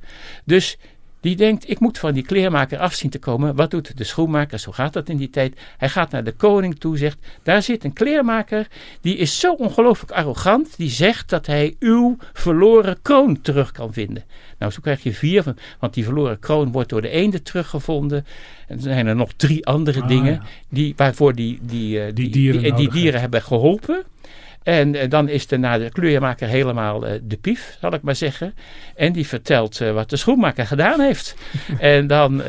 Dus 0.44 0.76
die 1.20 1.36
denkt, 1.36 1.70
ik 1.70 1.80
moet 1.80 1.98
van 1.98 2.12
die 2.12 2.22
kleermaker 2.22 2.78
af 2.78 2.94
zien 2.94 3.10
te 3.10 3.18
komen. 3.18 3.56
Wat 3.56 3.70
doet 3.70 3.96
de 3.96 4.04
schoenmaker? 4.04 4.58
Zo 4.58 4.72
gaat 4.72 4.92
dat 4.92 5.08
in 5.08 5.16
die 5.16 5.30
tijd. 5.30 5.60
Hij 5.76 5.88
gaat 5.88 6.10
naar 6.10 6.24
de 6.24 6.32
koning 6.32 6.80
toe, 6.80 6.98
zegt, 6.98 7.18
daar 7.42 7.62
zit 7.62 7.84
een 7.84 7.92
kleermaker. 7.92 8.66
Die 9.00 9.16
is 9.16 9.40
zo 9.40 9.52
ongelooflijk 9.52 10.12
arrogant. 10.12 10.76
Die 10.76 10.90
zegt 10.90 11.28
dat 11.28 11.46
hij 11.46 11.76
uw 11.78 12.16
verloren 12.32 13.02
kroon 13.02 13.40
terug 13.40 13.72
kan 13.72 13.92
vinden. 13.92 14.24
Nou, 14.58 14.72
zo 14.72 14.78
krijg 14.82 15.02
je 15.02 15.12
vier 15.12 15.42
van, 15.42 15.56
want 15.78 15.94
die 15.94 16.04
verloren 16.04 16.38
kroon 16.38 16.72
wordt 16.72 16.88
door 16.88 17.02
de 17.02 17.08
eenden 17.08 17.42
teruggevonden. 17.42 18.26
En 18.66 18.76
er 18.76 18.82
zijn 18.82 19.06
er 19.06 19.16
nog 19.16 19.32
drie 19.36 19.66
andere 19.66 20.02
Ah, 20.02 20.08
dingen 20.08 20.32
ja. 20.32 20.42
die, 20.68 20.92
waarvoor 20.96 21.34
die, 21.34 21.58
die, 21.62 22.00
eh, 22.00 22.14
die, 22.14 22.28
dieren 22.28 22.62
die, 22.62 22.72
die 22.72 22.90
dieren 22.90 23.20
hebben 23.20 23.42
geholpen. 23.42 24.04
En 24.62 24.94
eh, 24.94 25.08
dan 25.08 25.28
is 25.28 25.50
er 25.50 25.58
na 25.58 25.78
de 25.78 25.90
kleurmaker 25.90 26.48
helemaal 26.48 27.06
eh, 27.06 27.18
de 27.22 27.36
pief, 27.36 27.76
zal 27.80 27.94
ik 27.94 28.02
maar 28.02 28.16
zeggen. 28.16 28.54
En 28.94 29.12
die 29.12 29.26
vertelt 29.26 29.80
eh, 29.80 29.92
wat 29.92 30.10
de 30.10 30.16
schoenmaker 30.16 30.66
gedaan 30.66 31.00
heeft. 31.00 31.34
en 31.78 32.06
dan 32.06 32.42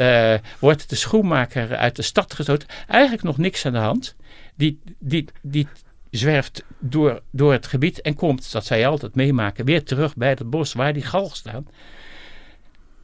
wordt 0.59 0.89
de 0.89 0.95
schoenmaker 0.95 1.75
uit 1.75 1.95
de 1.95 2.01
stad 2.01 2.33
gestoten. 2.33 2.67
Eigenlijk 2.87 3.23
nog 3.23 3.37
niks 3.37 3.65
aan 3.65 3.71
de 3.71 3.77
hand. 3.77 4.15
Die, 4.55 4.79
die, 4.99 5.27
die 5.41 5.67
zwerft 6.09 6.63
door, 6.79 7.21
door 7.31 7.51
het 7.51 7.67
gebied 7.67 8.01
en 8.01 8.15
komt, 8.15 8.51
dat 8.51 8.65
zij 8.65 8.87
altijd 8.87 9.15
meemaken, 9.15 9.65
weer 9.65 9.83
terug 9.83 10.15
bij 10.15 10.29
het 10.29 10.49
bos 10.49 10.73
waar 10.73 10.93
die 10.93 11.03
galg 11.03 11.35
staan. 11.35 11.67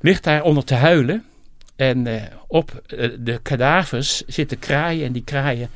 Ligt 0.02 0.24
daar 0.24 0.44
onder 0.44 0.64
te 0.64 0.76
huilen. 0.76 1.24
En 1.76 2.08
op 2.48 2.82
de 3.20 3.40
kadavers 3.42 4.26
zitten 4.26 4.60
kraaien 4.60 5.06
en 5.06 5.12
die 5.12 5.24
kraaien 5.24 5.70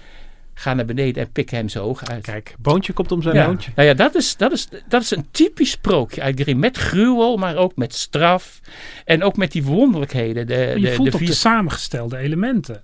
gaan 0.62 0.76
naar 0.76 0.86
beneden 0.86 1.24
en 1.24 1.32
pikken 1.32 1.58
hem 1.58 1.70
zijn 1.70 1.84
ogen 1.84 2.08
uit. 2.08 2.24
Kijk, 2.24 2.56
Boontje 2.60 2.94
komt 2.94 3.12
om 3.12 3.22
zijn 3.22 3.36
Ja. 3.36 3.48
loontje. 3.48 3.72
Nou 3.76 3.88
ja, 3.88 3.94
dat 3.94 4.16
is, 4.16 4.38
dat, 4.38 4.52
is, 4.52 4.68
dat 4.88 5.02
is 5.02 5.12
een 5.12 5.28
typisch 5.32 5.72
sprookje 5.72 6.22
uit 6.22 6.40
Grimm. 6.42 6.60
Met 6.60 6.78
gruwel, 6.78 7.38
maar 7.38 7.56
ook 7.56 7.76
met 7.76 7.96
straf. 7.96 8.60
En 9.06 9.24
ook 9.24 9.38
met 9.38 9.52
die 9.52 9.64
wonderlijkheden. 9.64 10.48
De, 10.48 10.74
je 10.76 10.80
de, 10.80 10.92
voelt 10.92 11.08
de 11.08 11.14
ook 11.14 11.20
vier... 11.20 11.30
de 11.30 11.36
samengestelde 11.36 12.18
elementen. 12.18 12.84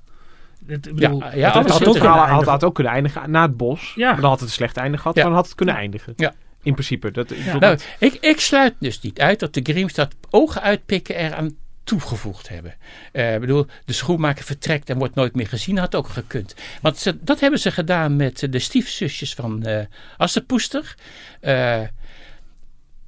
Het, 0.67 0.87
ik 0.87 0.95
bedoel, 0.95 1.19
ja, 1.19 1.29
het 1.29 1.53
alles 1.53 1.77
Het 1.77 1.85
had, 1.85 1.95
er. 1.95 2.01
ook 2.09 2.15
had, 2.15 2.45
had 2.45 2.63
ook 2.63 2.75
kunnen 2.75 2.93
eindigen 2.93 3.31
na 3.31 3.41
het 3.41 3.57
bos. 3.57 3.93
Ja. 3.95 4.11
Maar 4.11 4.21
dan 4.21 4.29
had 4.29 4.39
het 4.39 4.49
een 4.49 4.55
slecht 4.55 4.77
einde 4.77 4.97
gehad. 4.97 5.15
Ja. 5.15 5.23
Dan 5.23 5.33
had 5.33 5.45
het 5.45 5.55
kunnen 5.55 5.75
eindigen. 5.75 6.13
Ja. 6.15 6.33
In 6.63 6.73
principe. 6.73 7.11
Dat, 7.11 7.31
ik 7.31 7.45
bedoel, 7.45 7.59
Nou, 7.59 7.77
ik, 7.99 8.13
ik 8.13 8.39
sluit 8.39 8.73
dus 8.79 9.01
niet 9.01 9.19
uit 9.19 9.39
dat 9.39 9.53
de 9.53 9.61
Grimms 9.63 9.93
dat 9.93 10.15
ogen 10.29 10.61
uitpikken 10.61 11.15
eraan 11.15 11.55
toegevoegd 11.87 12.49
hebben. 12.49 12.73
Eh, 13.11 13.33
Ik 13.33 13.39
bedoel, 13.39 13.65
de 13.85 13.93
schoenmaker 13.93 14.43
vertrekt 14.45 14.89
en 14.89 14.97
wordt 14.97 15.15
nooit 15.15 15.35
meer 15.35 15.47
gezien, 15.47 15.77
had 15.77 15.95
ook 15.95 16.07
gekund. 16.07 16.55
Want 16.81 17.13
dat 17.19 17.39
hebben 17.39 17.59
ze 17.59 17.71
gedaan 17.71 18.15
met 18.15 18.47
de 18.49 18.59
stiefzusjes 18.59 19.33
van 19.33 19.63
eh 19.65 19.85
Assepoester. 20.17 20.95
Eh 21.39 21.81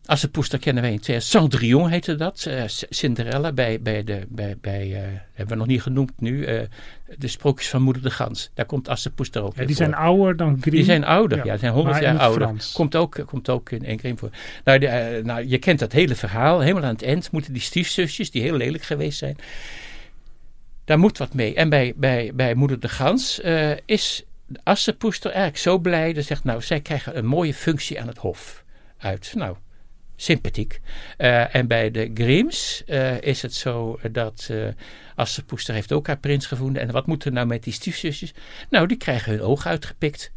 Assepoester 0.05 0.59
kennen 0.59 0.83
wij 0.83 0.91
in 0.91 0.99
twee. 0.99 1.19
Cendrillon 1.19 1.89
heette 1.89 2.15
dat. 2.15 2.45
eh, 2.45 2.63
Cinderella 2.89 3.51
bij, 3.51 3.81
bij 3.81 4.03
de, 4.03 4.25
bij, 4.29 4.57
bij 4.61 4.93
eh, 4.95 5.01
hebben 5.33 5.47
we 5.47 5.55
nog 5.55 5.67
niet 5.67 5.81
genoemd 5.81 6.11
nu, 6.21 6.45
eh, 6.45 6.61
de 7.17 7.27
sprookjes 7.27 7.69
van 7.69 7.81
Moeder 7.81 8.01
de 8.01 8.11
Gans. 8.11 8.49
Daar 8.53 8.65
komt 8.65 8.89
Assepoester 8.89 9.41
ook 9.41 9.55
ja, 9.55 9.65
die 9.65 9.75
voor. 9.75 9.85
zijn 9.85 9.93
ouder 9.95 10.37
dan 10.37 10.57
Grimm. 10.61 10.75
Die 10.75 10.85
zijn 10.85 11.03
ouder, 11.03 11.37
ja, 11.37 11.43
Ja, 11.43 11.51
die 11.51 11.59
zijn 11.59 11.73
100 11.73 11.95
maar 11.95 12.03
in 12.03 12.11
jaar 12.13 12.21
ouder. 12.21 12.41
Frans. 12.47 12.71
Komt 12.71 12.95
ook, 12.95 13.23
komt 13.25 13.49
ook 13.49 13.71
in 13.71 13.85
één 13.85 13.99
Grimm 13.99 14.17
voor. 14.17 14.29
Nou, 14.63 14.79
de, 14.79 14.87
eh, 14.87 15.23
nou, 15.23 15.47
je 15.47 15.57
kent 15.57 15.79
dat 15.79 15.91
hele 15.91 16.15
verhaal. 16.15 16.59
Helemaal 16.59 16.83
aan 16.83 16.93
het 16.93 17.03
eind 17.03 17.31
moeten 17.31 17.53
die 17.53 17.61
stiefzusjes, 17.61 18.31
die 18.31 18.41
heel 18.41 18.55
lelijk 18.55 18.83
geweest 18.83 19.17
zijn, 19.17 19.37
daar 20.85 20.99
moet 20.99 21.17
wat 21.17 21.33
mee. 21.33 21.55
En 21.55 21.69
bij, 21.69 21.93
bij, 21.95 22.31
bij 22.33 22.55
Moeder 22.55 22.79
de 22.79 22.89
Gans 22.89 23.41
eh, 23.41 23.71
is 23.85 24.23
de 24.45 24.59
Assepoester 24.63 25.29
eigenlijk 25.31 25.61
zo 25.61 25.77
blij. 25.77 26.13
Dat 26.13 26.23
zegt, 26.25 26.43
nou, 26.43 26.61
zij 26.61 26.79
krijgen 26.81 27.17
een 27.17 27.25
mooie 27.25 27.53
functie 27.53 28.01
aan 28.01 28.07
het 28.07 28.17
hof 28.17 28.63
uit. 28.97 29.31
Nou, 29.35 29.55
sympathiek. 30.21 30.79
Eh, 31.17 31.55
en 31.55 31.67
bij 31.67 31.91
de 31.91 32.11
Grimms 32.13 32.83
eh, 32.85 33.21
is 33.21 33.41
het 33.41 33.53
zo 33.53 33.99
dat 34.11 34.47
uh, 34.51 34.67
Assepoester 35.15 35.73
heeft 35.73 35.91
ook 35.91 36.07
haar 36.07 36.17
prins 36.17 36.45
gevonden. 36.45 36.81
En 36.81 36.91
wat 36.91 37.07
moet 37.07 37.25
er 37.25 37.31
nou 37.31 37.47
met 37.47 37.63
die 37.63 37.73
stiefzusjes? 37.73 38.33
Nou, 38.69 38.87
die 38.87 38.97
krijgen 38.97 39.31
hun 39.31 39.41
oog 39.41 39.65
uitgepikt. 39.65 40.31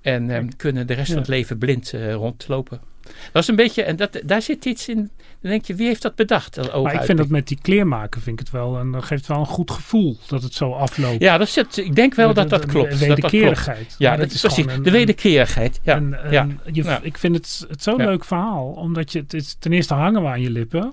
En 0.00 0.30
um, 0.30 0.56
kunnen 0.56 0.86
de 0.86 0.94
rest 0.94 1.06
Ja. 1.06 1.12
van 1.12 1.22
het 1.22 1.30
leven 1.30 1.58
blind 1.58 1.92
rondlopen. 2.12 2.80
Dat 3.32 3.42
is 3.42 3.48
een 3.48 3.56
beetje, 3.56 3.82
en 3.82 3.96
dat, 3.96 4.20
daar 4.24 4.42
zit 4.42 4.64
iets 4.64 4.88
in. 4.88 5.10
Dan 5.40 5.50
denk 5.50 5.64
je, 5.64 5.74
wie 5.74 5.86
heeft 5.86 6.02
dat 6.02 6.14
bedacht? 6.14 6.54
Dat 6.54 6.82
Maar 6.82 6.94
ik 6.94 7.02
vind 7.02 7.18
dat 7.18 7.28
met 7.28 7.48
die 7.48 7.58
kleermaken 7.62 8.20
vind 8.20 8.40
ik 8.40 8.46
het 8.46 8.54
wel, 8.54 8.78
en 8.78 8.90
dat 8.90 9.04
geeft 9.04 9.26
wel 9.26 9.38
een 9.38 9.46
goed 9.46 9.70
gevoel 9.70 10.16
dat 10.28 10.42
het 10.42 10.54
zo 10.54 10.72
afloopt. 10.72 11.22
Ja, 11.22 11.38
dat 11.38 11.48
zit, 11.48 11.76
ik 11.76 11.94
denk 11.94 12.14
wel 12.14 12.34
dat 12.34 12.48
dat 12.50 12.66
klopt. 12.66 12.90
De 12.90 13.06
dat 13.06 13.08
dat 13.20 13.30
wederkerigheid. 13.30 13.94
Ja, 13.98 14.16
dat 14.16 14.30
is 14.30 14.40
precies. 14.40 14.66
een- 14.66 14.82
de 14.82 14.90
wederkerigheid. 14.90 15.80
Ja. 15.82 16.02
Ja. 16.30 16.46
je, 16.72 16.82
Ja. 16.82 17.00
Ik 17.02 17.18
vind 17.18 17.36
het, 17.36 17.64
het 17.68 17.82
zo'n 17.82 17.96
leuk 17.96 18.24
verhaal, 18.24 18.66
omdat 18.66 19.12
je 19.12 19.18
het 19.18 19.34
is, 19.34 19.56
ten 19.58 19.72
eerste 19.72 19.94
hangen 19.94 20.22
we 20.22 20.28
aan 20.28 20.40
je 20.40 20.50
lippen. 20.50 20.92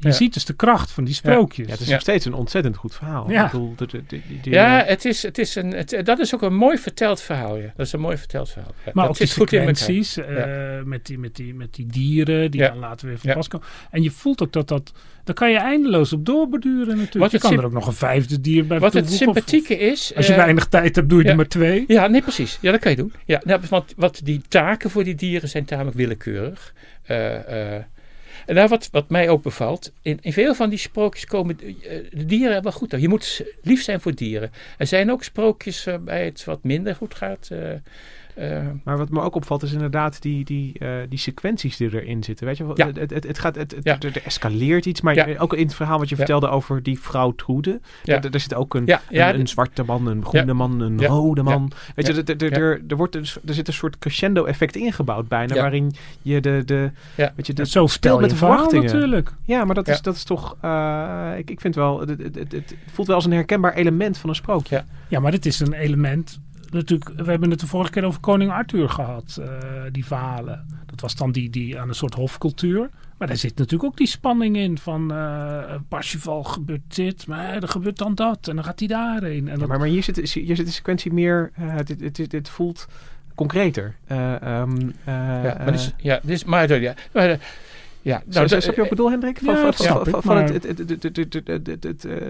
Je 0.00 0.08
Ja. 0.08 0.14
ziet 0.14 0.34
dus 0.34 0.44
de 0.44 0.52
kracht 0.52 0.90
van 0.90 1.04
die 1.04 1.14
sprookjes. 1.14 1.66
ja, 1.66 1.72
het 1.72 1.80
is 1.80 1.86
Ja. 1.86 1.92
nog 1.92 2.00
steeds 2.02 2.24
een 2.24 2.32
ontzettend 2.34 2.76
goed 2.76 2.94
verhaal. 2.94 3.30
Ja. 3.30 3.44
Ik 3.44 3.50
bedoel, 3.50 3.72
de- 3.76 3.86
de- 3.86 4.02
de- 4.06 4.20
die- 4.28 4.40
die- 4.40 4.52
Ja, 4.52 4.84
het 4.86 5.04
is, 5.04 5.22
het 5.22 5.38
is 5.38 5.54
een, 5.54 5.72
het, 5.72 6.00
dat 6.04 6.18
is 6.18 6.34
ook 6.34 6.42
een 6.42 6.54
mooi 6.54 6.78
verteld 6.78 7.20
verhaal. 7.20 7.56
Ja. 7.56 7.72
Dat 7.76 7.86
is 7.86 7.92
een 7.92 8.00
mooi 8.00 8.16
verteld 8.16 8.50
verhaal. 8.50 8.72
Ja, 8.84 8.90
Maar 8.94 9.04
dat 9.04 9.12
ook 9.12 9.18
die 9.18 9.26
zit 9.26 9.36
goed 9.36 9.52
in 9.52 9.58
eh, 9.58 10.82
met, 10.84 11.06
die, 11.06 11.18
met, 11.18 11.36
die, 11.36 11.54
met 11.54 11.74
die 11.74 11.86
dieren 11.86 12.50
die 12.50 12.60
Ja. 12.60 12.68
dan 12.68 12.78
later 12.78 13.06
weer 13.08 13.18
van 13.18 13.30
Ja. 13.30 13.36
pas 13.36 13.48
komen. 13.48 13.66
En 13.90 14.02
je 14.02 14.10
voelt 14.10 14.42
ook 14.42 14.52
dat 14.52 14.68
dat... 14.68 14.92
Daar 15.24 15.34
kan 15.36 15.50
je 15.50 15.58
eindeloos 15.58 16.12
op 16.12 16.26
doorbeduren 16.26 16.86
natuurlijk. 16.86 17.14
Wat 17.18 17.30
je 17.30 17.36
het 17.36 17.46
kan 17.46 17.58
er 17.58 17.64
ook 17.64 17.72
nog 17.72 17.86
een 17.86 17.92
vijfde 17.92 18.40
dier 18.40 18.66
bij 18.66 18.78
Wat 18.78 18.92
het. 18.92 19.04
Of- 19.04 19.10
sympathieke 19.10 19.78
is. 19.78 20.12
Als 20.16 20.26
je 20.26 20.32
eh, 20.32 20.38
weinig 20.38 20.66
tijd 20.66 20.96
hebt, 20.96 21.08
doe 21.08 21.18
je 21.18 21.24
ja. 21.24 21.30
er 21.30 21.36
maar 21.36 21.48
twee. 21.48 21.84
Ja, 21.86 22.06
nee, 22.06 22.22
precies. 22.22 22.58
Ja, 22.60 22.70
dat 22.70 22.80
kan 22.80 22.90
je 22.90 22.96
doen. 22.96 23.12
Ja, 23.24 23.40
nou, 23.44 23.60
want 23.68 23.92
wat 23.96 24.20
die 24.24 24.42
taken 24.48 24.90
voor 24.90 25.04
die 25.04 25.14
dieren 25.14 25.48
zijn 25.48 25.64
tamelijk 25.64 25.96
willekeurig. 25.96 26.74
Eh, 27.02 27.74
eh, 27.76 27.84
en 28.48 28.54
nou, 28.54 28.68
wat, 28.68 28.88
wat 28.92 29.10
mij 29.10 29.28
ook 29.28 29.42
bevalt, 29.42 29.92
in, 30.02 30.18
in 30.20 30.32
veel 30.32 30.54
van 30.54 30.68
die 30.68 30.78
sprookjes 30.78 31.24
komen 31.24 31.58
eh, 31.60 31.66
de 32.10 32.24
dieren 32.24 32.62
wel 32.62 32.72
goed 32.72 32.92
uit. 32.92 33.02
Je 33.02 33.08
moet 33.08 33.44
lief 33.62 33.82
zijn 33.82 34.00
voor 34.00 34.14
dieren. 34.14 34.52
Er 34.78 34.86
zijn 34.86 35.10
ook 35.10 35.24
sprookjes 35.24 35.84
waarbij 35.84 36.24
het 36.24 36.44
wat 36.44 36.62
minder 36.62 36.94
goed 36.94 37.14
gaat. 37.14 37.50
Eh, 38.38 38.66
Maar 38.84 38.98
wat 38.98 39.10
me 39.10 39.20
ook 39.20 39.34
opvalt 39.34 39.62
is 39.62 39.72
inderdaad 39.72 40.22
die, 40.22 40.44
die, 40.44 40.78
eh, 40.78 40.90
die 41.08 41.18
sequenties 41.18 41.76
die 41.76 41.94
erin 41.94 42.22
zitten. 42.24 42.46
Weet 42.46 42.56
je, 42.56 42.64
wel? 42.66 42.76
Ja. 42.76 42.86
het, 42.86 43.10
het, 43.10 43.26
het, 43.26 43.38
gaat, 43.38 43.54
het, 43.56 43.70
het- 43.74 43.84
Ja. 43.84 43.96
er, 44.00 44.16
er 44.16 44.22
escaleert 44.24 44.86
iets. 44.86 45.00
Maar 45.00 45.14
Ja. 45.14 45.38
ook 45.38 45.54
in 45.54 45.64
het 45.66 45.74
verhaal 45.74 45.98
wat 45.98 46.08
je 46.08 46.14
Ja. 46.14 46.20
vertelde 46.20 46.48
over 46.48 46.82
die 46.82 47.00
vrouw 47.00 47.32
Trude. 47.34 47.80
Ja. 48.02 48.22
Er, 48.22 48.30
er 48.34 48.40
zit 48.40 48.54
ook 48.54 48.74
een, 48.74 48.86
ja, 48.86 49.00
ja, 49.10 49.28
een, 49.34 49.40
een 49.40 49.48
zwarte 49.48 49.82
man, 49.82 50.06
een 50.06 50.24
groene 50.24 50.46
Ja. 50.46 50.52
man, 50.52 50.80
een 50.80 50.98
Ja. 50.98 51.06
rode 51.08 51.42
man. 51.42 51.70
Weet 51.94 52.06
je, 52.06 52.14
Ja. 52.14 52.22
er, 52.24 52.42
er, 52.42 52.52
er, 52.62 52.82
er, 52.88 52.96
wordt 52.96 53.14
er 53.14 53.38
zit 53.44 53.66
een 53.68 53.74
soort 53.74 53.98
crescendo 53.98 54.44
effect 54.44 54.76
ingebouwd 54.76 55.28
bijna. 55.28 55.54
Ja. 55.54 55.60
Waarin 55.60 55.92
je 56.22 56.40
de, 56.40 56.62
de, 56.64 56.90
Ja. 57.14 57.32
weet 57.36 57.46
je, 57.46 57.52
de 57.52 57.66
zo 57.66 57.86
speelt 57.86 58.20
met 58.20 58.30
de 58.30 58.36
verwachtingen. 58.36 58.84
natuurlijk. 58.84 59.32
Ja, 59.44 59.64
maar 59.64 59.74
dat 59.74 59.88
is, 59.88 59.96
Ja. 59.96 60.02
dat 60.02 60.14
is 60.14 60.24
toch... 60.24 60.56
eh, 60.60 61.30
ik, 61.36 61.50
ik 61.50 61.60
vind 61.60 61.74
wel... 61.74 62.00
Het, 62.00 62.08
het, 62.08 62.34
het, 62.34 62.52
het 62.52 62.74
voelt 62.92 63.06
wel 63.06 63.16
als 63.16 63.24
een 63.24 63.32
herkenbaar 63.32 63.74
element 63.74 64.18
van 64.18 64.28
een 64.28 64.34
sprookje. 64.36 64.74
Ja. 64.76 64.84
Ja, 65.08 65.20
maar 65.20 65.30
dit 65.30 65.46
is 65.46 65.60
een 65.60 65.72
element. 65.72 66.40
Natuurlijk, 66.70 67.10
we 67.16 67.30
hebben 67.30 67.50
het 67.50 67.60
de 67.60 67.66
vorige 67.66 67.90
keer 67.90 68.04
over 68.04 68.20
koning 68.20 68.50
Arthur 68.50 68.88
gehad, 68.88 69.38
eh, 69.40 69.48
die 69.92 70.04
verhalen. 70.04 70.66
Dat 70.86 71.00
was 71.00 71.14
dan 71.14 71.32
die, 71.32 71.50
die 71.50 71.80
aan 71.80 71.88
een 71.88 71.94
soort 71.94 72.14
hofcultuur. 72.14 72.90
Maar 73.18 73.28
daar 73.28 73.36
zit 73.36 73.56
natuurlijk 73.56 73.90
ook 73.90 73.96
die 73.96 74.06
spanning 74.06 74.56
in 74.56 74.78
van 74.78 75.12
eh 75.12 75.74
Parsifal 75.88 76.44
gebeurt 76.44 76.96
dit, 76.96 77.26
maar 77.26 77.54
er 77.54 77.68
gebeurt 77.68 77.98
dan 77.98 78.14
dat 78.14 78.48
en 78.48 78.54
dan 78.54 78.64
gaat 78.64 78.78
hij 78.78 78.88
daarheen. 78.88 79.48
En 79.48 79.52
Ja, 79.52 79.58
dat, 79.58 79.68
maar, 79.68 79.78
maar 79.78 79.88
hier 79.88 80.02
zit, 80.02 80.16
hier 80.32 80.56
zit 80.56 80.66
de 80.66 80.72
sequentie 80.72 81.12
meer... 81.12 81.50
eh, 81.54 81.74
het, 81.74 81.88
het, 81.88 82.16
het, 82.16 82.32
het 82.32 82.48
voelt 82.48 82.86
concreter. 83.38 83.94
Eh, 84.06 84.42
ehm, 84.42 84.80
eh, 85.04 85.14
ja, 85.14 85.42
maar, 85.42 85.66
eh, 85.66 85.66
dus, 85.66 85.94
ja, 85.96 86.20
dus, 86.22 86.44
maar, 86.44 86.80
ja, 86.80 86.94
maar, 87.12 87.38
ja, 88.02 88.22
nou, 88.26 88.48
heb 88.48 88.74
je 88.74 88.82
ook 88.82 88.88
bedoel, 88.88 89.10
Hendrik? 89.10 89.38
Van 89.38 89.54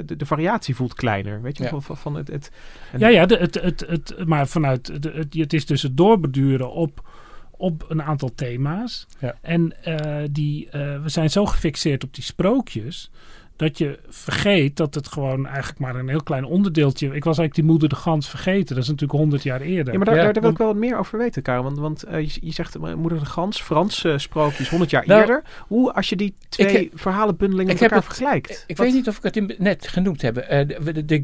De 0.06 0.26
variatie 0.26 0.74
voelt 0.74 0.94
kleiner, 0.94 1.42
weet 1.42 1.58
je? 1.58 1.62
Ja. 1.64 1.80
Van, 1.80 1.96
van 1.96 2.14
het, 2.14 2.28
het, 2.28 2.50
ja, 2.96 3.08
ja 3.08 3.26
de, 3.26 3.36
het, 3.36 3.54
het, 3.54 3.84
het, 3.86 4.26
maar 4.26 4.48
vanuit... 4.48 5.02
De, 5.02 5.10
het, 5.10 5.34
het 5.34 5.52
is 5.52 5.66
dus 5.66 5.82
het 5.82 5.96
doorbeduren 5.96 6.72
op, 6.72 7.08
op 7.50 7.84
een 7.88 8.02
aantal 8.02 8.30
thema's. 8.34 9.06
En 9.40 9.74
uh, 9.86 10.16
die, 10.30 10.66
uh, 10.66 10.72
we 11.02 11.08
zijn 11.08 11.30
zo 11.30 11.46
gefixeerd 11.46 12.04
op 12.04 12.14
die 12.14 12.24
sprookjes... 12.24 13.10
Dat 13.58 13.78
je 13.78 13.98
vergeet 14.08 14.76
dat 14.76 14.94
het 14.94 15.08
gewoon 15.08 15.46
eigenlijk 15.46 15.78
maar 15.78 15.96
een 15.96 16.08
heel 16.08 16.22
klein 16.22 16.44
onderdeeltje. 16.44 17.06
Ik 17.06 17.12
was 17.24 17.38
eigenlijk 17.38 17.54
die 17.54 17.64
moeder 17.64 17.88
de 17.88 17.94
gans 17.94 18.28
vergeten. 18.28 18.74
Dat 18.74 18.84
is 18.84 18.90
natuurlijk 18.90 19.18
honderd 19.18 19.42
jaar 19.42 19.60
eerder. 19.60 19.92
Ja, 19.92 19.98
maar 19.98 20.06
daar, 20.06 20.16
Ja, 20.16 20.22
daar, 20.22 20.32
daar 20.32 20.42
wil 20.42 20.50
ik 20.52 20.58
wel 20.58 20.66
wat 20.66 20.76
meer 20.76 20.98
over 20.98 21.18
weten, 21.18 21.42
Karel. 21.42 21.62
Want, 21.62 21.78
want 21.78 22.02
eh, 22.02 22.20
je, 22.20 22.38
je 22.40 22.52
zegt 22.52 22.74
eh, 22.74 22.94
Moeder 22.94 23.18
de 23.18 23.24
Gans, 23.24 23.60
Franse 23.62 24.14
sprookjes, 24.18 24.68
100 24.68 24.90
jaar 24.90 25.06
Nou, 25.06 25.20
eerder. 25.20 25.42
Hoe, 25.66 25.92
als 25.92 26.08
je 26.08 26.16
die 26.16 26.34
twee 26.48 26.84
Ik 26.84 26.90
verhalenbundelingen 26.94 27.74
ik 27.74 27.80
met 27.80 27.90
elkaar 27.90 27.98
het- 28.06 28.06
vergelijkt? 28.16 28.64
Ik 28.66 28.76
Wat- 28.76 28.86
weet 28.86 28.94
niet 28.94 29.08
of 29.08 29.16
ik 29.16 29.22
het 29.22 29.36
in- 29.36 29.54
net 29.58 29.88
genoemd 29.88 30.22
heb. 30.22 30.36
Eh, 30.36 30.66
de, 30.66 31.04
de, 31.04 31.20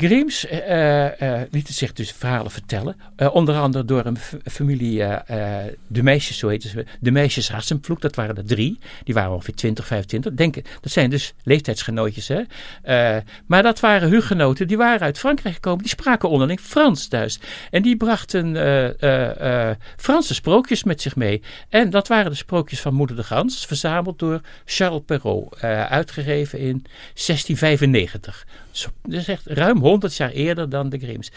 eh, 0.49 1.41
eh, 1.41 1.49
lieten 1.51 1.75
zich 1.75 1.93
dus 1.93 2.13
verhalen 2.13 2.51
vertellen. 2.51 2.97
Eh, 3.17 3.35
onder 3.35 3.57
andere 3.59 3.85
door 3.85 4.07
een 4.07 4.19
familie, 4.45 5.03
eh, 5.03 5.63
eh, 5.65 5.73
de 5.87 6.03
meisjes, 6.03 6.39
zo 6.39 6.49
heten 6.49 6.71
ze. 6.71 6.85
De 7.01 7.11
meisjes 7.11 7.49
Hassenploeg, 7.51 7.99
dat 7.99 8.15
waren 8.15 8.37
er 8.37 8.47
drie. 8.47 8.79
Die 9.05 9.15
waren 9.15 9.33
ongeveer 9.33 9.55
20, 9.55 9.87
25. 9.87 10.35
Denk, 10.35 10.55
dat 10.81 10.93
zijn 10.93 11.11
dus 11.11 11.35
leeftijdsgenootjes. 11.43 12.24
Eh, 12.29 13.17
maar 13.47 13.63
dat 13.63 13.81
waren 13.81 14.09
hugenoten, 14.09 14.67
die 14.67 14.77
waren 14.77 15.01
uit 15.01 15.19
Frankrijk 15.19 15.55
gekomen. 15.55 15.79
Die 15.79 15.89
spraken 15.89 16.29
onderling 16.29 16.61
Frans 16.61 17.07
thuis. 17.07 17.39
En 17.71 17.83
die 17.83 17.97
brachten 17.97 18.57
eh, 18.57 19.71
eh, 19.71 19.77
Franse 19.97 20.35
sprookjes 20.35 20.85
met 20.85 21.03
zich 21.03 21.17
mee. 21.17 21.43
En 21.69 21.91
dat 21.91 22.09
waren 22.09 22.31
de 22.31 22.37
sprookjes 22.37 22.81
van 22.81 22.95
Moeder 22.95 23.17
de 23.17 23.23
Gans, 23.23 23.67
verzameld 23.67 24.19
door 24.19 24.41
Charles 24.65 25.03
Perrault. 25.07 25.61
uitgegeven 25.61 26.59
in 26.59 26.85
1695. 27.15 28.47
Zo, 28.71 28.89
dat 29.03 29.21
is 29.21 29.29
echt 29.29 29.47
ruim 29.47 29.79
100 29.79 30.17
jaar 30.17 30.31
eerder 30.31 30.69
dan 30.69 30.89
de 30.89 30.99
Grimms. 30.99 31.31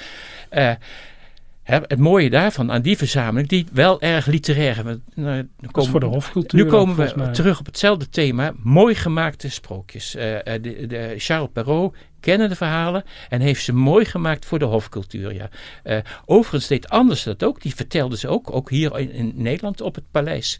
Eh, 1.67 1.79
het 1.87 1.99
mooie 1.99 2.29
daarvan 2.29 2.71
aan 2.71 2.81
die 2.81 2.97
verzameling, 2.97 3.49
die 3.49 3.67
wel 3.71 4.01
erg 4.01 4.25
literair 4.25 4.87
is. 4.87 4.95
Nou, 5.15 5.47
voor 5.71 5.99
de 5.99 6.05
hofcultuur. 6.05 6.63
Nu 6.63 6.69
komen 6.69 6.95
we 6.95 7.31
terug 7.31 7.59
op 7.59 7.65
hetzelfde 7.65 8.09
thema. 8.09 8.53
Mooi 8.63 8.95
gemaakte 8.95 9.49
sprookjes. 9.49 10.15
Uh, 10.15 10.21
de, 10.43 10.85
de 10.87 11.13
Charles 11.17 11.49
Perrault 11.53 11.95
kennen 12.19 12.49
de 12.49 12.55
verhalen 12.55 13.03
en 13.29 13.41
heeft 13.41 13.63
ze 13.63 13.73
mooi 13.73 14.05
gemaakt 14.05 14.45
voor 14.45 14.59
de 14.59 14.65
hofcultuur. 14.65 15.33
Ja. 15.33 15.49
Uh, 15.83 15.97
overigens 16.25 16.67
deed 16.67 16.89
Anders 16.89 17.23
dat 17.23 17.43
ook. 17.43 17.61
Die 17.61 17.75
vertelde 17.75 18.17
ze 18.17 18.27
ook, 18.27 18.51
ook 18.51 18.69
hier 18.69 18.99
in, 18.99 19.11
in 19.11 19.33
Nederland 19.35 19.81
op 19.81 19.95
het 19.95 20.11
paleis. 20.11 20.59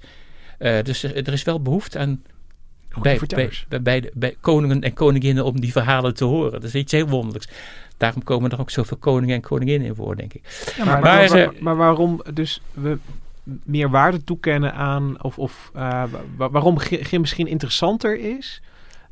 Uh, 0.60 0.82
dus 0.84 1.04
er, 1.04 1.16
er, 1.16 1.34
is 1.34 1.44
wel 1.44 1.62
behoefte 1.62 2.00
aan 2.00 2.22
bij, 3.02 3.20
bij, 3.28 3.82
bij, 3.82 4.00
de, 4.00 4.12
bij, 4.14 4.36
koningen 4.42 4.82
en 4.82 4.94
koninginnen 4.94 5.46
om 5.46 5.60
die 5.60 5.72
verhalen 5.72 6.14
te 6.14 6.26
horen. 6.26 6.52
Dat 6.52 6.64
is 6.64 6.76
iets 6.76 6.92
heel 6.92 7.08
wonderlijks. 7.08 7.48
Daarom 7.98 8.24
komen 8.24 8.52
er 8.52 8.60
ook 8.60 8.70
zoveel 8.70 8.98
koningen 8.98 9.36
en 9.36 9.42
koninginnen 9.42 9.88
in 9.88 9.96
voor, 9.96 10.16
denk 10.16 10.34
ik. 10.34 10.74
Ja, 10.78 10.86
maar, 10.86 11.02
maar, 11.02 11.30
maar, 11.30 11.54
maar, 11.60 11.76
waarom 11.76 12.22
dus 12.34 12.62
we 12.74 12.98
meer 13.64 13.90
waarde 13.90 14.24
toekennen 14.24 14.74
aan, 14.74 15.24
of, 15.24 15.40
of 15.40 15.72
uh, 15.76 16.04
waarom 16.38 16.80
Grim 16.80 17.22
misschien 17.22 17.48
interessanter 17.48 18.20
is 18.20 18.62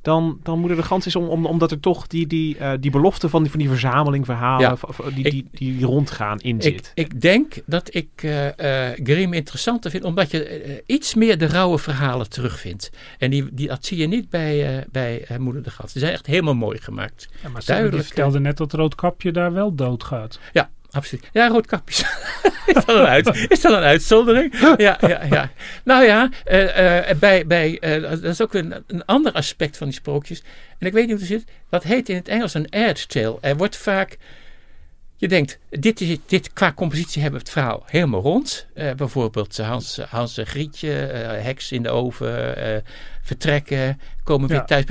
dan, 0.06 0.39
dan 0.43 0.60
Moeder 0.60 0.78
de 0.78 0.84
Gans 0.84 1.06
is 1.06 1.16
om, 1.16 1.28
om, 1.28 1.45
omdat 1.45 1.72
er 1.72 1.80
toch 1.80 2.08
die, 2.08 2.28
die, 2.28 2.58
uh, 2.58 2.72
die 2.80 2.91
belofte 2.91 3.30
van 3.30 3.41
die, 3.41 3.51
van 3.51 3.60
die 3.60 3.70
verzameling 3.70 4.26
verhalen 4.26 4.78
die, 5.14 5.30
die, 5.30 5.47
die, 5.51 5.86
rondgaan 5.86 6.39
in 6.39 6.62
zit. 6.62 6.91
Ik, 6.93 7.06
ik 7.06 7.22
denk 7.22 7.53
dat 7.66 7.95
ik 7.95 8.10
uh, 8.24 8.45
uh, 8.45 8.51
Grimm 9.03 9.34
interessanter 9.34 9.91
vind, 9.91 10.03
omdat 10.03 10.32
je 10.32 10.84
iets 10.86 11.14
meer 11.14 11.38
de 11.38 11.45
rauwe 11.45 11.80
verhalen 11.80 12.30
terugvindt. 12.30 12.89
En 13.18 13.30
die, 13.30 13.47
die, 13.51 13.68
dat 13.68 13.86
zie 13.86 13.97
je 13.97 14.08
niet 14.08 14.30
bij, 14.30 14.86
bij 14.91 15.26
Moeder 15.39 15.64
de 15.64 15.70
Gans. 15.70 15.91
Die 15.91 16.01
zijn 16.01 16.14
echt 16.14 16.26
helemaal 16.26 16.56
mooi 16.56 16.80
gemaakt. 16.80 17.28
Ja, 17.43 17.49
maar 17.49 17.62
Duidelijk, 17.66 18.06
vertelde 18.06 18.39
net 18.39 18.58
dat 18.58 18.74
Roodkapje 18.74 19.32
daar 19.32 19.53
wel 19.53 19.76
doodgaat. 19.76 20.39
Ja, 20.53 20.70
absoluut. 20.96 21.30
Ja, 21.32 21.48
roodkapjes. 21.48 22.00
is, 22.66 22.74
dat 22.74 22.88
een 22.88 23.06
uit, 23.06 23.48
is 23.50 23.62
dat 23.62 23.74
een 23.74 23.84
uitzondering? 23.84 24.60
Ja, 24.78 24.98
ja, 25.02 25.24
ja. 25.30 25.52
Nou 25.84 26.04
ja, 26.04 26.30
uh, 26.46 27.10
uh, 27.10 27.16
bij, 27.20 27.48
bij, 27.48 27.78
uh, 27.82 28.02
dat 28.02 28.24
is 28.24 28.41
ook 28.41 28.54
een, 28.54 28.84
een 28.88 29.06
ander 29.06 29.32
aspect 29.32 29.78
van 29.78 29.88
die 29.88 29.96
sprookjes. 29.96 30.43
En 30.80 30.88
ik 30.88 30.93
weet 30.93 31.08
niet 31.08 31.20
hoe 31.20 31.28
het 31.28 31.39
zit. 31.41 31.52
Dat 31.70 31.84
heet 31.84 32.10
in 32.10 32.16
het 32.16 32.28
Engels 32.28 32.54
een 32.54 32.70
ad. 32.70 33.16
Er 33.41 33.58
wordt 33.58 33.78
vaak... 33.78 34.18
Je 35.18 35.28
denkt, 35.28 35.60
dit, 35.70 36.02
is, 36.02 36.18
dit 36.26 36.54
qua 36.54 36.74
compositie 36.74 37.22
hebben 37.22 37.39
we 37.39 37.46
het 37.46 37.56
verhaal 37.56 37.84
helemaal 37.86 38.22
rond. 38.22 38.68
bijvoorbeeld 38.74 39.58
Hans, 39.58 40.00
Hans 40.10 40.39
Grietje, 40.43 40.89
heks 41.41 41.72
in 41.72 41.84
de 41.84 41.89
oven, 41.89 42.84
vertrekken, 43.26 43.99
komen 44.23 44.49
weer 44.49 44.65
thuis 44.65 44.86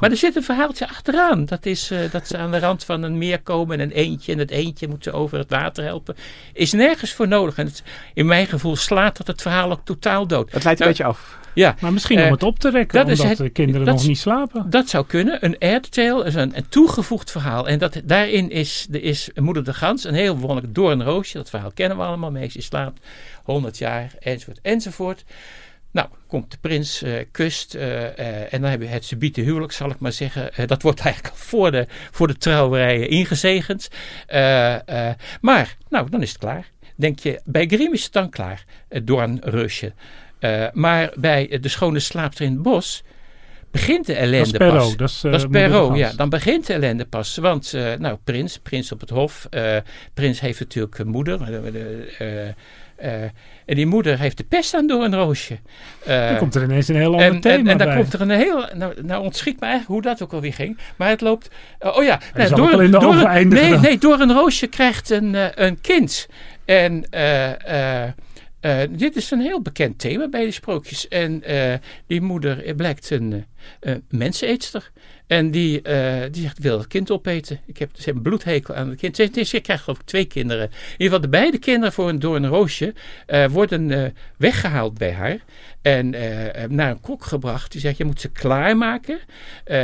Maar 0.00 0.10
er 0.10 0.16
zit 0.16 0.36
een 0.36 0.42
verhaaltje 0.42 0.88
achteraan. 0.88 1.44
Dat 1.44 1.66
is 1.66 1.90
uh, 1.90 1.98
dat 2.10 2.26
ze 2.26 2.36
aan 2.36 2.50
de 2.50 2.58
rand 2.58 2.84
van 2.84 3.02
een 3.02 3.18
meer 3.18 3.42
komen 3.42 3.80
en 3.80 3.86
een 3.86 3.96
eentje. 3.96 4.32
En 4.32 4.38
het 4.38 4.50
eentje 4.50 4.88
moet 4.88 5.04
ze 5.04 5.12
over 5.12 5.38
het 5.38 5.50
water 5.50 5.84
helpen. 5.84 6.16
Is 6.52 6.72
nergens 6.72 7.12
voor 7.12 7.28
nodig. 7.28 7.58
En 7.58 7.66
het, 7.66 7.82
in 8.14 8.26
mijn 8.26 8.46
gevoel 8.46 8.76
slaat 8.76 9.16
dat 9.16 9.26
het 9.26 9.42
verhaal 9.42 9.70
ook 9.70 9.84
totaal 9.84 10.26
dood. 10.26 10.52
Het 10.52 10.64
leidt 10.64 10.80
een 10.80 10.86
nou, 10.86 10.98
beetje 10.98 11.04
af. 11.04 11.38
Ja. 11.54 11.74
Maar 11.80 11.92
misschien 11.92 12.18
om 12.18 12.24
uh, 12.24 12.30
het 12.30 12.42
op 12.42 12.58
te 12.58 12.70
rekken, 12.70 13.06
dat 13.06 13.18
omdat 13.18 13.28
het, 13.28 13.38
de 13.38 13.48
kinderen 13.48 13.86
nog 13.86 14.06
niet 14.06 14.18
slapen. 14.18 14.70
Dat 14.70 14.88
zou 14.88 15.06
kunnen. 15.06 15.44
Een 15.44 15.58
airtale 15.58 16.24
is 16.24 16.34
een, 16.34 16.56
een 16.56 16.68
toegevoegd 16.68 17.30
verhaal. 17.30 17.68
En 17.68 17.78
dat, 17.78 18.00
daarin 18.04 18.50
is, 18.50 18.86
de, 18.90 19.00
is 19.00 19.30
Moeder 19.34 19.64
de 19.64 19.74
Gans 19.74 20.04
een 20.04 20.14
heel 20.14 20.36
wonderlijk 20.36 20.74
doornroosje. 20.74 21.36
Dat 21.36 21.50
verhaal 21.50 21.72
kennen 21.74 21.96
we 21.96 22.02
allemaal. 22.02 22.30
Meisje 22.30 22.62
slaapt 22.62 23.00
100 23.44 23.78
jaar, 23.78 24.12
enzovoort, 24.20 24.58
enzovoort. 24.62 25.24
Nou, 25.92 26.08
komt 26.26 26.50
de 26.50 26.56
prins, 26.60 27.02
uh, 27.02 27.24
kust 27.30 27.74
uh, 27.74 27.82
uh, 27.82 28.52
en 28.52 28.60
dan 28.60 28.70
heb 28.70 28.80
je 28.80 28.86
het 28.86 29.04
subiete 29.04 29.40
huwelijk, 29.40 29.72
zal 29.72 29.90
ik 29.90 29.98
maar 29.98 30.12
zeggen. 30.12 30.66
dat 30.66 30.82
wordt 30.82 31.00
eigenlijk 31.00 31.34
al 31.34 31.40
voor 31.40 31.70
de, 31.70 31.86
voor 32.10 32.26
de 32.26 32.36
trouwerijen 32.36 33.08
ingezegend. 33.08 33.88
maar, 35.40 35.76
nou, 35.88 36.10
dan 36.10 36.22
is 36.22 36.28
het 36.28 36.38
klaar. 36.38 36.70
Denk 36.96 37.18
je, 37.18 37.40
bij 37.44 37.66
Grimm 37.66 37.92
is 37.92 38.04
het 38.04 38.12
dan 38.12 38.30
klaar, 38.30 38.64
het 38.88 39.06
doornreusje. 39.06 39.92
maar 40.72 41.12
bij 41.14 41.58
De 41.60 41.68
Schone 41.68 42.00
Slaapster 42.00 42.44
in 42.46 42.52
het 42.52 42.62
Bos 42.62 43.02
begint 43.70 44.06
de 44.06 44.14
ellende 44.14 44.58
dat 44.58 44.72
pas. 44.72 44.96
Dat 44.96 45.08
is, 45.08 45.20
dat 45.20 45.34
is 45.34 45.46
Perrault, 45.50 45.96
ja. 45.96 46.12
Dan 46.16 46.28
begint 46.28 46.66
de 46.66 46.72
ellende 46.72 47.04
pas. 47.04 47.36
Want, 47.36 47.72
nou, 47.98 48.18
prins, 48.24 48.58
prins 48.58 48.92
op 48.92 49.00
het 49.00 49.10
hof. 49.10 49.48
prins 50.14 50.40
heeft 50.40 50.60
natuurlijk 50.60 50.98
een 50.98 51.08
moeder. 51.08 51.38
Uh, 53.02 53.22
en 53.64 53.74
die 53.74 53.86
moeder 53.86 54.18
heeft 54.18 54.36
de 54.36 54.44
pest 54.44 54.74
aan 54.74 54.86
door 54.86 55.04
een 55.04 55.14
roosje. 55.14 55.58
Uh, 56.08 56.28
dan 56.28 56.36
komt 56.36 56.54
er 56.54 56.62
ineens 56.62 56.88
een 56.88 56.96
heel 56.96 57.12
ander 57.12 57.26
en, 57.26 57.40
thema 57.40 57.56
En, 57.56 57.66
en 57.66 57.78
dan 57.78 57.86
bij. 57.86 57.96
komt 57.96 58.12
er 58.12 58.20
een 58.20 58.30
heel... 58.30 58.66
Nou, 58.74 58.94
nou 59.02 59.22
ontschiet 59.22 59.60
me 59.60 59.66
eigenlijk 59.66 59.92
hoe 59.92 60.02
dat 60.02 60.22
ook 60.22 60.32
alweer 60.32 60.54
ging. 60.54 60.78
Maar 60.96 61.08
het 61.08 61.20
loopt... 61.20 61.50
Uh, 61.80 61.96
oh 61.96 62.04
ja. 62.04 62.20
Nou, 62.34 62.54
door, 62.54 62.84
in 62.84 62.90
de 62.90 62.98
door, 62.98 63.14
een, 63.14 63.48
nee, 63.48 63.78
nee, 63.78 63.98
door 63.98 64.20
een 64.20 64.32
roosje 64.32 64.66
krijgt 64.66 65.10
een, 65.10 65.36
een 65.64 65.80
kind. 65.80 66.28
En... 66.64 67.04
Uh, 68.60 68.80
dit 68.90 69.16
is 69.16 69.30
een 69.30 69.40
heel 69.40 69.62
bekend 69.62 69.98
thema 69.98 70.28
bij 70.28 70.44
de 70.44 70.50
sprookjes. 70.50 71.08
En 71.08 71.50
uh, 71.50 71.74
die 72.06 72.20
moeder 72.20 72.74
blijkt 72.74 73.10
een 73.10 73.44
uh, 73.80 73.94
menseneetster. 74.08 74.90
En 75.26 75.50
die, 75.50 75.82
die 76.30 76.42
zegt, 76.42 76.58
wil 76.58 76.78
het 76.78 76.86
kind 76.86 77.10
opeten. 77.10 77.60
Ik 77.66 77.78
heb, 77.78 77.90
hebben 77.96 78.14
een 78.14 78.22
bloedhekel 78.22 78.74
aan 78.74 78.88
het 78.88 78.98
kind. 78.98 79.16
Ze, 79.48 79.60
krijgt 79.60 79.88
ik 79.88 79.96
twee 80.04 80.24
kinderen. 80.24 80.64
In 80.64 80.72
ieder 80.92 81.06
geval 81.06 81.20
de 81.20 81.28
beide 81.28 81.58
kinderen 81.58 81.92
voor 81.92 82.08
een, 82.08 82.18
door 82.18 82.36
een 82.36 82.46
roosje 82.46 82.94
worden 83.50 84.14
weggehaald 84.36 84.98
bij 84.98 85.12
haar. 85.12 85.38
En 85.82 86.10
naar 86.68 86.90
een 86.90 87.00
kok 87.00 87.24
gebracht. 87.24 87.72
Die 87.72 87.80
zegt, 87.80 87.96
je 87.96 88.04
moet 88.04 88.20
ze 88.20 88.30
klaarmaken 88.30 89.18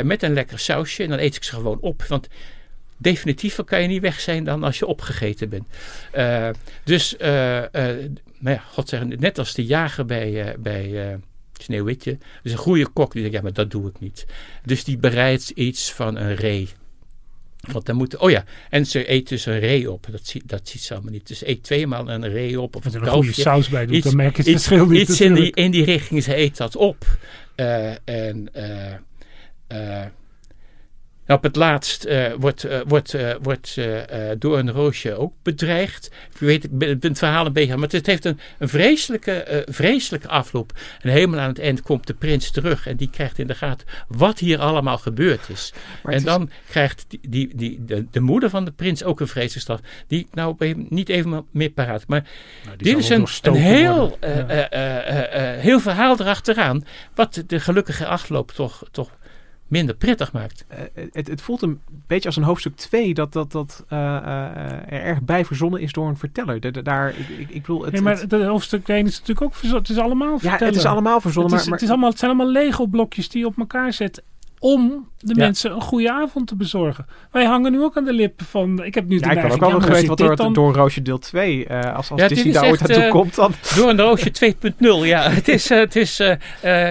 met 0.03 0.23
een 0.23 0.33
lekker 0.33 0.59
sausje. 0.59 1.03
En 1.03 1.09
dan 1.09 1.19
eet 1.19 1.35
ik 1.35 1.43
ze 1.43 1.53
gewoon 1.53 1.79
op. 1.81 2.03
Want 2.03 2.27
definitiever 2.97 3.63
kan 3.63 3.81
je 3.81 3.87
niet 3.87 4.01
weg 4.01 4.19
zijn 4.19 4.43
dan 4.43 4.63
als 4.63 4.79
je 4.79 4.85
opgegeten 4.85 5.49
bent. 5.49 5.67
Dus, 6.83 7.15
nou 8.39 8.55
ja, 8.55 8.61
god 8.71 8.89
zeggen, 8.89 9.19
net 9.19 9.37
als 9.37 9.53
de 9.53 9.65
jager 9.65 10.05
bij, 10.05 10.55
bij 10.59 11.19
Sneeuwwitje. 11.61 12.17
Dus 12.43 12.51
een 12.51 12.57
goede 12.57 12.87
kok 12.87 13.11
die 13.11 13.21
zegt, 13.21 13.33
ja, 13.33 13.41
maar 13.41 13.53
dat 13.53 13.71
doe 13.71 13.87
ik 13.89 13.99
niet. 13.99 14.25
Dus 14.63 14.83
die 14.83 14.97
bereidt 14.97 15.49
iets 15.49 15.93
van 15.93 16.15
een 16.15 16.35
ree. 16.35 16.69
Want 17.71 17.85
dan 17.85 17.95
moet, 17.95 18.17
oh 18.17 18.29
ja, 18.29 18.43
en 18.69 18.85
ze 18.85 19.11
eet 19.11 19.29
dus 19.29 19.45
een 19.45 19.59
ree 19.59 19.91
op. 19.91 20.07
Dat, 20.11 20.27
zie, 20.27 20.41
dat 20.45 20.67
ziet 20.69 20.81
ze 20.81 20.93
allemaal 20.93 21.11
niet. 21.11 21.27
Dus 21.27 21.45
eet 21.45 21.63
tweemaal 21.63 22.09
een 22.09 22.29
ree 22.29 22.61
op. 22.61 22.75
Of 22.75 22.85
Als 22.85 22.93
er 22.93 23.01
een 23.01 23.09
goede 23.09 23.33
saus 23.33 23.69
bij 23.69 23.85
doet, 23.85 24.03
dan 24.03 24.15
merk 24.15 24.35
je 24.35 24.41
het 24.41 24.51
iets, 24.51 24.67
verschil 24.67 24.87
niet. 24.87 25.09
Iets 25.09 25.21
in 25.21 25.33
die, 25.33 25.51
in 25.51 25.71
die 25.71 25.83
richting, 25.83 26.23
ze 26.23 26.37
eet 26.37 26.57
dat 26.57 26.75
op. 26.75 27.05
en 28.05 28.49
op 31.27 31.43
het 31.43 31.55
laatst 31.55 32.05
uh, 32.05 32.33
wordt, 32.37 32.65
uh, 32.65 32.79
wordt, 32.87 33.13
uh, 33.13 33.31
wordt 33.41 33.79
door 34.37 34.57
een 34.57 34.71
roosje 34.71 35.15
ook 35.15 35.33
bedreigd. 35.43 36.11
Ik 36.33 36.37
weet 36.37 36.63
ik 36.63 36.77
ben, 36.77 36.97
het 37.01 37.17
verhaal 37.17 37.45
een 37.45 37.53
beetje, 37.53 37.77
maar 37.77 37.89
het 37.89 38.05
heeft 38.05 38.25
een, 38.25 38.39
een 38.57 38.69
vreselijke, 38.69 39.65
vreselijke 39.69 40.27
afloop. 40.27 40.71
En 41.01 41.09
helemaal 41.09 41.39
aan 41.39 41.49
het 41.49 41.59
eind 41.59 41.81
komt 41.81 42.07
de 42.07 42.13
prins 42.13 42.51
terug 42.51 42.87
en 42.87 42.95
die 42.95 43.09
krijgt 43.09 43.39
in 43.39 43.47
de 43.47 43.55
gaten 43.55 43.87
wat 44.07 44.39
hier 44.39 44.59
allemaal 44.59 44.97
gebeurd 44.97 45.49
is. 45.49 45.73
Maar 46.03 46.13
en 46.13 46.23
dan 46.23 46.49
krijgt 46.69 47.05
die, 47.07 47.19
die, 47.29 47.55
die, 47.55 47.85
de, 47.85 48.05
de, 48.11 48.19
moeder 48.19 48.49
van 48.49 48.65
de 48.65 48.71
prins 48.71 49.03
ook 49.03 49.19
een 49.19 49.27
vreselijke 49.27 49.59
straf. 49.59 49.79
Die 50.07 50.19
ik 50.19 50.27
nou 50.31 50.55
niet 50.89 51.09
even 51.09 51.45
meer 51.51 51.69
paraat. 51.69 52.07
Maar 52.07 52.27
nou, 52.65 52.77
dit 52.77 52.97
is 52.97 53.09
een, 53.09 53.27
een 53.41 53.53
heel, 53.53 54.17
ja. 54.21 54.67
heel 55.59 55.79
verhaal 55.79 56.19
erachteraan. 56.19 56.85
Wat 57.15 57.43
de 57.47 57.59
gelukkige 57.59 58.05
afloop 58.05 58.51
toch, 58.51 58.83
toch 58.91 59.09
minder 59.67 59.95
prettig 59.95 60.31
maakt. 60.31 60.65
Uh, 60.71 61.05
het, 61.11 61.27
het, 61.27 61.41
voelt 61.41 61.61
een 61.61 61.79
beetje 62.07 62.27
als 62.27 62.35
een 62.35 62.43
hoofdstuk 62.43 62.75
2 62.75 63.13
dat, 63.13 63.33
dat, 63.33 63.51
dat 63.51 63.85
uh, 63.89 63.99
uh, 63.99 64.45
er 64.85 65.01
erg 65.01 65.21
bij 65.21 65.45
verzonnen 65.45 65.81
is 65.81 65.91
door 65.91 66.07
een 66.07 66.17
verteller. 66.17 66.59
De, 66.59 66.71
de, 66.71 66.81
daar, 66.81 67.09
ik, 67.09 67.49
ik 67.49 67.61
bedoel, 67.61 67.83
het, 67.83 67.91
nee, 67.91 68.01
maar 68.01 68.19
het, 68.19 68.31
hoofdstuk 68.31 68.87
1 68.87 69.05
is 69.05 69.11
natuurlijk 69.11 69.41
ook 69.41 69.55
verzonnen. 69.55 69.81
Het 69.81 69.97
is 69.97 70.03
allemaal 70.03 70.39
vertellen. 70.39 70.59
Ja, 70.59 70.65
het 70.65 70.75
is 70.75 70.85
allemaal 70.85 71.21
verzonnen. 71.21 71.51
Het, 71.51 71.61
is, 71.61 71.67
maar, 71.67 71.77
het, 71.77 71.83
is 71.83 71.91
allemaal, 71.91 72.09
het 72.09 72.19
zijn 72.19 72.31
allemaal 72.31 72.51
Lego-blokjes 72.51 73.29
die 73.29 73.41
je 73.41 73.47
op 73.47 73.57
elkaar 73.57 73.93
zet 73.93 74.23
om 74.59 75.09
de 75.17 75.33
ja. 75.35 75.43
mensen 75.43 75.71
een 75.71 75.81
goede 75.81 76.11
avond 76.11 76.47
te 76.47 76.55
bezorgen. 76.55 77.05
Wij 77.31 77.45
hangen 77.45 77.71
nu 77.71 77.81
ook 77.81 77.97
aan 77.97 78.03
de 78.03 78.13
lippen 78.13 78.45
van... 78.45 78.83
Ik 78.83 78.95
heb 78.95 79.07
nu 79.07 79.19
ja, 79.19 79.31
ik 79.31 79.39
kan 79.39 79.51
ook 79.51 79.59
wel 79.59 79.81
geweten 79.81 80.07
wat 80.07 80.17
door, 80.17 80.35
dan... 80.35 80.53
door 80.53 80.73
Roosje 80.73 81.01
deel 81.01 81.17
2... 81.17 81.67
Uh, 81.69 81.95
als 81.95 82.11
als 82.11 82.21
ja, 82.21 82.27
Disney 82.27 82.53
daar 82.53 82.69
ooit 82.69 82.79
naartoe 82.79 83.03
uh, 83.03 83.11
komt 83.11 83.35
dan... 83.35 83.53
Door 83.75 83.89
een 83.89 84.01
Roosje 84.01 84.55
2.0, 84.71 85.07
ja. 85.07 85.29
Het 85.39 85.47
is... 85.47 85.71
Uh, 85.71 85.79
het 85.79 85.95
is 85.95 86.17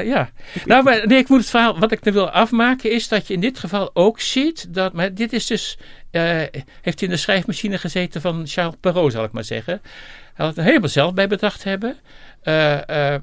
ja. 0.05 0.31
Nou, 0.65 0.83
maar 0.83 1.07
nee, 1.07 1.19
ik 1.19 1.29
moet 1.29 1.39
het 1.39 1.51
verhaal... 1.51 1.79
Wat 1.79 1.93
ik 1.93 2.07
er 2.07 2.13
wil 2.13 2.31
afmaken 2.31 2.91
is 2.91 3.09
dat 3.09 3.27
je 3.27 3.35
in 3.35 3.41
dit 3.41 3.59
geval 3.59 3.91
ook 3.93 4.21
ziet 4.21 4.75
dat... 4.75 4.93
Maar 4.93 5.15
dit 5.15 5.33
is 5.33 5.47
dus... 5.47 5.79
heeft 6.81 7.03
in 7.03 7.11
de 7.11 7.17
schrijfmachine 7.17 7.79
gezeten 7.79 8.21
van 8.21 8.43
Charles 8.47 8.75
Perrault, 8.81 9.13
zal 9.13 9.25
ik 9.25 9.33
maar 9.33 9.45
zeggen. 9.45 9.81
Hij 10.35 10.47
had 10.47 10.57
het 10.57 10.65
helemaal 10.65 10.89
zelf 10.89 11.15
bij 11.15 11.29
bedacht 11.29 11.65
hebben. 11.65 11.97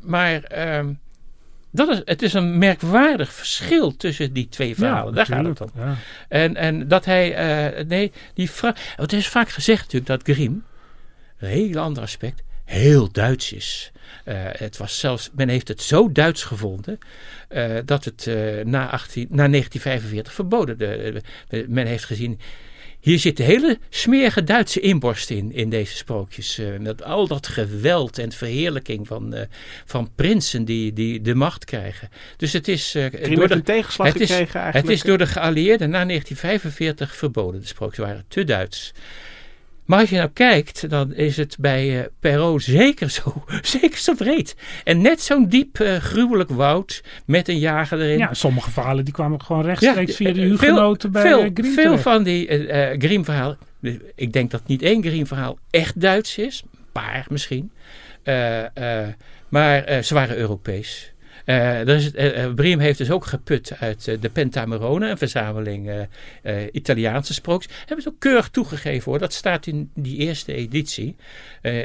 maar... 0.01 0.43
Ehm, 0.43 0.89
dat 1.73 1.89
is, 1.89 2.01
het 2.05 2.21
is 2.21 2.33
een 2.33 2.57
merkwaardig 2.57 3.33
verschil 3.33 3.95
tussen 3.97 4.33
die 4.33 4.49
twee 4.49 4.75
verhalen. 4.75 5.09
Ja, 5.09 5.15
Daar 5.15 5.25
gaat 5.25 5.45
het 5.45 5.61
om. 5.61 5.69
Ja. 5.75 5.95
En, 6.27 6.55
en 6.55 6.87
dat 6.87 7.05
hij, 7.05 7.29
uh, 7.77 7.85
nee, 7.85 8.11
die 8.33 8.49
vraag. 8.49 8.95
Het 8.95 9.13
is 9.13 9.27
vaak 9.27 9.49
gezegd 9.49 9.81
natuurlijk 9.81 10.05
dat 10.25 10.35
Grimm, 10.35 10.63
een 11.37 11.49
heel 11.49 11.79
ander 11.79 12.03
aspect, 12.03 12.43
heel 12.65 13.11
Duits 13.11 13.53
is. 13.53 13.91
Uh, 14.25 14.35
het 14.37 14.77
was 14.77 14.99
zelfs, 14.99 15.29
men 15.33 15.49
heeft 15.49 15.67
het 15.67 15.81
zo 15.81 16.11
Duits 16.11 16.43
gevonden 16.43 16.99
uh, 17.49 17.77
dat 17.85 18.05
het 18.05 18.25
na, 18.63 18.89
18, 18.89 19.27
na 19.29 19.47
1945 19.47 20.33
verboden. 20.33 20.77
De, 20.77 21.21
de, 21.47 21.65
men 21.67 21.85
heeft 21.85 22.05
gezien, 22.05 22.39
hier 23.03 23.19
zit 23.19 23.37
de 23.37 23.43
hele 23.43 23.79
smerige 23.89 24.43
Duitse 24.43 24.79
inborst 24.79 25.29
in, 25.29 25.51
in 25.51 25.69
deze 25.69 25.95
sprookjes. 25.95 26.59
Uh, 26.59 26.77
met 26.79 27.03
al 27.03 27.27
dat 27.27 27.47
geweld 27.47 28.17
en 28.17 28.31
verheerlijking 28.31 29.07
van, 29.07 29.35
uh, 29.35 29.41
van 29.85 30.09
prinsen 30.15 30.65
die, 30.65 30.93
die 30.93 31.21
de 31.21 31.35
macht 31.35 31.65
krijgen. 31.65 32.09
Dus 32.37 32.53
het 32.53 32.67
is... 32.67 32.95
Uh, 32.95 33.35
door 33.35 33.47
de, 33.47 33.53
een 33.53 33.63
tegenslag 33.63 34.07
het 34.07 34.17
gekregen 34.17 34.45
is, 34.45 34.53
eigenlijk. 34.53 34.87
Het 34.87 34.89
is 34.97 35.01
door 35.01 35.17
de 35.17 35.27
geallieerden 35.27 35.89
na 35.89 36.05
1945 36.05 37.15
verboden. 37.15 37.61
De 37.61 37.67
sprookjes 37.67 38.05
waren 38.05 38.25
te 38.27 38.43
Duits. 38.43 38.93
Maar 39.85 39.99
als 39.99 40.09
je 40.09 40.15
nou 40.15 40.29
kijkt, 40.29 40.89
dan 40.89 41.13
is 41.13 41.37
het 41.37 41.55
bij 41.59 41.99
uh, 41.99 42.05
Perrault 42.19 42.63
zeker 42.63 43.09
zo, 43.09 43.43
zeker 43.61 43.97
zo 43.97 44.13
breed. 44.13 44.55
En 44.83 45.01
net 45.01 45.21
zo'n 45.21 45.47
diep 45.47 45.79
uh, 45.79 45.95
gruwelijk 45.95 46.49
woud 46.49 47.03
met 47.25 47.47
een 47.47 47.59
jager 47.59 48.01
erin. 48.01 48.17
Ja, 48.17 48.33
sommige 48.33 48.71
verhalen 48.71 49.03
die 49.03 49.13
kwamen 49.13 49.41
gewoon 49.41 49.63
rechtstreeks 49.63 50.17
ja, 50.17 50.25
via 50.25 50.33
de 50.33 50.41
hugenoten 50.41 51.11
bij 51.11 51.21
veel, 51.21 51.49
Grimm 51.53 51.73
Veel 51.73 51.97
van 51.97 52.23
die 52.23 52.67
uh, 52.67 52.99
Grimm 52.99 53.25
verhalen, 53.25 53.57
ik 54.15 54.33
denk 54.33 54.51
dat 54.51 54.61
niet 54.65 54.81
één 54.81 55.03
Grimm 55.03 55.27
verhaal 55.27 55.57
echt 55.69 56.01
Duits 56.01 56.37
is. 56.37 56.63
Een 56.71 56.79
paar 56.91 57.25
misschien. 57.29 57.71
maar 59.49 60.03
ze 60.03 60.13
waren 60.13 60.37
Europees. 60.37 61.12
Uh, 61.45 61.85
dus, 61.85 62.13
uh, 62.13 62.53
Briem 62.53 62.79
heeft 62.79 62.97
dus 62.97 63.11
ook 63.11 63.25
geput 63.25 63.73
uit 63.79 64.07
uh, 64.07 64.21
de 64.21 64.29
Pentamerone, 64.29 65.09
een 65.09 65.17
verzameling 65.17 66.07
Italiaanse 66.71 67.33
sprookjes. 67.33 67.73
Hebben 67.77 68.01
ze 68.01 68.09
ook 68.09 68.19
keurig 68.19 68.49
toegegeven 68.49 69.11
hoor. 69.11 69.19
Dat 69.19 69.33
staat 69.33 69.67
in 69.67 69.91
die 69.93 70.17
eerste 70.17 70.53
editie 70.53 71.15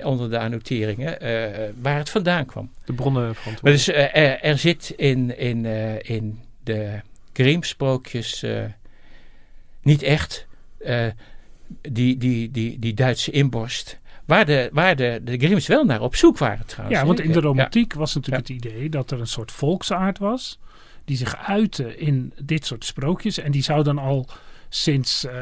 onder 0.02 0.30
de 0.30 0.38
annoteringen 0.38 1.18
waar 1.80 1.98
het 1.98 2.11
vandaan 2.11 2.46
kwam. 2.46 2.70
De 2.84 2.92
bronnen 2.92 3.34
van 3.34 3.52
Maar 3.62 3.72
dus 3.72 3.88
er, 3.88 4.12
er, 4.42 4.59
zit 4.59 4.92
in, 4.96 5.38
in, 5.38 5.64
in 6.02 6.40
de 6.64 7.00
Grimm 7.32 7.62
sprookjes 7.62 8.44
niet 9.82 10.02
echt 10.02 10.46
die, 11.80 12.16
die, 12.16 12.50
die, 12.50 12.78
die 12.78 12.94
Duitse 12.94 13.30
inborst. 13.30 13.98
Waar 14.29 14.47
de, 14.47 14.70
waar 14.72 14.97
de, 14.97 15.20
de 15.22 15.39
Grimms 15.39 15.66
wel 15.66 15.85
naar 15.85 16.01
op 16.01 16.16
zoek 16.16 16.39
waren 16.39 16.66
trouwens. 16.66 17.01
Ja, 17.01 17.07
want 17.07 17.20
in 17.20 17.33
de 17.33 17.41
romantiek 17.41 17.95
was 17.95 18.14
natuurlijk 18.14 18.49
het 18.49 18.57
idee 18.57 18.89
dat 18.89 19.11
er 19.11 19.20
een 19.20 19.26
soort 19.26 19.53
volksaard 19.53 20.18
was. 20.18 20.59
Die 21.05 21.16
zich 21.16 21.37
uitte 21.37 21.97
in 21.97 22.33
dit 22.43 22.66
soort 22.66 22.85
sprookjes. 22.85 23.39
En 23.39 23.51
die 23.51 23.62
zou 23.62 23.83
dan 23.83 23.99
al 23.99 24.29
sinds, 24.69 25.25
uh, 25.25 25.33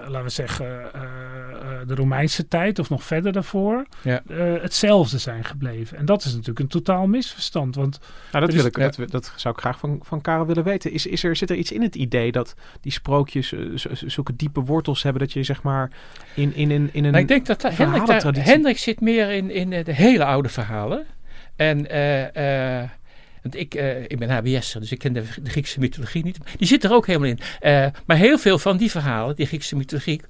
laten 0.00 0.22
we 0.22 0.28
zeggen, 0.28 0.66
uh, 0.66 1.02
uh, 1.02 1.86
de 1.86 1.94
Romeinse 1.94 2.48
tijd 2.48 2.78
of 2.78 2.90
nog 2.90 3.04
verder 3.04 3.32
daarvoor, 3.32 3.86
ja. 4.02 4.22
hetzelfde 4.60 5.18
zijn 5.18 5.44
gebleven. 5.44 5.98
En 5.98 6.04
dat 6.04 6.24
is 6.24 6.32
natuurlijk 6.32 6.58
een 6.58 6.68
totaal 6.68 7.06
misverstand. 7.06 7.74
Want 7.74 7.98
nou, 8.32 8.46
dat, 8.46 8.54
wil 8.54 8.64
ik, 8.64 8.78
dat, 8.78 9.10
dat, 9.10 9.32
zou 9.36 9.54
ik 9.54 9.60
graag 9.60 9.78
van, 9.78 10.00
van 10.02 10.20
Karel 10.20 10.46
willen 10.46 10.64
weten. 10.64 10.92
Is, 10.92 11.06
is 11.06 11.24
er, 11.24 11.36
zit 11.36 11.50
er 11.50 11.56
iets 11.56 11.72
in 11.72 11.82
het 11.82 11.94
idee 11.94 12.32
dat 12.32 12.54
die 12.80 12.92
sprookjes 12.92 13.54
zulke 13.92 14.36
diepe 14.36 14.60
wortels 14.60 15.02
hebben 15.02 15.22
dat 15.22 15.32
je 15.32 15.42
zeg 15.42 15.62
maar 15.62 15.90
in, 16.34 16.54
in, 16.54 16.70
in, 16.70 16.88
in 16.92 17.04
een. 17.04 17.10
Nou, 17.10 17.22
ik 17.22 17.28
denk 17.28 17.46
dat 17.46 17.62
Hendrik, 17.62 18.06
daar, 18.06 18.34
Hendrik 18.34 18.78
zit 18.78 19.00
meer 19.00 19.30
in, 19.30 19.50
in 19.50 19.70
de 19.70 19.92
hele 19.92 20.24
oude 20.24 20.48
verhalen. 20.48 21.06
En 21.56 21.86
want 23.42 23.56
ik, 23.56 23.74
uh, 23.74 24.02
ik 24.02 24.18
ben 24.18 24.30
HBS'er, 24.30 24.80
dus 24.80 24.92
ik 24.92 24.98
ken 24.98 25.12
de, 25.12 25.24
Griekse 25.44 25.80
mythologie 25.80 26.24
niet. 26.24 26.38
Die 26.58 26.66
zit 26.66 26.84
er 26.84 26.92
ook 26.92 27.06
helemaal 27.06 27.28
in. 27.28 27.38
Uh, 27.60 27.86
maar 28.06 28.16
heel 28.16 28.38
veel 28.38 28.58
van 28.58 28.76
die 28.76 28.90
verhalen, 28.90 29.36
die 29.36 29.46
Griekse 29.46 29.76
mythologie, 29.76 30.20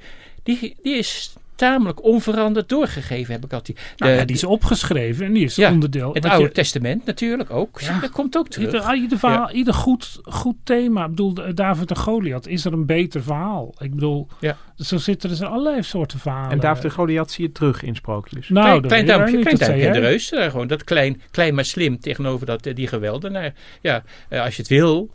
die, 0.42 0.76
die 0.82 0.96
is 0.96 1.34
tamelijk 1.58 2.04
onveranderd 2.04 2.68
doorgegeven, 2.68 3.32
heb 3.32 3.44
ik 3.44 3.52
altijd. 3.52 3.80
Nou, 3.96 4.12
ja, 4.12 4.24
die 4.24 4.36
is 4.36 4.44
opgeschreven 4.44 5.26
en 5.26 5.32
die 5.32 5.44
is 5.44 5.56
ja, 5.56 5.70
onderdeel. 5.70 6.12
Het 6.12 6.24
Oude 6.24 6.52
Testament 6.52 7.04
natuurlijk 7.04 7.50
ook. 7.50 7.80
Ja, 7.80 8.00
dat 8.00 8.10
komt 8.10 8.36
ook 8.36 8.48
terug. 8.48 8.72
Ieder, 8.72 8.94
ieder, 8.94 9.18
verhaal, 9.18 9.50
ieder 9.50 9.74
goed, 9.74 10.18
goed 10.22 10.56
thema. 10.64 11.04
Ik 11.04 11.10
bedoel, 11.10 11.54
David 11.54 11.90
en 11.90 11.96
Goliath, 11.96 12.46
is 12.46 12.64
er 12.64 12.72
een 12.72 12.86
beter 12.86 13.22
verhaal? 13.22 13.74
Ik 13.78 13.94
bedoel, 13.94 14.28
ja. 14.40 14.56
zo 14.76 14.96
zitten 14.96 15.30
er 15.30 15.46
allerlei 15.46 15.82
soorten 15.82 16.18
verhalen. 16.18 16.50
En 16.50 16.60
David 16.60 16.84
en 16.84 16.90
Goliath 16.90 17.30
zie 17.30 17.46
je 17.46 17.52
terug 17.52 17.82
in 17.82 17.94
sprookjes. 17.94 18.48
Nou, 18.48 18.64
klein, 18.64 18.82
klein 18.82 19.06
duimpje, 19.06 19.38
klein 19.38 19.56
duimpje 19.56 19.86
in 19.86 19.92
de 19.92 19.98
reus. 19.98 20.32
Uh, 20.32 20.44
gewoon 20.50 20.66
dat 20.66 20.84
klein, 20.84 21.22
klein 21.30 21.54
maar 21.54 21.64
slim 21.64 22.00
tegenover 22.00 22.46
dat, 22.46 22.66
uh, 22.66 22.74
die 22.74 22.86
geweldenaar. 22.86 23.54
Ja, 23.80 24.02
als 24.30 24.56
je 24.56 24.62
het 24.62 24.70
wil, 24.70 25.10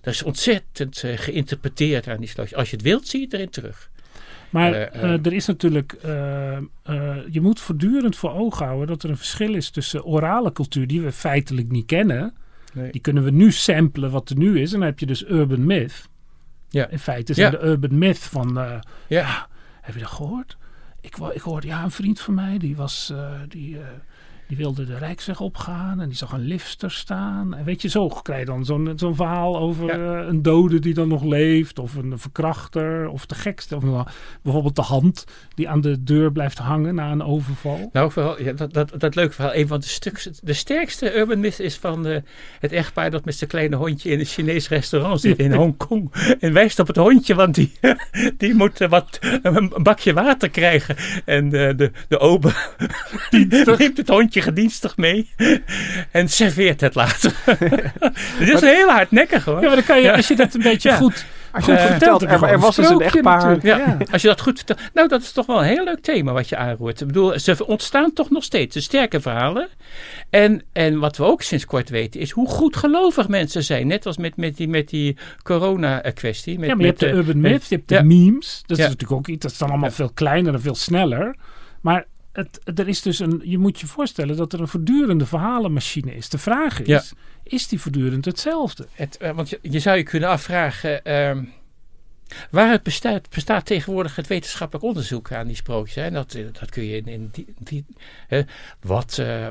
dat 0.00 0.14
is 0.14 0.22
ontzettend 0.22 1.02
geïnterpreteerd 1.16 2.08
aan 2.08 2.20
die 2.20 2.28
slootjes. 2.28 2.58
Als 2.58 2.70
je 2.70 2.76
het 2.76 2.84
wilt, 2.84 3.08
zie 3.08 3.20
je 3.20 3.24
het 3.24 3.34
erin 3.34 3.50
terug. 3.50 3.90
Maar 4.56 4.96
uh, 4.96 5.26
er 5.26 5.32
is 5.32 5.46
natuurlijk, 5.46 5.96
je 7.30 7.40
moet 7.40 7.60
voortdurend 7.60 8.16
voor 8.16 8.30
ogen 8.30 8.66
houden 8.66 8.86
dat 8.86 9.02
er 9.02 9.10
een 9.10 9.16
verschil 9.16 9.54
is 9.54 9.70
tussen 9.70 10.04
orale 10.04 10.52
cultuur, 10.52 10.86
die 10.86 11.00
we 11.00 11.12
feitelijk 11.12 11.70
niet 11.70 11.86
kennen. 11.86 12.34
Nee. 12.72 12.92
Die 12.92 13.00
kunnen 13.00 13.24
we 13.24 13.30
nu 13.30 13.52
samplen 13.52 14.10
wat 14.10 14.30
er 14.30 14.36
nu 14.36 14.60
is. 14.60 14.72
En 14.72 14.78
dan 14.78 14.88
heb 14.88 14.98
je 14.98 15.06
dus 15.06 15.28
urban 15.28 15.66
myth. 15.66 16.08
Ja. 16.68 16.88
In 16.88 16.98
feite 16.98 17.32
is 17.32 17.38
ja. 17.38 17.50
de 17.50 17.62
urban 17.62 17.98
myth 17.98 18.18
van, 18.18 18.50
ja. 18.54 18.80
ja. 19.06 19.48
heb 19.80 19.94
je 19.94 20.00
dat 20.00 20.10
gehoord? 20.10 20.56
Ik, 21.00 21.16
ik 21.32 21.40
hoorde, 21.40 21.66
ja, 21.66 21.84
een 21.84 21.90
vriend 21.90 22.20
van 22.20 22.34
mij, 22.34 22.58
die 22.58 22.76
was, 22.76 23.12
die 23.48 23.78
die 24.46 24.56
wilde 24.56 24.84
de 24.84 24.98
Rijksweg 24.98 25.40
opgaan 25.40 26.00
en 26.00 26.08
die 26.08 26.16
zag 26.16 26.32
een 26.32 26.46
lifter 26.46 26.90
staan. 26.90 27.54
En 27.54 27.64
weet 27.64 27.82
je, 27.82 27.88
zo 27.88 28.08
krijg 28.08 28.40
je 28.40 28.46
dan 28.46 28.64
zo'n 28.64 28.92
zo'n 28.96 29.14
verhaal 29.14 29.58
over 29.58 29.98
uh, 29.98 30.26
een 30.28 30.42
dode 30.42 30.78
die 30.78 30.94
dan 30.94 31.08
nog 31.08 31.24
leeft. 31.24 31.78
Of 31.78 31.94
een 31.94 32.18
verkrachter. 32.18 33.08
Of 33.08 33.26
de 33.26 33.34
gekste. 33.34 33.76
Of 33.76 33.82
bijvoorbeeld 34.42 34.76
de 34.76 34.82
hand 34.82 35.24
die 35.54 35.68
aan 35.68 35.80
de 35.80 36.02
deur 36.02 36.32
blijft 36.32 36.58
hangen 36.58 36.94
na 36.94 37.12
een 37.12 37.22
overval. 37.22 37.90
Nou, 37.92 38.12
vooral, 38.12 38.42
ja, 38.42 38.52
dat, 38.52 38.72
dat, 38.72 38.92
dat 38.96 39.14
leuke 39.14 39.32
verhaal. 39.32 39.54
Een 39.54 39.66
van 39.66 39.80
de, 39.80 39.86
stuks, 39.86 40.28
de 40.42 40.52
sterkste 40.52 41.16
urban 41.16 41.40
myth 41.40 41.60
is 41.60 41.76
van 41.76 42.04
het 42.60 42.72
echtpaar 42.72 43.10
dat 43.10 43.24
met 43.24 43.34
zijn 43.34 43.50
kleine 43.50 43.76
hondje 43.76 44.10
in 44.10 44.18
een 44.18 44.24
Chinees 44.24 44.68
restaurant 44.68 45.20
zit 45.20 45.38
in 45.38 45.54
Hongkong. 45.62 46.12
En 46.40 46.52
wijst 46.52 46.78
op 46.78 46.86
het 46.86 46.96
hondje, 46.96 47.34
want 47.34 47.54
die, 47.54 47.72
die 48.38 48.54
moet 48.54 48.80
uh, 48.80 48.88
wat, 48.88 49.18
een 49.42 49.72
bakje 49.82 50.12
water 50.12 50.50
krijgen. 50.50 50.96
En 51.24 51.48
de, 51.48 51.90
de 52.08 52.18
ober 52.18 52.74
die 53.30 53.46
neemt 53.46 53.96
het 53.96 54.08
hondje 54.08 54.35
gedienstig 54.42 54.96
mee 54.96 55.30
en 56.10 56.28
serveert 56.28 56.80
het 56.80 56.94
later. 56.94 57.32
Het 58.38 58.48
is 58.48 58.60
een 58.60 58.68
heel 58.68 58.88
hardnekkig 58.88 59.44
hoor. 59.44 59.60
Ja, 59.60 59.66
maar 59.66 59.76
dan 59.76 59.84
kan 59.84 60.00
je, 60.00 60.12
als 60.12 60.28
je 60.28 60.36
dat 60.36 60.54
een 60.54 60.62
beetje 60.62 60.92
goed, 60.92 61.24
goed 61.52 61.68
uh, 61.68 61.84
vertelt, 61.84 62.22
er, 62.22 62.42
er 62.42 62.58
was 62.58 62.76
dus 62.76 62.88
een 62.88 63.00
echtpaar. 63.00 63.58
Ja, 63.62 63.76
ja. 63.76 63.98
Als 64.10 64.22
je 64.22 64.28
dat 64.28 64.40
goed 64.40 64.56
vertelt. 64.56 64.80
Nou, 64.94 65.08
dat 65.08 65.22
is 65.22 65.32
toch 65.32 65.46
wel 65.46 65.58
een 65.58 65.68
heel 65.68 65.84
leuk 65.84 66.00
thema 66.00 66.32
wat 66.32 66.48
je 66.48 66.56
aanroert. 66.56 67.00
Ik 67.00 67.06
bedoel, 67.06 67.38
ze 67.38 67.66
ontstaan 67.66 68.12
toch 68.12 68.30
nog 68.30 68.44
steeds. 68.44 68.74
De 68.74 68.80
sterke 68.80 69.20
verhalen. 69.20 69.68
En, 70.30 70.62
en 70.72 70.98
wat 70.98 71.16
we 71.16 71.24
ook 71.24 71.42
sinds 71.42 71.64
kort 71.64 71.88
weten 71.88 72.20
is 72.20 72.30
hoe 72.30 72.48
goed 72.48 72.76
gelovig 72.76 73.28
mensen 73.28 73.64
zijn. 73.64 73.86
Net 73.86 74.06
als 74.06 74.16
met, 74.16 74.36
met 74.36 74.56
die, 74.56 74.68
met 74.68 74.88
die 74.88 75.16
corona-kwestie. 75.42 76.52
Ja, 76.52 76.58
maar 76.58 76.78
je 76.78 76.86
hebt 76.86 77.00
de 77.00 77.10
urban 77.10 77.40
myth, 77.40 77.68
je 77.68 77.74
hebt 77.74 77.88
de 77.88 78.02
memes. 78.02 78.62
Dat 78.66 78.78
is 78.78 78.84
natuurlijk 78.84 79.12
ook 79.12 79.28
iets, 79.28 79.42
dat 79.42 79.50
is 79.50 79.58
dan 79.58 79.68
allemaal 79.68 79.90
veel 79.90 80.10
kleiner 80.14 80.54
en 80.54 80.60
veel 80.60 80.74
sneller. 80.74 81.36
Maar 81.80 82.06
het, 82.36 82.78
er 82.78 82.88
is 82.88 83.02
dus 83.02 83.18
een, 83.18 83.40
je 83.44 83.58
moet 83.58 83.80
je 83.80 83.86
voorstellen 83.86 84.36
dat 84.36 84.52
er 84.52 84.60
een 84.60 84.68
voortdurende 84.68 85.26
verhalenmachine 85.26 86.14
is. 86.14 86.28
De 86.28 86.38
vraag 86.38 86.82
is, 86.82 87.12
is 87.42 87.68
die 87.68 87.80
voortdurend 87.80 88.24
hetzelfde? 88.24 88.86
Het, 88.92 89.18
uh, 89.22 89.30
want 89.30 89.50
je, 89.50 89.58
je, 89.62 89.78
zou 89.78 89.96
je 89.96 90.02
kunnen 90.02 90.28
afvragen, 90.28 91.00
uh, 91.04 91.42
waar 92.50 92.80
bestaat, 92.82 93.30
bestaat 93.30 93.66
tegenwoordig 93.66 94.16
het 94.16 94.26
wetenschappelijk 94.26 94.84
onderzoek 94.84 95.32
aan 95.32 95.46
die 95.46 95.56
sprookjes? 95.56 95.94
Hè? 95.94 96.10
Dat, 96.10 96.34
eh, 96.34 96.44
dat 96.60 96.70
kun 96.70 96.84
je 96.84 96.96
in, 96.96 97.06
in 97.06 97.28
die, 97.32 97.54
die 97.58 97.84
wat 98.80 99.18
uh, 99.20 99.46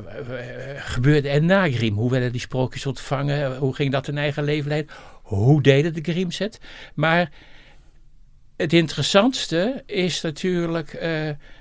gebeurde 0.76 1.28
er 1.28 1.42
na 1.42 1.70
Grim? 1.70 1.94
Hoe 1.94 2.10
werden 2.10 2.32
die 2.32 2.40
sprookjes 2.40 2.86
ontvangen? 2.86 3.56
Hoe 3.56 3.74
ging 3.74 3.92
dat 3.92 4.08
in 4.08 4.18
eigen 4.18 4.44
leven 4.44 4.68
leiden? 4.68 4.94
Hoe 5.22 5.62
deden 5.62 5.94
de 5.94 6.12
Grims 6.12 6.38
het? 6.38 6.60
Maar 6.94 7.30
het 8.56 8.72
interessantste 8.72 9.82
is 9.86 10.20
natuurlijk 10.20 10.98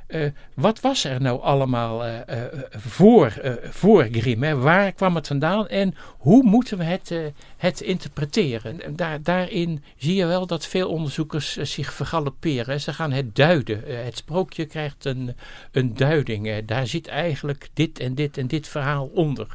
uh, 0.07 0.25
wat 0.53 0.79
was 0.79 1.03
er 1.03 1.21
nou 1.21 1.41
allemaal 1.41 2.05
uh, 2.05 2.13
uh, 2.13 2.43
voor, 2.69 3.33
voor 3.69 4.07
Grimm? 4.11 4.43
Hè? 4.43 4.55
Waar 4.55 4.91
kwam 4.91 5.15
het 5.15 5.27
vandaan 5.27 5.67
en 5.67 5.95
hoe 6.17 6.43
moeten 6.43 6.77
we 6.77 6.83
het, 6.83 7.11
het 7.57 7.81
interpreteren? 7.81 8.95
Daar, 8.95 9.21
daarin 9.23 9.83
zie 9.97 10.15
je 10.15 10.25
wel 10.25 10.47
dat 10.47 10.65
veel 10.65 10.89
onderzoekers 10.89 11.57
zich 11.57 11.93
vergalopperen. 11.93 12.81
Ze 12.81 12.93
gaan 12.93 13.11
het 13.11 13.35
duiden. 13.35 13.81
het 14.05 14.17
sprookje 14.17 14.65
krijgt 14.65 15.05
een, 15.05 15.35
een 15.71 15.93
duiding. 15.93 16.65
daar 16.65 16.87
zit 16.87 17.07
eigenlijk 17.07 17.69
dit 17.73 17.99
en 17.99 18.15
dit 18.15 18.37
en 18.37 18.47
dit 18.47 18.67
verhaal 18.67 19.09
onder. 19.13 19.47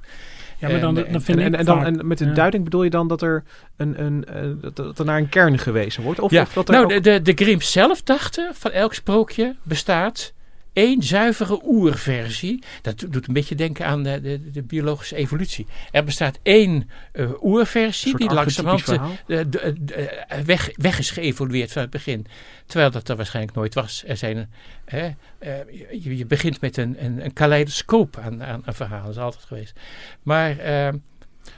Ja, 0.61 0.69
maar 0.69 0.81
dan, 0.81 0.95
dan 0.95 1.23
vind 1.23 1.39
en, 1.39 1.47
ik 1.47 1.59
en, 1.59 1.65
dan, 1.65 1.85
en 1.85 2.07
met 2.07 2.21
een 2.21 2.35
duiding 2.35 2.65
bedoel 2.65 2.83
je 2.83 2.91
dan 2.91 3.09
dat 3.09 3.23
er, 3.23 3.43
een, 3.77 4.05
een, 4.05 4.25
uh, 4.63 4.73
dat, 4.75 4.99
er 4.99 5.05
naar 5.05 5.19
een 5.19 5.29
kern 5.29 5.59
gewezen 5.59 6.03
wordt? 6.03 6.21
Of, 6.21 6.31
ja. 6.31 6.43
of 6.43 6.53
dat 6.53 6.69
er 6.69 6.75
nou, 6.75 6.85
ook... 6.85 6.91
de, 6.91 7.01
de, 7.01 7.23
de 7.23 7.45
Grimm 7.45 7.61
zelf 7.61 8.03
dachten 8.03 8.55
van 8.55 8.71
elk 8.71 8.95
sprookje 8.95 9.57
bestaat 9.63 10.33
één 10.81 11.03
zuivere 11.03 11.61
oerversie. 11.65 12.63
Dat 12.83 13.05
doet 13.09 13.29
een 13.29 13.35
beetje 13.35 13.55
denken 13.55 13.87
aan 13.87 14.03
de, 14.03 14.21
de, 14.21 14.51
de 14.51 14.63
biologische 14.63 15.17
evolutie. 15.17 15.67
Er 15.91 16.05
bestaat 16.05 16.39
één 16.43 16.91
uh, 17.13 17.43
oerversie 17.43 18.17
die 18.17 18.33
langzamerhand 18.33 18.99
uh, 19.27 19.41
weg, 20.45 20.71
weg 20.75 20.99
is 20.99 21.11
geëvolueerd 21.11 21.73
van 21.73 21.83
het 21.83 21.91
begin. 21.91 22.27
Terwijl 22.67 22.91
dat 22.91 23.09
er 23.09 23.17
waarschijnlijk 23.17 23.57
nooit 23.57 23.75
was. 23.75 24.05
Er 24.07 24.17
zijn, 24.17 24.51
uh, 24.95 25.05
je, 25.91 26.17
je, 26.17 26.27
begint 26.27 26.61
met 26.61 26.77
een, 26.77 27.05
een, 27.05 27.25
een 27.25 27.33
kaleidoscoop 27.33 28.17
aan, 28.17 28.45
aan, 28.45 28.63
aan 28.65 28.75
verhalen. 28.75 29.07
Dat 29.07 29.17
is 29.17 29.23
altijd 29.23 29.45
geweest. 29.45 29.81
Maar... 30.23 30.57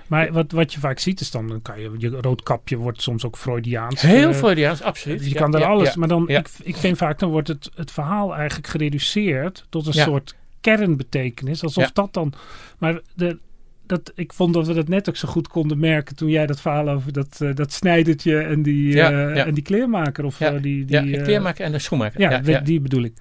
Maar 0.06 0.32
wat, 0.32 0.52
wat 0.52 0.72
je 0.72 0.80
vaak 0.80 0.98
ziet 0.98 1.20
is 1.20 1.30
dan, 1.30 1.48
dan 1.48 1.62
kan 1.62 1.80
je, 1.80 1.90
je 1.98 2.08
roodkapje 2.08 2.76
wordt 2.76 3.02
soms 3.02 3.24
ook 3.24 3.36
Freudiaans. 3.36 4.00
Heel 4.00 4.28
eh, 4.28 4.34
Freudiaans, 4.34 4.82
absoluut. 4.82 5.18
Dus 5.18 5.26
je 5.28 5.34
Ja, 5.34 5.40
kan 5.40 5.50
daar 5.50 5.60
ja, 5.60 5.66
alles, 5.66 5.88
ja. 5.88 5.94
maar 5.98 6.08
dan, 6.08 6.28
ik, 6.28 6.48
ik 6.62 6.76
vind 6.76 6.96
vaak, 6.96 7.18
dan 7.18 7.30
wordt 7.30 7.48
het, 7.48 7.70
het 7.74 7.90
verhaal 7.90 8.34
eigenlijk 8.34 8.68
gereduceerd 8.68 9.66
tot 9.68 9.86
een 9.86 9.92
soort 9.92 10.34
kernbetekenis. 10.60 11.62
Alsof 11.62 11.92
dat 11.92 12.14
dan, 12.14 12.32
maar 12.78 13.00
de, 13.14 13.38
dat, 13.86 14.12
ik 14.14 14.32
vond 14.32 14.54
dat 14.54 14.66
we 14.66 14.74
dat 14.74 14.88
net 14.88 15.08
ook 15.08 15.16
zo 15.16 15.28
goed 15.28 15.48
konden 15.48 15.78
merken 15.78 16.16
toen 16.16 16.28
jij 16.28 16.46
dat 16.46 16.60
verhaal 16.60 16.88
over 16.88 17.12
dat, 17.12 17.38
eh, 17.40 17.54
dat 17.54 17.72
snijdertje 17.72 18.38
en 18.38 18.62
die, 18.62 19.00
eh, 19.00 19.46
en 19.46 19.54
die 19.54 19.62
kleermaker 19.62 20.24
of 20.24 20.38
Ja, 20.38 20.50
die, 20.50 20.84
die 20.84 21.10
de 21.10 21.22
kleermaker 21.22 21.64
en 21.64 21.72
de 21.72 21.78
schoenmaker. 21.78 22.20
ja, 22.20 22.60
die, 22.60 22.80
bedoel 22.80 23.02
ik. 23.02 23.14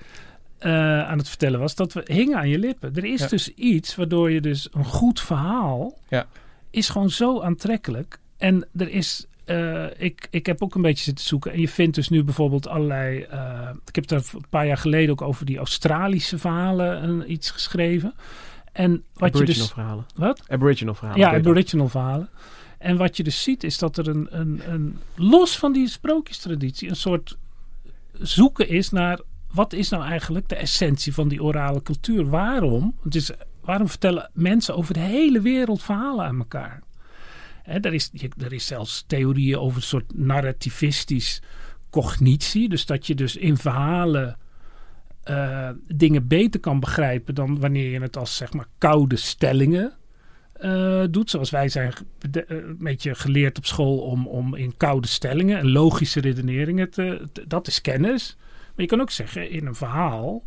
aan 0.60 1.18
het 1.18 1.30
vertellen 1.30 1.60
was 1.60 1.76
dat 1.76 1.94
we 1.94 2.02
hingen 2.06 2.38
aan 2.38 2.50
je 2.50 2.60
lippen. 2.60 2.96
Er 2.96 3.06
is 3.06 3.28
dus 3.28 3.54
iets 3.54 3.96
waardoor 3.96 4.32
je 4.32 4.42
dus 4.42 4.70
een 4.72 4.86
goed 4.86 5.22
verhaal 5.22 5.98
Ja. 6.10 6.26
Is 6.72 6.90
gewoon 6.90 7.10
zo 7.10 7.42
aantrekkelijk. 7.42 8.20
En 8.38 8.68
er 8.78 8.90
is, 8.90 9.26
eh, 9.46 9.86
ik, 9.98 10.28
ik 10.30 10.46
heb 10.46 10.62
ook 10.64 10.76
een 10.76 10.82
beetje 10.82 11.04
zitten 11.04 11.26
zoeken. 11.26 11.52
En 11.52 11.60
je 11.60 11.68
vindt 11.68 11.96
dus 11.96 12.10
nu 12.10 12.24
bijvoorbeeld 12.24 12.68
allerlei. 12.68 13.22
eh, 13.22 13.70
ik 13.86 13.96
heb 13.96 14.08
daar 14.08 14.22
een 14.34 14.46
paar 14.50 14.68
jaar 14.68 14.78
geleden 14.78 15.12
ook 15.12 15.22
over 15.22 15.46
die 15.46 15.58
Australische 15.58 16.38
verhalen 16.38 17.04
een, 17.04 17.32
iets 17.32 17.52
geschreven. 17.52 18.14
En 18.72 18.92
wat 18.92 19.04
je 19.14 19.26
Aboriginal 19.26 19.66
dus. 19.66 19.74
verhalen. 19.74 20.06
Wat? 20.16 20.44
Aboriginal 20.48 20.94
verhalen. 20.94 21.20
Ja, 21.22 21.32
je 21.32 21.38
aboriginal 21.38 21.88
verhalen. 21.88 22.30
En 22.78 22.98
wat 22.98 23.18
je 23.18 23.24
dus 23.24 23.44
ziet 23.44 23.64
is 23.64 23.78
dat 23.78 23.98
er 23.98 24.08
een, 24.08 24.28
een, 24.30 24.62
een 24.66 25.00
los 25.16 25.58
van 25.58 25.74
die 25.74 25.88
sprookjestraditie 25.88 26.90
een 26.90 26.96
soort 26.96 27.38
zoeken 28.14 28.70
is 28.70 28.90
naar 28.90 29.20
wat 29.54 29.74
is 29.74 29.90
nou 29.90 30.04
eigenlijk 30.04 30.50
de 30.50 30.56
essentie 30.56 31.14
van 31.14 31.28
die 31.28 31.44
orale 31.44 31.82
cultuur? 31.82 32.30
Waarom? 32.30 32.96
Het 33.04 33.16
is, 33.16 33.32
waarom 33.64 33.88
vertellen 33.90 34.30
mensen 34.34 34.76
over 34.76 34.94
de 34.94 35.00
hele 35.00 35.42
wereld 35.42 35.84
verhalen 35.84 36.26
aan 36.26 36.38
elkaar? 36.40 36.82
Hè, 37.64 37.80
er, 37.80 37.94
is, 37.94 38.12
er 38.38 38.54
is 38.54 38.66
zelfs 38.68 39.04
theorieën 39.08 39.58
over 39.58 39.78
een 39.78 39.84
soort 39.84 40.18
narrativistisch 40.18 41.42
cognitie. 41.90 42.70
Dus 42.70 42.86
dat 42.86 43.08
je 43.08 43.16
dus 43.16 43.36
in 43.36 43.58
verhalen 43.58 44.38
eh, 45.24 45.70
dingen 45.88 46.28
beter 46.28 46.60
kan 46.60 46.80
begrijpen 46.80 47.36
dan 47.36 47.60
wanneer 47.60 47.90
je 47.92 48.02
het 48.02 48.18
als 48.18 48.36
zeg 48.36 48.54
maar 48.54 48.66
koude 48.78 49.16
stellingen 49.16 49.94
eh, 50.54 51.04
doet. 51.10 51.30
Zoals 51.30 51.50
wij 51.50 51.70
zijn 51.70 51.94
eh, 52.32 52.42
een 52.48 52.78
beetje 52.80 53.16
geleerd 53.16 53.58
op 53.58 53.66
school 53.66 53.98
om, 54.00 54.28
om 54.28 54.56
in 54.56 54.78
koude 54.78 55.08
stellingen 55.08 55.58
en 55.58 55.72
logische 55.72 56.20
redeneringen 56.20 56.90
te, 56.90 57.28
te- 57.32 57.48
Dat 57.48 57.68
is 57.68 57.82
kennis. 57.82 58.36
Maar 58.40 58.82
je 58.82 58.86
kan 58.86 59.02
ook 59.02 59.12
zeggen, 59.12 59.50
in 59.50 59.66
een 59.66 59.76
verhaal 59.76 60.44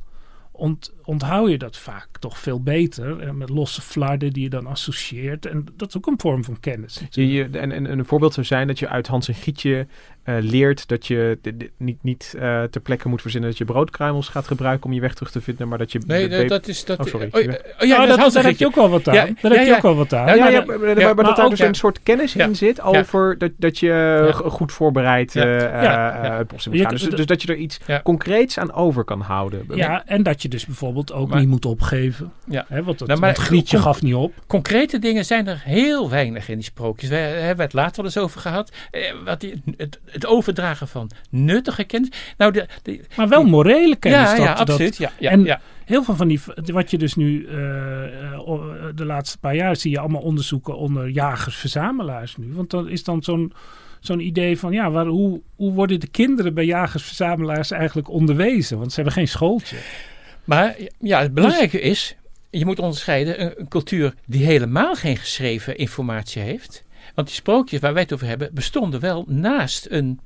ont, 0.56 0.92
onthoud 1.02 1.50
je 1.50 1.58
dat 1.58 1.76
vaak 1.76 2.18
toch 2.18 2.38
veel 2.38 2.62
beter. 2.62 3.20
eh, 3.20 3.30
met 3.30 3.48
losse 3.48 3.82
flarden 3.82 4.32
die 4.32 4.42
je 4.42 4.48
dan 4.48 4.66
associeert. 4.66 5.46
En 5.46 5.66
dat 5.76 5.88
is 5.88 5.96
ook 5.96 6.06
een 6.06 6.20
vorm 6.20 6.44
van 6.44 6.60
kennis. 6.60 7.02
Je, 7.10 7.28
je, 7.28 7.44
en, 7.44 7.72
en 7.72 7.98
een 7.98 8.04
voorbeeld 8.04 8.34
zou 8.34 8.46
zijn 8.46 8.66
dat 8.66 8.78
je 8.78 8.88
uit 8.88 9.06
Hans 9.06 9.28
en 9.28 9.34
Gietje 9.34 9.86
eh, 10.24 10.34
leert 10.40 10.88
dat 10.88 11.06
je 11.06 11.38
de- 11.42 11.56
de- 11.56 11.70
niet, 11.76 12.02
niet 12.02 12.34
eh, 12.38 12.62
ter 12.62 12.80
plekke 12.80 13.08
moet 13.08 13.20
verzinnen 13.22 13.50
dat 13.50 13.58
je 13.58 13.64
broodkruimels 13.64 14.28
gaat 14.28 14.46
gebruiken 14.46 14.86
om 14.86 14.92
je 14.92 15.00
weg 15.00 15.14
terug 15.14 15.30
te 15.30 15.40
vinden, 15.40 15.68
maar 15.68 15.78
dat 15.78 15.92
je... 15.92 16.00
Nee, 16.06 16.28
de- 16.28 16.36
dat, 16.36 16.48
dat 16.48 16.68
is... 16.68 16.84
Dat, 16.84 16.98
Oh, 16.98 17.06
sorry. 17.06 17.28
Oh, 17.32 17.42
ja, 17.42 17.50
Ja. 17.50 17.56
oh, 17.56 17.62
ja, 17.78 17.86
Ja, 17.86 18.06
dat 18.06 18.18
dat, 18.18 18.32
daar 18.32 18.44
heb 18.44 18.56
je 18.56 18.66
ook 18.66 18.74
wel 18.74 18.88
wat 18.90 19.08
aan. 19.08 19.14
Ja, 19.14 19.24
daar 19.24 19.52
heb 19.52 19.60
je 19.60 19.66
ja. 19.66 19.76
ook 19.76 19.82
wel 19.82 19.94
wat 19.96 20.12
aan. 20.12 20.26
Ja, 20.26 20.34
Ja, 20.34 20.40
maar 20.42 20.52
ja, 20.52 20.58
dat- 20.58 20.66
maar, 20.66 20.78
maar, 20.78 20.88
ja, 20.88 20.94
maar 20.94 21.14
dat 21.14 21.24
maar 21.26 21.34
daar 21.34 21.48
dus 21.50 21.58
ja. 21.58 21.66
een 21.66 21.74
soort 21.74 22.02
kennis 22.02 22.32
Ja. 22.32 22.44
in 22.46 22.56
zit 22.56 22.76
Ja. 22.76 22.82
over 22.82 23.38
dat, 23.38 23.50
dat 23.56 23.78
je 23.78 23.86
Ja. 23.86 24.32
g- 24.32 24.42
goed 24.46 24.72
voorbereid 24.72 25.32
Ja. 25.32 25.42
eh, 25.44 25.82
Ja. 25.82 26.38
eh. 26.38 26.88
Dus, 26.88 27.02
dus 27.02 27.26
dat 27.26 27.42
je 27.42 27.48
er 27.48 27.56
iets 27.56 27.80
Ja. 27.86 28.00
concreets 28.02 28.58
aan 28.58 28.72
over 28.72 29.04
kan 29.04 29.20
houden. 29.20 29.64
Ja, 29.74 30.02
en 30.06 30.22
dat 30.22 30.42
je 30.42 30.48
dus 30.48 30.66
bijvoorbeeld 30.66 31.12
ook 31.12 31.28
Maar- 31.28 31.38
niet 31.40 31.48
moet 31.48 31.64
opgeven. 31.64 32.32
Ja. 32.48 32.64
Hè, 32.68 32.82
want, 32.82 33.00
het, 33.00 33.20
Nou, 33.20 33.34
Grietje 33.34 33.78
gaf 33.78 34.02
niet 34.02 34.14
op. 34.14 34.32
Concrete 34.46 34.98
dingen 34.98 35.24
zijn 35.24 35.46
er 35.46 35.62
heel 35.64 36.10
weinig 36.10 36.48
in 36.48 36.54
die 36.54 36.64
sprookjes. 36.64 37.08
We 37.08 37.14
hebben 37.16 37.64
het 37.64 37.74
later 37.74 37.96
wel 37.96 38.04
eens 38.04 38.18
over 38.18 38.40
gehad. 38.40 38.72
Eh, 38.90 39.00
wat 39.24 39.40
die, 39.40 39.62
het, 39.76 40.00
het 40.14 40.26
overdragen 40.26 40.88
van 40.88 41.10
nuttige 41.30 41.84
kennis. 41.84 42.10
Nou, 42.36 42.52
de, 42.52 42.66
de, 42.82 43.00
Maar 43.16 43.28
wel 43.28 43.44
morele 43.44 43.96
kennis. 43.96 44.20
ja, 44.20 44.36
dat, 44.36 44.44
ja, 44.44 44.54
dat- 44.54 44.68
absoluut. 44.70 44.96
ja, 44.96 45.10
ja, 45.18 45.30
en- 45.30 45.60
heel 45.84 46.04
veel 46.04 46.16
van 46.16 46.28
die, 46.28 46.40
wat 46.64 46.90
je 46.90 46.98
dus 46.98 47.14
nu 47.14 47.46
eh, 47.46 48.32
eh, 48.32 48.48
o- 48.48 48.92
de 48.94 49.04
laatste 49.04 49.38
paar 49.38 49.54
jaar 49.54 49.76
zie 49.76 49.90
je 49.90 49.98
allemaal 49.98 50.20
onderzoeken 50.22 50.76
onder 50.76 51.08
jagers-verzamelaars 51.08 52.36
nu. 52.36 52.52
Want 52.52 52.70
dan 52.70 52.88
is 52.88 53.04
dan 53.04 53.22
zo'n 53.22 53.52
zo'n 54.00 54.20
idee 54.20 54.58
van, 54.58 54.72
ja, 54.72 54.90
waar, 54.90 55.06
hoe, 55.06 55.40
hoe 55.56 55.72
worden 55.72 56.00
de 56.00 56.06
kinderen 56.08 56.54
bij 56.54 56.64
jagers-verzamelaars 56.64 57.70
eigenlijk 57.70 58.08
onderwezen? 58.08 58.78
Want 58.78 58.88
ze 58.90 58.94
hebben 58.94 59.12
geen 59.14 59.28
schooltje. 59.28 59.76
Maar 60.44 60.76
ja, 61.00 61.20
het 61.20 61.34
belangrijke 61.34 61.80
is, 61.80 62.16
je 62.50 62.64
moet 62.64 62.78
onderscheiden 62.78 63.40
een, 63.42 63.52
een 63.56 63.68
cultuur 63.68 64.14
die 64.26 64.44
helemaal 64.44 64.94
geen 64.94 65.16
geschreven 65.16 65.76
informatie 65.76 66.42
heeft. 66.42 66.83
Want 67.14 67.26
die 67.26 67.36
sprookjes 67.36 67.80
waar 67.80 67.92
wij 67.92 68.02
het 68.02 68.12
over 68.12 68.26
hebben, 68.26 68.50
bestonden 68.54 69.00
wel 69.00 69.24
naast 69.28 69.86
een. 69.90 70.20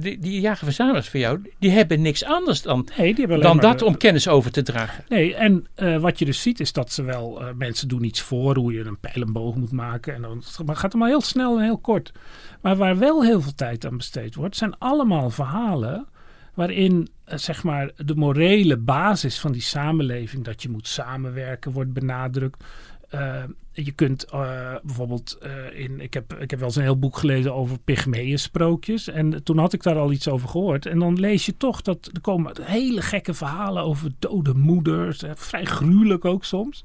Die, 0.00 0.18
die 0.18 0.40
jagerverzamelaars 0.40 1.08
van 1.08 1.20
jou, 1.20 1.52
die 1.58 1.70
hebben 1.70 2.02
niks 2.02 2.24
anders 2.24 2.62
dan, 2.62 2.88
Nee, 2.96 3.14
die 3.14 3.26
dan 3.26 3.58
dat 3.58 3.78
de- 3.78 3.84
om 3.84 3.96
kennis 3.96 4.28
over 4.28 4.50
te 4.50 4.62
dragen. 4.62 5.04
Nee, 5.08 5.34
en 5.34 5.66
eh, 5.74 5.96
wat 5.98 6.18
je 6.18 6.24
dus 6.24 6.42
ziet 6.42 6.60
is 6.60 6.72
dat 6.72 6.92
ze 6.92 7.02
wel, 7.02 7.40
eh, 7.42 7.48
mensen 7.56 7.88
doen 7.88 8.04
iets 8.04 8.20
voor 8.20 8.56
hoe 8.56 8.72
je 8.72 8.84
een 8.84 8.98
pijlenboog 9.00 9.54
moet 9.54 9.72
maken. 9.72 10.14
En 10.14 10.22
dan 10.22 10.42
maar 10.58 10.66
het 10.66 10.78
gaat 10.78 10.92
allemaal 10.92 11.08
heel 11.10 11.20
snel 11.20 11.56
en 11.58 11.64
heel 11.64 11.78
kort. 11.78 12.12
Maar 12.60 12.76
waar 12.76 12.98
wel 12.98 13.22
heel 13.24 13.40
veel 13.40 13.54
tijd 13.54 13.86
aan 13.86 13.96
besteed 13.96 14.34
wordt, 14.34 14.56
zijn 14.56 14.78
allemaal 14.78 15.30
verhalen 15.30 16.06
waarin 16.54 17.08
eh, 17.24 17.38
zeg 17.38 17.62
maar 17.62 17.90
de 17.96 18.14
morele 18.14 18.76
basis 18.76 19.38
van 19.40 19.52
die 19.52 19.62
samenleving, 19.62 20.44
dat 20.44 20.62
je 20.62 20.68
moet 20.68 20.88
samenwerken, 20.88 21.72
wordt 21.72 21.92
benadrukt. 21.92 22.64
Eh, 23.12 23.42
je 23.72 23.92
kunt 23.92 24.24
eh, 24.24 24.74
bijvoorbeeld 24.82 25.38
eh, 25.40 25.80
in. 25.80 26.00
Ik 26.00 26.14
heb, 26.14 26.34
ik 26.34 26.50
heb 26.50 26.58
wel 26.58 26.68
eens 26.68 26.76
een 26.76 26.82
heel 26.82 26.98
boek 26.98 27.16
gelezen 27.16 27.54
over 27.54 27.78
Pygmeeën-sprookjes. 27.78 29.08
En 29.08 29.42
toen 29.42 29.58
had 29.58 29.72
ik 29.72 29.82
daar 29.82 29.98
al 29.98 30.12
iets 30.12 30.28
over 30.28 30.48
gehoord. 30.48 30.86
En 30.86 30.98
dan 30.98 31.20
lees 31.20 31.46
je 31.46 31.56
toch 31.56 31.82
dat 31.82 32.10
er 32.12 32.20
komen 32.20 32.62
hele 32.62 33.02
gekke 33.02 33.34
verhalen 33.34 33.82
over 33.82 34.10
dode 34.18 34.54
moeders. 34.54 35.22
vrij 35.34 35.64
gruwelijk 35.64 36.24
ook 36.24 36.44
soms. 36.44 36.84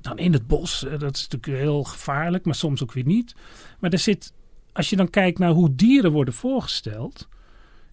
Dan 0.00 0.18
in 0.18 0.32
het 0.32 0.46
bos. 0.46 0.80
dat 0.98 1.16
is 1.16 1.28
natuurlijk 1.28 1.62
heel 1.62 1.84
gevaarlijk, 1.84 2.44
maar 2.44 2.54
soms 2.54 2.82
ook 2.82 2.92
weer 2.92 3.06
niet. 3.06 3.34
Maar 3.78 3.90
er 3.90 3.98
zit. 3.98 4.32
Als 4.72 4.90
je 4.90 4.96
dan 4.96 5.10
kijkt 5.10 5.38
naar 5.38 5.50
hoe 5.50 5.74
dieren 5.74 6.12
worden 6.12 6.34
voorgesteld. 6.34 7.28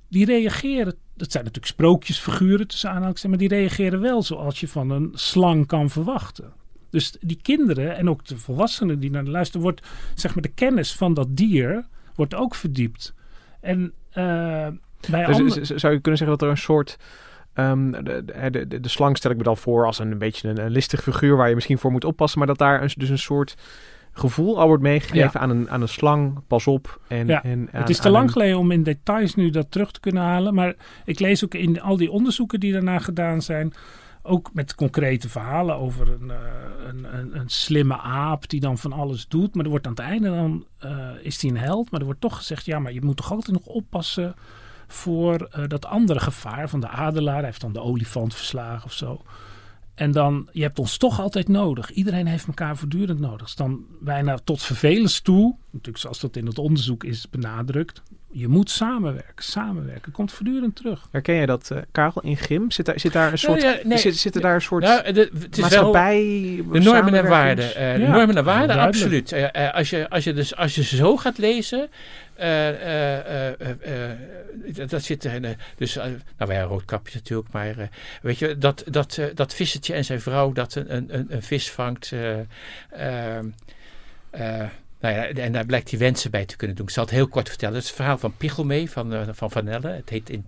Die 0.09 0.25
reageren. 0.25 0.95
Dat 1.15 1.31
zijn 1.31 1.43
natuurlijk 1.43 1.73
sprookjesfiguren 1.73 2.67
tussen 2.67 2.89
aanhalingstekens. 2.89 3.39
Maar 3.39 3.49
die 3.49 3.59
reageren 3.59 4.01
wel 4.01 4.23
zoals 4.23 4.59
je 4.59 4.67
van 4.67 4.89
een 4.89 5.11
slang 5.13 5.65
kan 5.65 5.89
verwachten. 5.89 6.53
Dus 6.97 7.15
die 7.21 7.39
kinderen 7.41 7.97
en 7.97 8.09
ook 8.09 8.25
de 8.25 8.37
volwassenen 8.37 8.99
die 8.99 9.11
naar 9.11 9.23
de 9.25 9.29
luisteren, 9.31 9.61
wordt 9.61 9.87
zeg 10.15 10.33
maar 10.33 10.43
de 10.43 10.51
kennis 10.53 10.95
van 10.95 11.13
dat 11.13 11.27
dier 11.29 11.85
wordt 12.15 12.35
ook 12.35 12.55
verdiept. 12.55 13.13
En 13.61 13.93
eh, 14.11 14.23
bij 15.09 15.25
Dus, 15.25 15.35
andere- 15.39 15.65
zou 15.79 15.93
je 15.93 15.99
kunnen 15.99 16.17
zeggen 16.19 16.37
dat 16.37 16.41
er 16.41 16.49
een 16.49 16.57
soort... 16.57 16.97
ehm, 17.53 17.91
de, 17.91 18.23
de, 18.51 18.67
de, 18.67 18.79
de 18.79 18.89
slang 18.89 19.17
stel 19.17 19.31
ik 19.31 19.37
me 19.37 19.43
dan 19.43 19.57
voor 19.57 19.85
als 19.85 19.99
een, 19.99 20.11
een 20.11 20.17
beetje 20.17 20.49
een, 20.49 20.59
een 20.65 20.71
listig 20.71 21.03
figuur 21.03 21.35
waar 21.35 21.49
je 21.49 21.55
misschien 21.55 21.77
voor 21.77 21.91
moet 21.91 22.03
oppassen. 22.05 22.39
Maar 22.39 22.47
dat 22.47 22.57
daar 22.57 22.81
een, 22.81 22.89
dus 22.97 23.09
een 23.09 23.17
soort 23.17 23.55
gevoel 24.11 24.59
al 24.59 24.67
wordt 24.67 24.83
meegegeven 24.83 25.29
Ja. 25.33 25.39
aan, 25.39 25.49
een, 25.49 25.69
aan 25.69 25.81
een 25.81 25.87
slang. 25.87 26.39
Pas 26.47 26.67
op. 26.67 26.99
En, 27.07 27.27
Ja, 27.27 27.43
en 27.43 27.69
aan- 27.71 27.79
het 27.81 27.89
is 27.89 27.99
te 27.99 28.09
lang 28.09 28.25
een- 28.25 28.31
geleden 28.31 28.57
om 28.57 28.71
in 28.71 28.83
details 28.83 29.35
nu 29.35 29.49
dat 29.49 29.71
terug 29.71 29.91
te 29.91 29.99
kunnen 29.99 30.23
halen. 30.23 30.53
Maar 30.53 30.73
ik 31.05 31.19
lees 31.19 31.43
ook 31.43 31.53
in 31.53 31.81
al 31.81 31.97
die 31.97 32.11
onderzoeken 32.11 32.59
die 32.59 32.71
daarna 32.73 32.99
gedaan 32.99 33.41
zijn. 33.41 33.73
Ook 34.27 34.53
met 34.53 34.75
concrete 34.75 35.29
verhalen 35.29 35.75
over 35.75 36.09
een, 36.09 36.31
eh, 36.31 36.37
een, 36.87 37.17
een, 37.17 37.39
een 37.39 37.49
slimme 37.49 37.97
aap 37.97 38.49
die 38.49 38.59
dan 38.59 38.77
van 38.77 38.93
alles 38.93 39.27
doet. 39.27 39.55
Maar 39.55 39.63
er 39.63 39.69
wordt 39.69 39.85
aan 39.85 39.91
het 39.91 40.01
einde 40.01 40.29
dan, 40.29 40.65
eh, 40.77 41.09
is 41.21 41.41
hij 41.41 41.49
een 41.49 41.57
held. 41.57 41.91
Maar 41.91 41.99
er 41.99 42.05
wordt 42.05 42.21
toch 42.21 42.37
gezegd, 42.37 42.65
ja, 42.65 42.79
maar 42.79 42.93
je 42.93 43.01
moet 43.01 43.17
toch 43.17 43.31
altijd 43.31 43.57
nog 43.57 43.65
oppassen 43.65 44.35
voor 44.87 45.41
eh, 45.41 45.63
dat 45.67 45.85
andere 45.85 46.19
gevaar 46.19 46.69
van 46.69 46.79
de 46.79 46.87
adelaar. 46.87 47.35
Hij 47.35 47.45
heeft 47.45 47.61
dan 47.61 47.73
de 47.73 47.81
olifant 47.81 48.35
verslagen 48.35 48.85
of 48.85 48.93
zo. 48.93 49.21
En 49.93 50.11
dan, 50.11 50.49
je 50.51 50.61
hebt 50.61 50.79
ons 50.79 50.97
toch 50.97 51.19
altijd 51.19 51.47
nodig. 51.47 51.91
Iedereen 51.91 52.27
heeft 52.27 52.47
elkaar 52.47 52.77
voortdurend 52.77 53.19
nodig. 53.19 53.41
Dus 53.41 53.55
dan 53.55 53.85
bijna 54.01 54.37
tot 54.37 54.61
vervelens 54.61 55.21
toe, 55.21 55.55
natuurlijk 55.65 55.97
zoals 55.97 56.19
dat 56.19 56.35
in 56.35 56.45
het 56.45 56.59
onderzoek 56.59 57.03
is 57.03 57.29
benadrukt. 57.29 58.03
Je 58.31 58.47
moet 58.47 58.69
samenwerken, 58.69 59.43
samenwerken. 59.43 60.11
Komt 60.11 60.31
voortdurend 60.31 60.75
terug. 60.75 61.07
Herken 61.11 61.35
jij 61.35 61.45
dat, 61.45 61.71
eh, 61.71 61.77
Karel, 61.91 62.21
in 62.21 62.37
Grim? 62.37 62.71
Zit 62.71 62.85
daar, 62.85 62.99
zit 62.99 63.13
daar 63.13 63.31
een 63.31 63.37
soort... 63.37 63.61
ja, 63.61 63.77
nee. 63.83 63.97
zit, 63.97 64.17
zitten 64.17 64.41
daar 64.41 64.55
een 64.55 64.61
soort 64.61 64.83
Nou, 64.83 65.11
de, 65.11 65.19
het 65.39 65.57
is 65.57 65.57
wel 65.57 65.61
maatschappij... 65.61 66.63
de 66.71 66.79
normen 66.79 67.13
en 67.13 67.27
waarden. 67.27 67.75
eh, 67.75 67.93
de 67.93 67.99
Ja, 68.01 68.11
normen 68.11 68.37
en 68.37 68.43
waarden, 68.43 68.77
absoluut. 68.77 69.31
Eh, 69.31 69.73
als, 69.73 69.89
je, 69.89 70.09
als, 70.09 70.23
je 70.23 70.33
dus, 70.33 70.55
als 70.55 70.75
je 70.75 70.83
zo 70.83 71.17
gaat 71.17 71.37
lezen, 71.37 71.89
eh, 72.35 72.69
eh, 72.69 73.49
eh, 73.49 73.71
eh, 73.81 74.11
eh, 74.11 74.89
dat, 74.89 75.03
zit 75.03 75.23
er. 75.23 75.55
dus, 75.77 75.95
nou 76.37 76.53
ja, 76.53 76.61
roodkapje 76.61 77.15
natuurlijk, 77.15 77.51
maar 77.51 77.89
weet 78.21 78.39
je, 78.39 78.57
dat, 78.57 78.83
dat, 78.87 79.19
dat 79.33 79.53
vissertje 79.53 79.93
en 79.93 80.05
zijn 80.05 80.21
vrouw 80.21 80.51
dat 80.51 80.75
een, 80.75 80.95
een, 80.95 81.07
een, 81.15 81.25
een 81.29 81.43
vis 81.43 81.71
vangt. 81.71 82.11
Eh, 84.99 85.09
eh, 85.09 85.17
eh, 85.17 85.23
nou 85.23 85.35
ja, 85.35 85.43
en 85.43 85.51
daar 85.51 85.65
blijkt 85.65 85.89
hij 85.89 85.99
wensen 85.99 86.31
bij 86.31 86.45
te 86.45 86.55
kunnen 86.55 86.75
doen. 86.75 86.85
Ik 86.85 86.91
zal 86.91 87.03
het 87.03 87.13
heel 87.13 87.27
kort 87.27 87.49
vertellen. 87.49 87.75
Het 87.75 87.83
is 87.83 87.89
het 87.89 87.97
verhaal 87.99 88.17
van 88.17 88.37
Pichelmee 88.37 88.89
van, 88.91 89.13
eh, 89.13 89.27
van 89.31 89.51
Van. 89.51 89.65
Het 89.67 90.09
heet 90.09 90.29
in. 90.29 90.45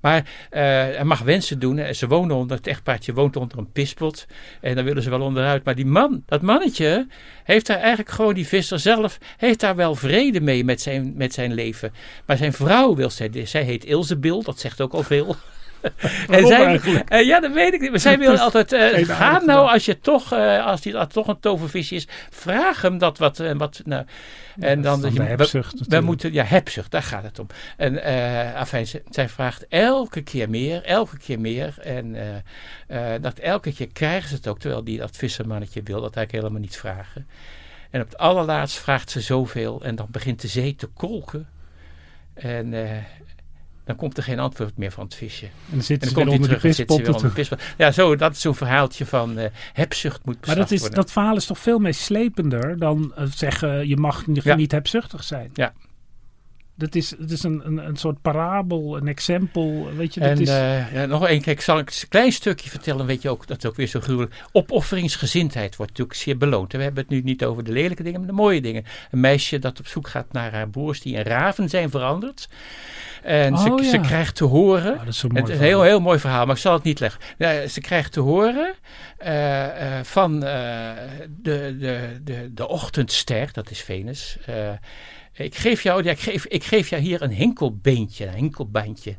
Maar 0.00 0.30
eh, 0.50 0.62
hij 0.62 1.04
mag 1.04 1.20
wensen 1.20 1.58
doen. 1.58 1.76
hè. 1.76 1.92
Ze 1.92 2.06
wonen 2.06 2.36
onder, 2.36 2.56
het 2.56 2.66
echtpaardje 2.66 3.12
woont 3.12 3.36
onder 3.36 3.58
een 3.58 3.72
pispot. 3.72 4.26
En 4.60 4.74
dan 4.74 4.84
willen 4.84 5.02
ze 5.02 5.10
wel 5.10 5.20
onderuit. 5.20 5.64
Maar 5.64 5.74
die 5.74 5.86
man, 5.86 6.22
dat 6.26 6.42
mannetje, 6.42 7.06
heeft 7.44 7.66
daar 7.66 7.78
eigenlijk 7.78 8.10
gewoon, 8.10 8.34
die 8.34 8.46
visser 8.46 8.78
zelf, 8.80 9.18
heeft 9.36 9.60
daar 9.60 9.76
wel 9.76 9.94
vrede 9.94 10.40
mee 10.40 10.64
met 10.64 10.80
zijn, 10.80 11.12
met 11.16 11.32
zijn 11.32 11.54
leven. 11.54 11.92
Maar 12.26 12.36
zijn 12.36 12.52
vrouw 12.52 12.94
wil, 12.94 13.10
zij, 13.10 13.30
zij 13.44 13.62
heet 13.62 13.84
Ilsebil, 13.84 14.42
dat 14.42 14.60
zegt 14.60 14.80
ook 14.80 14.92
al 14.92 15.02
veel. 15.02 15.36
En 16.28 16.46
zij, 16.46 16.80
eh, 17.08 17.26
ja, 17.26 17.40
dat 17.40 17.52
weet 17.52 17.74
ik 17.74 17.80
niet. 17.80 17.90
Maar 17.90 17.98
zij 18.00 18.18
wil 18.18 18.38
altijd, 18.46 18.72
eh, 18.72 19.08
ga 19.08 19.40
nou 19.44 19.68
als 19.70 19.84
je 19.84 19.98
toch, 19.98 20.32
eh, 20.32 20.66
als 20.66 20.80
die 20.80 21.06
toch 21.06 21.28
een 21.28 21.40
tovervisje 21.40 21.94
is, 21.94 22.06
vraag 22.30 22.82
hem 22.82 22.98
dat 22.98 23.18
wat, 23.18 23.40
eh, 23.40 23.52
wat 23.56 23.80
nou. 23.84 24.04
En 24.60 24.82
dan, 24.82 24.96
je- 24.96 25.02
dan 25.02 25.12
we- 25.14 25.22
hebzucht 25.22 25.72
we, 25.72 25.78
natuurlijk. 25.78 26.04
moeten, 26.04 26.32
ja, 26.32 26.44
hebzucht, 26.44 26.90
daar 26.90 27.02
gaat 27.02 27.22
het 27.22 27.38
om. 27.38 27.46
En 27.76 28.02
afijn, 28.54 28.86
zij 29.10 29.28
vraagt 29.28 29.66
elke 29.68 30.22
keer 30.22 30.50
meer, 30.50 30.84
elke 30.84 31.18
keer 31.18 31.40
meer. 31.40 31.74
En 31.80 32.16
dat 33.20 33.38
elke 33.38 33.72
keer 33.72 33.88
krijgen 33.92 34.28
ze 34.28 34.34
het 34.34 34.48
ook, 34.48 34.58
terwijl 34.58 34.84
die, 34.84 34.98
dat 34.98 35.16
vissermannetje 35.16 35.82
wil 35.82 36.00
dat 36.00 36.16
eigenlijk 36.16 36.32
helemaal 36.32 36.60
niet 36.60 36.76
vragen. 36.76 37.26
En 37.90 38.00
op 38.00 38.08
het 38.08 38.18
allerlaatst 38.18 38.78
vraagt 38.78 39.10
ze 39.10 39.20
zoveel 39.20 39.82
en 39.84 39.94
dan 39.94 40.06
begint 40.10 40.40
de 40.40 40.48
zee 40.48 40.74
te 40.74 40.86
kolken. 40.86 41.48
En 42.34 42.74
dan 43.84 43.96
komt 43.96 44.16
er 44.16 44.22
geen 44.22 44.38
antwoord 44.38 44.76
meer 44.76 44.90
van 44.92 45.04
het 45.04 45.14
visje. 45.14 45.44
En 45.46 45.50
dan 45.70 45.82
zitten 45.82 46.08
En 46.08 46.14
ze 46.14 46.14
dan 46.14 46.24
weer 46.24 46.38
komt 46.38 46.48
hij 46.48 46.48
onder 46.48 46.48
de 46.48 46.56
terug 46.56 46.62
en 46.70 46.74
zit 46.74 46.86
ze 46.88 46.94
weer 46.96 47.12
pispot. 47.12 47.16
onder 47.16 47.28
de 47.28 47.56
pispot. 47.56 47.76
Ja, 47.86 47.92
zo, 47.92 48.16
dat 48.16 48.32
is 48.32 48.40
zo'n 48.40 48.54
verhaaltje 48.54 49.06
van 49.06 49.38
eh 49.38 49.50
hebzucht 49.72 50.24
moet 50.24 50.46
Maar 50.46 50.56
dat, 50.56 50.70
is, 50.70 50.80
worden. 50.80 50.98
dat 50.98 51.12
verhaal 51.12 51.36
is 51.36 51.46
toch 51.46 51.58
veel 51.58 51.78
meeslepender 51.78 52.78
dan 52.78 53.12
eh, 53.16 53.24
zeggen 53.34 53.88
je 53.88 53.96
mag 53.96 54.26
niet, 54.26 54.42
Ja. 54.42 54.54
niet 54.54 54.72
hebzuchtig 54.72 55.24
zijn. 55.24 55.50
Ja. 55.54 55.72
Dat 56.76 56.94
is, 56.94 57.10
het 57.10 57.30
is 57.30 57.42
een, 57.42 57.62
een, 57.66 57.78
een 57.86 57.96
soort 57.96 58.22
parabel, 58.22 58.96
een 58.96 59.08
exempel. 59.08 59.88
Weet 59.96 60.14
je, 60.14 60.20
dat 60.20 60.28
En 60.30 60.40
is, 60.40 60.48
eh, 60.48 60.92
ja, 60.92 61.06
nog 61.06 61.26
één 61.26 61.40
keer, 61.40 61.52
ik 61.52 61.60
zal 61.60 61.78
een 61.78 61.86
klein 62.08 62.32
stukje 62.32 62.70
vertellen, 62.70 63.06
weet 63.06 63.22
je 63.22 63.28
ook, 63.28 63.46
dat 63.46 63.58
is 63.58 63.70
ook 63.70 63.76
weer 63.76 63.86
zo 63.86 64.00
gruwelijk. 64.00 64.34
Opofferingsgezindheid 64.52 65.76
wordt 65.76 65.92
natuurlijk 65.92 66.18
zeer 66.18 66.36
beloond. 66.36 66.72
We 66.72 66.82
hebben 66.82 67.02
het 67.02 67.12
nu 67.12 67.20
niet 67.20 67.44
over 67.44 67.64
de 67.64 67.72
lelijke 67.72 68.02
dingen, 68.02 68.20
maar 68.20 68.28
de 68.28 68.34
mooie 68.34 68.60
dingen. 68.60 68.84
Een 69.10 69.20
meisje 69.20 69.58
dat 69.58 69.78
op 69.78 69.86
zoek 69.86 70.08
gaat 70.08 70.32
naar 70.32 70.52
haar 70.52 70.68
broers 70.68 71.00
die 71.00 71.16
in 71.16 71.22
raven 71.22 71.68
zijn 71.68 71.90
veranderd. 71.90 72.48
En 73.22 73.58
ze, 73.58 73.72
Oh, 73.72 73.82
ja. 73.82 73.90
ze 73.90 73.98
krijgt 73.98 74.34
te 74.36 74.44
horen, 74.44 74.92
Oh, 74.92 74.98
dat 74.98 75.14
is 75.14 75.22
mooi 75.22 75.40
het 75.40 75.48
is 75.48 75.56
een 75.56 75.62
heel, 75.62 75.82
heel 75.82 76.00
mooi 76.00 76.18
verhaal, 76.18 76.46
maar 76.46 76.54
ik 76.54 76.60
zal 76.60 76.72
het 76.72 76.82
niet 76.82 77.00
leggen. 77.00 77.20
Ja, 77.38 77.66
ze 77.66 77.80
krijgt 77.80 78.12
te 78.12 78.20
horen 78.20 78.74
eh, 79.18 79.98
eh, 79.98 80.04
van 80.04 80.40
de, 80.40 80.94
de, 81.42 82.20
de, 82.24 82.50
de 82.54 82.68
ochtendster, 82.68 83.48
dat 83.52 83.70
is 83.70 83.80
Venus. 83.80 84.38
Ik 85.34 85.54
geef, 85.54 85.82
jou, 85.82 86.02
ja, 86.04 86.10
ik, 86.10 86.20
geef, 86.20 86.46
ik 86.46 86.64
geef 86.64 86.88
jou 86.88 87.02
hier 87.02 87.22
een 87.22 87.30
hinkelbeentje, 87.30 88.26
een 88.26 88.34
hinkelbandje. 88.34 89.16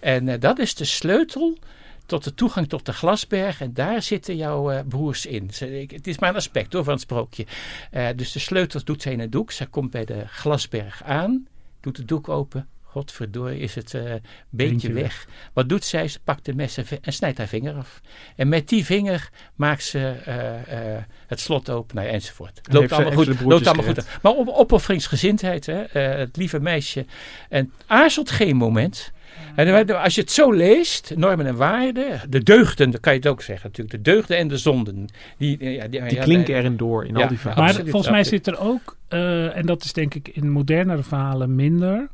En 0.00 0.28
eh, 0.28 0.40
dat 0.40 0.58
is 0.58 0.74
de 0.74 0.84
sleutel 0.84 1.58
tot 2.06 2.24
de 2.24 2.34
toegang 2.34 2.68
tot 2.68 2.86
de 2.86 2.92
glasberg. 2.92 3.60
En 3.60 3.72
daar 3.74 4.02
zitten 4.02 4.36
jouw 4.36 4.70
eh, 4.70 4.80
broers 4.88 5.26
in. 5.26 5.50
Ik- 5.60 5.90
het 5.90 6.06
is 6.06 6.18
maar 6.18 6.28
een 6.30 6.36
aspect 6.36 6.72
hoor, 6.72 6.84
van 6.84 6.92
het 6.92 7.02
sprookje. 7.02 7.46
Eh, 7.90 8.08
dus 8.16 8.32
de 8.32 8.38
sleutel 8.38 8.80
doet 8.84 9.02
zij 9.02 9.12
in 9.12 9.20
een 9.20 9.30
doek. 9.30 9.52
Zij 9.52 9.66
komt 9.66 9.90
bij 9.90 10.04
de 10.04 10.24
glasberg 10.26 11.02
aan, 11.02 11.46
doet 11.80 11.96
de 11.96 12.04
doek 12.04 12.28
open. 12.28 12.68
Godverdorie 12.98 13.60
is 13.60 13.74
het 13.74 13.94
eh 13.94 14.02
beentje 14.02 14.20
Beentje 14.50 14.92
weg. 14.92 15.26
Wat 15.52 15.68
doet 15.68 15.84
zij? 15.84 16.08
Ze 16.08 16.18
pakt 16.24 16.44
de 16.44 16.54
mes 16.54 16.76
en, 16.76 17.12
snijdt 17.12 17.38
haar 17.38 17.46
vinger 17.46 17.74
af. 17.74 18.00
En 18.36 18.48
met 18.48 18.68
die 18.68 18.84
vinger 18.84 19.30
maakt 19.54 19.82
ze 19.82 20.14
eh, 20.24 20.94
eh, 20.96 21.02
het 21.26 21.40
slot 21.40 21.70
open 21.70 21.96
nou 21.96 22.06
ja, 22.06 22.12
enzovoort. 22.12 22.60
En 22.62 22.74
loopt 22.74 22.92
allemaal 22.92 23.12
goed. 23.12 23.40
Loopt 23.40 23.66
allemaal 23.66 23.84
goed. 23.84 24.04
Maar 24.22 24.32
op, 24.32 24.48
opofferingsgezindheid, 24.48 25.66
hè, 25.66 25.82
eh, 25.82 26.18
het 26.18 26.36
lieve 26.36 26.60
meisje. 26.60 27.06
En 27.48 27.72
aarzelt 27.86 28.30
geen 28.30 28.56
moment. 28.56 29.12
En 29.54 29.96
als 29.96 30.14
je 30.14 30.20
het 30.20 30.30
zo 30.30 30.52
leest, 30.52 31.12
normen 31.16 31.46
en 31.46 31.56
waarden, 31.56 32.20
de 32.28 32.42
deugden, 32.42 32.90
dat 32.90 33.00
kan 33.00 33.12
je 33.12 33.18
het 33.18 33.28
ook 33.28 33.42
zeggen 33.42 33.68
natuurlijk, 33.68 34.04
de 34.04 34.10
deugden 34.10 34.36
en 34.36 34.48
de 34.48 34.56
zonden. 34.56 35.08
Die, 35.38 35.70
ja, 35.70 35.88
die, 35.88 36.02
Die 36.02 36.14
ja, 36.14 36.22
klinken 36.22 36.54
erin 36.54 36.76
door 36.76 37.04
in 37.04 37.14
Ja. 37.16 37.22
al 37.22 37.28
die 37.28 37.38
verhalen. 37.38 37.64
Maar 37.64 37.72
absoluut, 37.72 37.90
volgens 37.90 38.10
mij 38.12 38.20
absoluut. 38.20 38.44
zit 38.44 38.54
er 38.54 38.60
ook, 38.60 38.96
eh, 39.08 39.56
en 39.56 39.66
dat 39.66 39.84
is 39.84 39.92
denk 39.92 40.14
ik 40.14 40.28
in 40.28 40.50
modernere 40.50 41.02
verhalen 41.02 41.54
minder, 41.54 42.08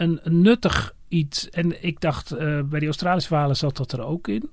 een, 0.00 0.20
nuttig 0.24 0.94
iets. 1.08 1.50
En 1.50 1.84
ik 1.84 2.00
dacht, 2.00 2.30
eh, 2.32 2.60
bij 2.62 2.78
die 2.78 2.88
Australische 2.88 3.28
verhalen 3.28 3.56
zat 3.56 3.76
dat 3.76 3.92
er 3.92 4.04
ook 4.04 4.28
in. 4.28 4.50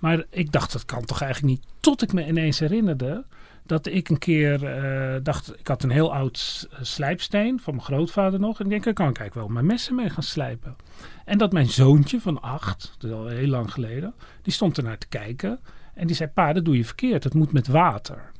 Maar 0.00 0.24
ik 0.30 0.52
dacht, 0.52 0.72
dat 0.72 0.84
kan 0.84 1.04
toch 1.04 1.20
eigenlijk 1.22 1.52
niet. 1.54 1.66
Tot 1.80 2.02
ik 2.02 2.12
me 2.12 2.26
ineens 2.26 2.58
herinnerde 2.58 3.24
dat 3.66 3.86
ik 3.86 4.08
een 4.08 4.18
keer 4.18 4.64
eh, 4.66 5.20
dacht, 5.22 5.58
ik 5.58 5.66
had 5.66 5.82
een 5.82 5.90
heel 5.90 6.14
oud 6.14 6.38
s- 6.38 6.66
slijpsteen 6.80 7.60
van 7.60 7.74
mijn 7.74 7.86
grootvader 7.86 8.40
nog. 8.40 8.58
En 8.58 8.64
ik 8.64 8.70
denk, 8.70 8.84
daar 8.84 8.94
kan 8.94 9.08
ik 9.08 9.18
eigenlijk 9.18 9.46
wel 9.46 9.54
mijn 9.56 9.72
messen 9.72 9.94
mee 9.94 10.10
gaan 10.10 10.22
slijpen. 10.22 10.76
En 11.24 11.38
dat 11.38 11.52
mijn 11.52 11.68
zoontje 11.68 12.20
van 12.20 12.40
acht, 12.42 12.94
dat 12.98 13.12
al 13.12 13.26
heel 13.26 13.48
lang 13.48 13.72
geleden, 13.72 14.14
die 14.42 14.52
stond 14.52 14.76
er 14.76 14.82
naar 14.82 14.98
te 14.98 15.08
kijken. 15.08 15.60
En 15.94 16.06
die 16.06 16.16
zei, 16.16 16.30
pa, 16.30 16.52
dat 16.52 16.64
doe 16.64 16.76
je 16.76 16.84
verkeerd. 16.84 17.22
Dat 17.22 17.34
moet 17.34 17.52
met 17.52 17.66
water. 17.66 18.30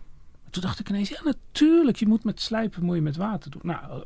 Toen 0.51 0.63
dacht 0.63 0.81
ik 0.81 0.89
ineens, 0.89 1.09
ja 1.09 1.21
natuurlijk, 1.25 1.97
je 1.97 2.07
moet 2.07 2.25
met 2.25 2.41
slijpen 2.41 2.85
moet 2.85 2.95
je 2.97 3.03
met 3.03 3.17
water 3.17 3.51
doen. 3.51 3.63
Nou, 3.65 3.85
eh, 3.91 3.97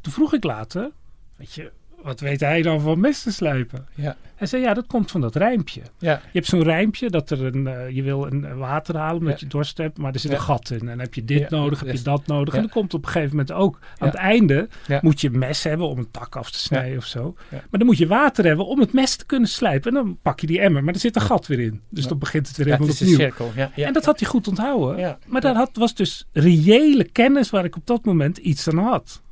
toen 0.00 0.12
vroeg 0.12 0.32
ik 0.32 0.44
later, 0.44 0.90
weet 1.38 1.52
je, 1.54 1.70
wat 2.02 2.20
weet 2.20 2.40
hij 2.40 2.62
dan 2.62 2.80
van 2.80 3.00
messen 3.00 3.32
slijpen? 3.32 3.86
Ja. 3.94 4.16
Hij 4.34 4.46
zei, 4.46 4.62
ja, 4.62 4.74
dat 4.74 4.86
komt 4.86 5.10
van 5.10 5.20
dat 5.20 5.34
rijmpje. 5.36 5.80
Ja. 5.98 6.12
Je 6.12 6.28
hebt 6.32 6.46
zo'n 6.46 6.62
rijmpje 6.62 7.10
dat 7.10 7.30
er 7.30 7.44
een, 7.44 7.66
eh, 7.66 7.90
je 7.90 8.02
wil 8.02 8.26
een 8.26 8.44
eh, 8.44 8.56
water 8.56 8.96
halen 8.96 9.18
omdat 9.18 9.32
Ja. 9.40 9.46
je 9.46 9.52
dorst 9.52 9.78
hebt, 9.78 9.98
maar 9.98 10.12
er 10.12 10.20
zit 10.20 10.32
een 10.32 10.40
gat 10.40 10.70
in. 10.70 10.80
En 10.80 10.86
dan 10.86 10.98
heb 10.98 11.14
je 11.14 11.24
dit 11.24 11.50
nodig, 11.50 11.80
heb 11.80 11.94
je 11.96 12.02
dat 12.02 12.26
nodig. 12.26 12.54
En 12.54 12.60
dan 12.60 12.70
komt 12.70 12.94
op 12.94 13.04
een 13.04 13.10
gegeven 13.10 13.30
moment 13.36 13.52
ook, 13.52 13.78
aan 13.98 14.08
het 14.08 14.16
einde 14.16 14.68
moet 15.00 15.20
je 15.20 15.28
een 15.28 15.38
mes 15.38 15.62
hebben 15.64 15.88
om 15.88 15.98
een 15.98 16.10
tak 16.10 16.36
af 16.36 16.50
te 16.50 16.58
snijden 16.58 16.96
of 16.98 17.04
zo. 17.04 17.34
Maar 17.50 17.62
dan 17.70 17.86
moet 17.86 17.98
je 17.98 18.06
water 18.06 18.44
hebben 18.44 18.66
om 18.66 18.80
het 18.80 18.92
mes 18.92 19.16
te 19.16 19.26
kunnen 19.26 19.48
slijpen. 19.48 19.96
En 19.96 20.04
dan 20.04 20.18
pak 20.22 20.40
je 20.40 20.46
die 20.46 20.60
emmer, 20.60 20.84
maar 20.84 20.94
er 20.94 21.00
zit 21.00 21.16
een 21.16 21.22
gat 21.22 21.46
weer 21.46 21.60
in. 21.60 21.80
Dus 21.90 22.06
dan 22.06 22.18
begint 22.18 22.48
het 22.48 22.56
weer 22.56 22.66
Ja, 22.66 22.72
het 22.72 22.80
helemaal 22.82 23.02
is 23.06 23.14
een 23.16 23.22
opnieuw. 23.24 23.28
cirkel. 23.46 23.62
Ja, 23.62 23.70
ja. 23.74 23.86
En 23.86 23.92
dat 23.92 24.04
had 24.04 24.20
hij 24.20 24.28
goed 24.28 24.48
onthouden. 24.48 25.18
Maar 25.26 25.40
dat 25.40 25.56
had, 25.56 25.70
was 25.72 25.94
dus 25.94 26.26
reële 26.32 27.04
kennis 27.04 27.50
waar 27.50 27.64
ik 27.64 27.76
op 27.76 27.86
dat 27.86 28.04
moment 28.04 28.38
iets 28.38 28.68
aan 28.68 28.78
had. 28.78 29.22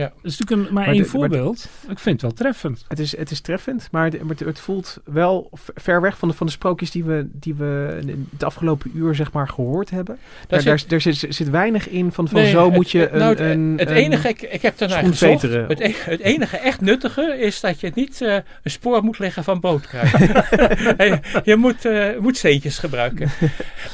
Ja. 0.00 0.06
Dat 0.22 0.32
is 0.32 0.38
natuurlijk 0.38 0.68
een, 0.68 0.74
maar, 0.74 0.84
Maar 0.84 0.94
één 0.94 1.02
de- 1.02 1.18
maar 1.18 1.28
de- 1.28 1.34
voorbeeld. 1.36 1.68
ik 1.88 1.98
vind 1.98 2.20
het 2.20 2.22
wel 2.22 2.32
treffend. 2.32 2.84
Het 2.88 2.98
is, 2.98 3.16
het 3.16 3.30
is 3.30 3.40
treffend, 3.40 3.88
maar 3.90 4.04
het, 4.04 4.20
maar 4.22 4.30
het- 4.30 4.40
het 4.40 4.58
voelt 4.58 4.98
wel 5.04 5.50
ver 5.74 6.00
weg 6.00 6.18
van 6.18 6.28
de, 6.28 6.34
van 6.34 6.46
de 6.46 6.52
sprookjes 6.52 6.90
die 6.90 7.04
we, 7.04 7.26
die 7.32 7.54
we 7.54 7.98
het 8.32 8.44
afgelopen 8.44 8.90
uur 8.94 9.14
zeg 9.14 9.32
maar 9.32 9.48
gehoord 9.48 9.90
hebben. 9.90 10.18
Daar, 10.48 10.60
zit- 10.60 10.68
daar, 10.68 10.88
daar 10.88 11.00
zit, 11.14 11.34
zit 11.34 11.50
weinig 11.50 11.88
in 11.88 12.12
van, 12.12 12.28
van 12.28 12.40
Nee, 12.40 12.50
zo 12.50 12.64
het- 12.64 12.74
moet 12.74 12.90
je 12.90 12.98
het- 12.98 13.12
een... 13.12 13.18
nou, 13.18 13.30
het- 13.30 13.40
een, 13.40 13.74
het 13.76 13.90
een- 13.90 13.96
enige, 13.96 14.28
ik, 14.28 14.42
ik 14.42 14.62
heb 14.62 14.78
daarnaar 14.78 15.04
gezocht. 15.04 15.42
Het, 15.42 15.80
e- 15.80 15.92
het 16.04 16.20
enige 16.20 16.56
echt 16.56 16.80
nuttige 16.80 17.36
is 17.38 17.60
dat 17.60 17.80
je 17.80 17.90
niet 17.94 18.20
eh, 18.22 18.34
een 18.34 18.70
spoor 18.70 19.02
moet 19.04 19.18
leggen 19.18 19.44
van 19.44 19.60
bootkruid. 19.60 20.10
je 20.10 21.18
je 21.50 21.56
moet, 21.56 21.84
eh, 21.84 22.18
moet 22.18 22.36
steentjes 22.36 22.78
gebruiken. 22.78 23.30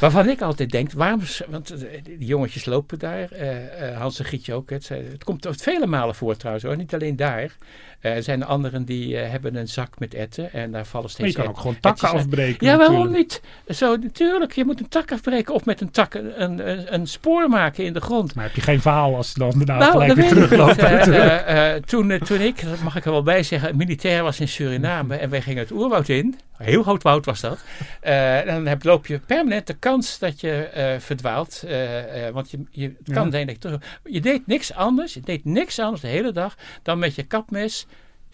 Waarvan 0.00 0.28
ik 0.28 0.40
altijd 0.42 0.70
denk, 0.70 0.92
waarom, 0.92 1.20
want 1.48 1.70
eh, 1.70 1.78
die 2.04 2.26
jongetjes 2.26 2.64
lopen 2.64 2.98
daar, 2.98 3.28
Hans 3.98 4.18
en 4.18 4.24
Gietje 4.24 4.54
ook. 4.54 4.70
Het, 4.70 4.88
het 4.88 5.24
komt 5.24 5.46
vele 5.50 5.86
malen 5.96 6.14
voor 6.14 6.36
trouwens 6.36 6.64
hoor, 6.64 6.76
niet 6.76 6.94
alleen 6.94 7.16
daar. 7.16 7.56
Eh, 8.06 8.16
er 8.16 8.22
zijn 8.22 8.44
anderen 8.44 8.84
die 8.84 9.18
eh, 9.18 9.30
hebben 9.30 9.56
een 9.56 9.68
zak 9.68 9.98
met 9.98 10.14
etten 10.14 10.52
en 10.52 10.70
daar 10.72 10.84
vallen 10.86 11.10
Maar 11.18 11.26
je 11.26 11.30
steeds 11.32 11.34
kan 11.36 11.44
ook 11.46 11.54
et- 11.54 11.60
gewoon 11.60 11.80
takken 11.80 12.08
afbreken. 12.08 12.66
Ja, 12.66 12.76
waarom 12.76 13.12
niet? 13.12 13.40
Zo, 13.68 13.96
natuurlijk, 13.96 14.52
je 14.52 14.64
moet 14.64 14.80
een 14.80 14.88
tak 14.88 15.12
afbreken 15.12 15.54
of 15.54 15.64
met 15.64 15.80
een 15.80 15.90
tak 15.90 16.14
een, 16.14 16.42
een, 16.42 16.94
een 16.94 17.06
spoor 17.06 17.48
maken 17.48 17.84
in 17.84 17.92
de 17.92 18.00
grond. 18.00 18.34
Maar 18.34 18.44
heb 18.44 18.54
je 18.54 18.60
geen 18.60 18.80
verhaal 18.80 19.16
als 19.16 19.32
je 19.32 19.38
dan 19.38 19.50
daarna 19.58 19.78
Nou, 19.78 19.90
gelijk 19.90 20.14
weer 20.14 20.28
terugloopt. 20.28 20.78
Eh, 20.78 21.74
toen, 21.74 22.18
toen 22.18 22.40
ik, 22.40 22.62
dat 22.64 22.80
mag 22.82 22.96
ik 22.96 23.04
er 23.04 23.10
wel 23.10 23.22
bij 23.22 23.42
zeggen, 23.42 23.76
militair 23.76 24.22
was 24.22 24.40
in 24.40 24.48
Suriname 24.48 25.16
en 25.16 25.30
wij 25.30 25.42
gingen 25.42 25.62
het 25.62 25.70
oerwoud 25.72 26.08
in. 26.08 26.38
Heel 26.56 26.82
groot 26.82 27.02
woud 27.02 27.24
was 27.24 27.40
dat. 27.40 27.58
Dan 28.46 28.66
heb, 28.66 28.84
loop 28.84 29.06
je 29.06 29.18
permanent 29.18 29.66
de 29.66 29.74
kans 29.74 30.18
dat 30.18 30.40
je 30.40 30.68
verdwaalt. 31.00 31.64
want 32.32 32.50
je, 32.50 32.58
je, 32.70 32.94
het 33.04 33.14
kan 33.14 33.24
Ja. 33.24 33.30
zijn 33.30 33.46
dat 33.46 33.54
je 33.54 33.60
terug... 33.60 33.82
Je 34.04 34.20
deed 34.20 34.46
niks 34.46 34.74
anders, 34.74 35.14
je 35.14 35.20
deed 35.20 35.44
niks 35.44 35.78
anders 35.78 36.00
de 36.02 36.08
hele 36.08 36.32
dag 36.32 36.54
dan 36.82 36.98
met 36.98 37.14
je 37.14 37.22
kapmes 37.22 37.86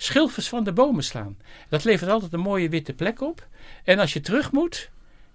schilfers 0.03 0.49
van 0.49 0.65
de 0.65 0.73
bomen 0.73 1.05
slaan. 1.05 1.37
Dat 1.69 1.85
levert 1.85 2.11
altijd 2.11 2.33
een 2.33 2.41
mooie 2.41 2.69
witte 2.69 2.93
plek 2.93 3.21
op. 3.21 3.47
En 3.85 3.99
als 3.99 4.13
je 4.13 4.21
terug 4.21 4.53
moet, 4.53 4.77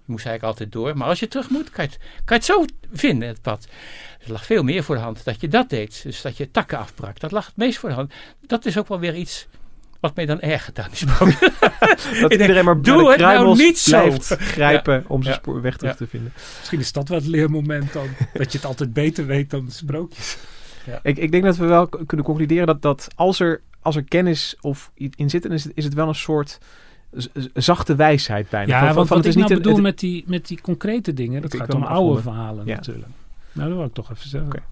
je 0.05 0.11
moest 0.11 0.25
eigenlijk 0.25 0.43
altijd 0.43 0.71
door, 0.71 0.97
maar 0.97 1.07
als 1.07 1.19
je 1.19 1.27
terug 1.27 1.49
moet, 1.49 1.69
kan 1.69 1.83
je 1.85 1.89
het, 1.91 1.99
kan 2.25 2.25
je 2.25 2.33
het 2.33 2.45
zo 2.45 2.65
vinden, 2.93 3.27
het 3.27 3.41
pad. 3.41 3.67
Er 4.25 4.31
lag 4.31 4.45
veel 4.45 4.63
meer 4.63 4.83
voor 4.83 4.95
de 4.95 5.01
hand 5.01 5.23
dat 5.23 5.41
je 5.41 5.47
dat 5.47 5.69
deed. 5.69 6.03
Dus 6.03 6.21
dat 6.21 6.37
je 6.37 6.51
takken 6.51 6.77
afbrak. 6.77 7.19
Dat 7.19 7.31
lag 7.31 7.45
het 7.45 7.57
meest 7.57 7.77
voor 7.77 7.89
de 7.89 7.95
hand. 7.95 8.13
Dat 8.41 8.65
is 8.65 8.77
ook 8.77 8.87
wel 8.87 8.99
weer 8.99 9.15
iets 9.15 9.47
wat 9.99 10.15
mij 10.15 10.25
dan 10.25 10.41
ergert 10.41 10.79
aan 10.79 10.89
die 10.89 10.97
sprookjes. 10.97 11.39
dat 12.21 12.29
denk, 12.29 12.31
iedereen 12.31 12.65
maar 12.65 12.81
doe 12.81 13.11
het 13.11 13.19
nou 13.19 13.55
niet 13.57 13.79
zo. 13.79 14.01
blijft 14.03 14.27
grijpen 14.27 15.03
om 15.07 15.21
zijn 15.23 15.33
Ja. 15.35 15.39
spoor 15.41 15.61
weg 15.61 15.77
terug 15.77 15.91
Ja. 15.91 15.97
te 15.97 16.07
vinden. 16.07 16.33
Misschien 16.57 16.79
is 16.79 16.91
dat 16.91 17.07
wel 17.09 17.17
het 17.17 17.27
leermoment 17.27 17.93
dan. 17.93 18.07
dat 18.33 18.51
je 18.51 18.57
het 18.57 18.67
altijd 18.67 18.93
beter 18.93 19.25
weet 19.25 19.49
dan 19.49 19.65
de 19.65 19.71
sprookjes. 19.71 20.37
Ik, 21.03 21.17
ik 21.17 21.31
denk 21.31 21.43
dat 21.43 21.57
we 21.57 21.65
wel 21.65 21.87
kunnen 22.05 22.25
concluderen 22.25 22.65
dat, 22.65 22.81
dat 22.81 23.07
als, 23.15 23.39
er, 23.39 23.61
als 23.81 23.95
er 23.95 24.03
kennis 24.03 24.55
of 24.61 24.91
i- 24.99 25.09
in 25.15 25.29
zit, 25.29 25.43
dan 25.43 25.51
is 25.51 25.63
het, 25.63 25.71
is 25.75 25.83
het 25.83 25.93
wel 25.93 26.07
een 26.07 26.15
soort 26.15 26.57
zachte 27.53 27.95
wijsheid 27.95 28.49
bijna. 28.49 28.71
Ja, 28.79 28.85
Van- 28.85 28.95
want 28.95 29.07
van 29.07 29.17
wat 29.17 29.25
het 29.25 29.25
ik 29.25 29.29
is 29.29 29.35
nou 29.35 29.47
niet 29.47 29.51
een- 29.51 29.57
bedoel 29.57 29.73
het- 29.73 29.83
met, 29.83 29.99
die, 29.99 30.23
met 30.27 30.47
die 30.47 30.61
concrete 30.61 31.13
dingen, 31.13 31.41
dat 31.41 31.53
Ik- 31.53 31.59
ik 31.59 31.65
gaat 31.65 31.75
om 31.75 31.83
oude 31.83 32.21
verhalen 32.21 32.65
Ja. 32.65 32.75
natuurlijk. 32.75 33.07
Nou, 33.51 33.67
dat 33.69 33.77
wil 33.77 33.87
ik 33.87 33.93
toch 33.93 34.11
even 34.11 34.29
zeggen. 34.29 34.63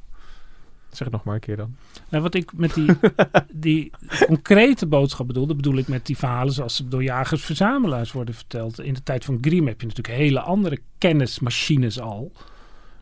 Zeg 0.90 1.08
het 1.08 1.12
nog 1.12 1.24
maar 1.24 1.34
een 1.36 1.40
keer 1.42 1.58
dan. 1.58 1.76
Nou, 2.10 2.24
wat 2.24 2.34
ik 2.36 2.52
met 2.58 2.74
die, 2.74 2.92
die 3.68 3.92
concrete 4.26 4.86
boodschap 4.86 5.28
bedoelde, 5.28 5.56
bedoel 5.56 5.78
ik 5.78 5.88
met 5.88 6.06
die 6.06 6.18
verhalen 6.18 6.54
zoals 6.54 6.76
ze 6.76 6.88
door 6.88 7.04
jagers-verzamelaars 7.04 8.12
worden 8.12 8.34
verteld. 8.36 8.80
In 8.80 8.94
de 8.94 9.04
tijd 9.04 9.26
van 9.26 9.38
Grimm 9.42 9.68
heb 9.68 9.82
je 9.82 9.88
natuurlijk 9.88 10.18
hele 10.18 10.40
andere 10.40 10.80
kennismachines 10.98 12.00
al. 12.00 12.32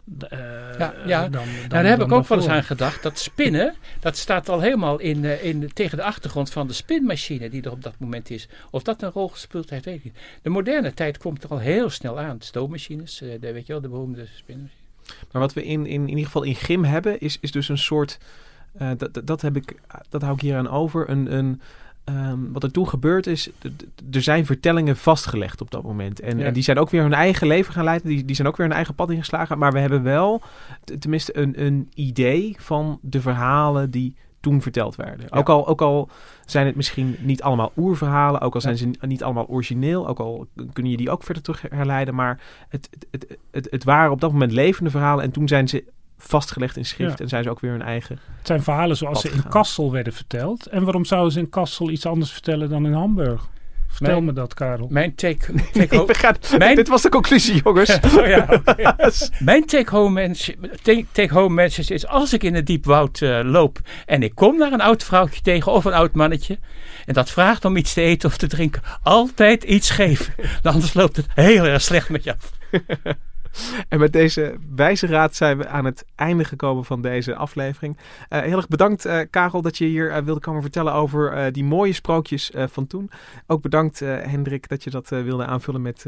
Uh, 0.05 0.39
ja, 0.77 0.93
ja. 1.05 1.21
Dan, 1.21 1.31
dan, 1.31 1.45
nou, 1.45 1.67
daar 1.67 1.85
heb 1.85 2.01
ik 2.01 2.11
ook 2.11 2.27
wel 2.27 2.37
eens 2.37 2.47
aan 2.47 2.63
gedacht. 2.63 3.03
Dat 3.03 3.19
spinnen, 3.19 3.75
dat 3.99 4.17
staat 4.17 4.49
al 4.49 4.59
helemaal 4.59 4.99
in, 4.99 5.23
uh, 5.23 5.43
in, 5.43 5.73
tegen 5.73 5.97
de 5.97 6.03
achtergrond 6.03 6.51
van 6.51 6.67
de 6.67 6.73
spinmachine 6.73 7.49
die 7.49 7.61
er 7.61 7.71
op 7.71 7.83
dat 7.83 7.93
moment 7.97 8.29
is. 8.29 8.47
Of 8.71 8.83
dat 8.83 9.01
een 9.01 9.11
rol 9.11 9.27
gespeeld 9.27 9.69
heeft, 9.69 9.85
weet 9.85 9.95
ik 9.95 10.03
niet. 10.03 10.17
De 10.41 10.49
moderne 10.49 10.93
tijd 10.93 11.17
komt 11.17 11.43
er 11.43 11.49
al 11.49 11.59
heel 11.59 11.89
snel 11.89 12.19
aan. 12.19 12.41
Stoommachines, 12.41 13.21
uh, 13.21 13.33
de, 13.39 13.53
weet 13.53 13.65
je 13.65 13.73
wel, 13.73 13.81
de 13.81 13.89
beroemde 13.89 14.25
spinmachines. 14.35 14.81
Maar 15.31 15.41
wat 15.41 15.53
we 15.53 15.63
in, 15.63 15.85
in, 15.85 16.01
in 16.01 16.09
ieder 16.09 16.25
geval 16.25 16.43
in 16.43 16.55
Grim 16.55 16.83
hebben, 16.83 17.19
is, 17.19 17.37
is 17.41 17.51
dus 17.51 17.69
een 17.69 17.77
soort. 17.77 18.17
Uh, 18.81 18.91
dat, 18.97 19.21
dat, 19.23 19.41
heb 19.41 19.55
ik, 19.55 19.75
dat 20.09 20.21
hou 20.21 20.33
ik 20.33 20.41
hier 20.41 20.57
aan 20.57 20.69
over. 20.69 21.09
Een, 21.09 21.33
een, 21.33 21.61
um, 22.05 22.53
wat 22.53 22.63
er 22.63 22.71
toen 22.71 22.87
gebeurd 22.87 23.27
is, 23.27 23.49
er 24.11 24.21
zijn 24.21 24.45
vertellingen 24.45 24.97
vastgelegd 24.97 25.61
op 25.61 25.71
dat 25.71 25.83
moment. 25.83 26.19
En, 26.19 26.41
en, 26.41 26.53
die 26.53 26.63
zijn 26.63 26.79
ook 26.79 26.89
weer 26.89 27.01
hun 27.01 27.13
eigen 27.13 27.47
leven 27.47 27.73
gaan 27.73 27.83
leiden. 27.83 28.07
Die, 28.07 28.25
die 28.25 28.35
zijn 28.35 28.47
ook 28.47 28.57
weer 28.57 28.65
hun 28.65 28.75
eigen 28.75 28.95
pad 28.95 29.11
ingeslagen. 29.11 29.57
Maar 29.57 29.71
we 29.71 29.79
hebben 29.79 30.03
wel 30.03 30.41
tenminste 30.99 31.37
een, 31.37 31.65
een 31.65 31.91
idee 31.93 32.55
van 32.59 32.99
de 33.01 33.21
verhalen 33.21 33.91
die 33.91 34.15
toen 34.39 34.61
verteld 34.61 34.95
werden. 34.95 35.31
Ook, 35.31 35.49
al, 35.49 35.67
ook 35.67 35.81
al 35.81 36.09
zijn 36.45 36.65
het 36.65 36.75
misschien 36.75 37.15
niet 37.19 37.41
allemaal 37.41 37.71
oerverhalen, 37.77 38.41
ook 38.41 38.55
al 38.55 38.61
zijn 38.61 38.77
ze 38.77 38.91
niet 39.01 39.23
allemaal 39.23 39.47
origineel, 39.47 40.07
ook 40.07 40.19
al 40.19 40.47
kun 40.73 40.85
je 40.85 40.97
die 40.97 41.09
ook 41.09 41.23
verder 41.23 41.43
terug 41.43 41.61
herleiden, 41.69 42.15
maar 42.15 42.41
het, 42.69 42.89
het, 43.11 43.37
het, 43.51 43.67
het 43.71 43.83
waren 43.83 44.11
op 44.11 44.21
dat 44.21 44.31
moment 44.31 44.51
levende 44.51 44.89
verhalen 44.89 45.23
en 45.23 45.31
toen 45.31 45.47
zijn 45.47 45.67
ze 45.67 45.83
vastgelegd 46.27 46.77
in 46.77 46.85
schrift 46.85 47.21
en 47.21 47.27
zijn 47.27 47.43
ze 47.43 47.49
ook 47.49 47.59
weer 47.59 47.71
hun 47.71 47.81
eigen. 47.81 48.19
Het 48.37 48.47
zijn 48.47 48.63
verhalen 48.63 48.97
zoals 48.97 49.21
ze 49.21 49.29
in 49.29 49.47
Kassel 49.49 49.91
werden 49.91 50.13
verteld. 50.13 50.67
En 50.67 50.83
waarom 50.83 51.05
zouden 51.05 51.31
ze 51.31 51.39
in 51.39 51.49
Kassel 51.49 51.89
iets 51.89 52.05
anders 52.05 52.31
vertellen 52.31 52.69
dan 52.69 52.85
in 52.85 52.93
Hamburg? 52.93 53.49
Vertel 53.93 54.21
me 54.21 54.33
dat, 54.33 54.53
Karel. 54.53 54.87
Mijn 54.89 55.15
take, 55.15 55.53
take 55.73 55.95
home, 55.95 56.35
mijn, 56.57 56.75
dit 56.75 56.87
was 56.87 57.01
de 57.01 57.09
conclusie, 57.09 57.61
jongens. 57.63 57.99
oh 58.17 58.27
ja, 58.27 58.61
mijn 59.39 59.65
take 59.65 59.95
home, 59.95 60.27
message, 60.27 60.57
take, 60.81 61.05
take 61.11 61.33
home 61.33 61.53
message 61.53 61.93
is: 61.93 62.07
als 62.07 62.33
ik 62.33 62.43
in 62.43 62.53
het 62.53 62.65
diep 62.65 62.85
woud 62.85 63.19
uh, 63.21 63.39
loop 63.43 63.79
en 64.05 64.23
ik 64.23 64.35
kom 64.35 64.57
naar 64.57 64.71
een 64.71 64.81
oud 64.81 65.03
vrouwtje 65.03 65.41
tegen 65.41 65.71
of 65.71 65.85
een 65.85 65.93
oud 65.93 66.13
mannetje. 66.13 66.59
en 67.05 67.13
dat 67.13 67.29
vraagt 67.29 67.65
om 67.65 67.77
iets 67.77 67.93
te 67.93 68.01
eten 68.01 68.29
of 68.29 68.37
te 68.37 68.47
drinken, 68.47 68.81
altijd 69.03 69.63
iets 69.63 69.89
geven. 69.89 70.33
Anders 70.61 70.93
loopt 70.93 71.15
het 71.15 71.25
heel 71.33 71.65
erg 71.65 71.81
slecht 71.81 72.09
met 72.09 72.23
je 72.23 72.33
af. 72.33 72.51
En 73.89 73.99
met 73.99 74.13
deze 74.13 74.55
wijze 74.75 75.07
raad 75.07 75.35
zijn 75.35 75.57
we 75.57 75.67
aan 75.67 75.85
het 75.85 76.05
einde 76.15 76.43
gekomen 76.43 76.85
van 76.85 77.01
deze 77.01 77.35
aflevering. 77.35 77.97
Uh, 78.29 78.39
heel 78.39 78.57
erg 78.57 78.67
bedankt, 78.67 79.05
uh, 79.05 79.19
Karel, 79.29 79.61
dat 79.61 79.77
je 79.77 79.85
hier 79.85 80.09
uh, 80.09 80.17
wilde 80.17 80.39
komen 80.39 80.61
vertellen 80.61 80.93
over 80.93 81.51
die 81.53 81.63
mooie 81.63 81.93
sprookjes 81.93 82.51
van 82.55 82.87
toen. 82.87 83.09
Ook 83.47 83.61
bedankt, 83.61 83.99
Hendrik, 83.99 84.67
dat 84.67 84.83
je 84.83 84.89
dat 84.89 85.09
wilde 85.09 85.45
aanvullen 85.45 85.81
met 85.81 86.05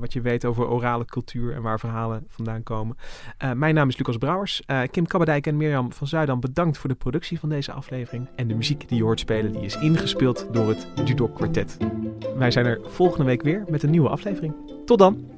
wat 0.00 0.12
je 0.12 0.20
weet 0.20 0.44
over 0.44 0.68
orale 0.68 1.04
cultuur 1.04 1.54
en 1.54 1.62
waar 1.62 1.80
verhalen 1.80 2.24
vandaan 2.28 2.62
komen. 2.62 2.96
mijn 3.54 3.74
naam 3.74 3.88
is 3.88 3.96
Lucas 3.96 4.16
Brouwers. 4.16 4.62
Kim 4.90 5.06
Kabbadijk 5.06 5.46
en 5.46 5.56
Mirjam 5.56 5.92
van 5.92 6.06
Zuidam, 6.06 6.40
bedankt 6.40 6.78
voor 6.78 6.88
de 6.88 6.94
productie 6.94 7.38
van 7.38 7.48
deze 7.48 7.72
aflevering. 7.72 8.28
En 8.36 8.48
de 8.48 8.54
muziek 8.54 8.88
die 8.88 8.96
je 8.96 9.04
hoort 9.04 9.20
spelen, 9.20 9.52
die 9.52 9.62
is 9.62 9.76
ingespeeld 9.76 10.46
door 10.52 10.68
het 10.68 10.86
Dudok 11.04 11.34
Quartet. 11.34 11.76
Wij 12.36 12.50
zijn 12.50 12.66
er 12.66 12.80
volgende 12.84 13.24
week 13.24 13.42
weer 13.42 13.64
met 13.68 13.82
een 13.82 13.90
nieuwe 13.90 14.08
aflevering. 14.08 14.54
Tot 14.84 14.98
dan! 14.98 15.37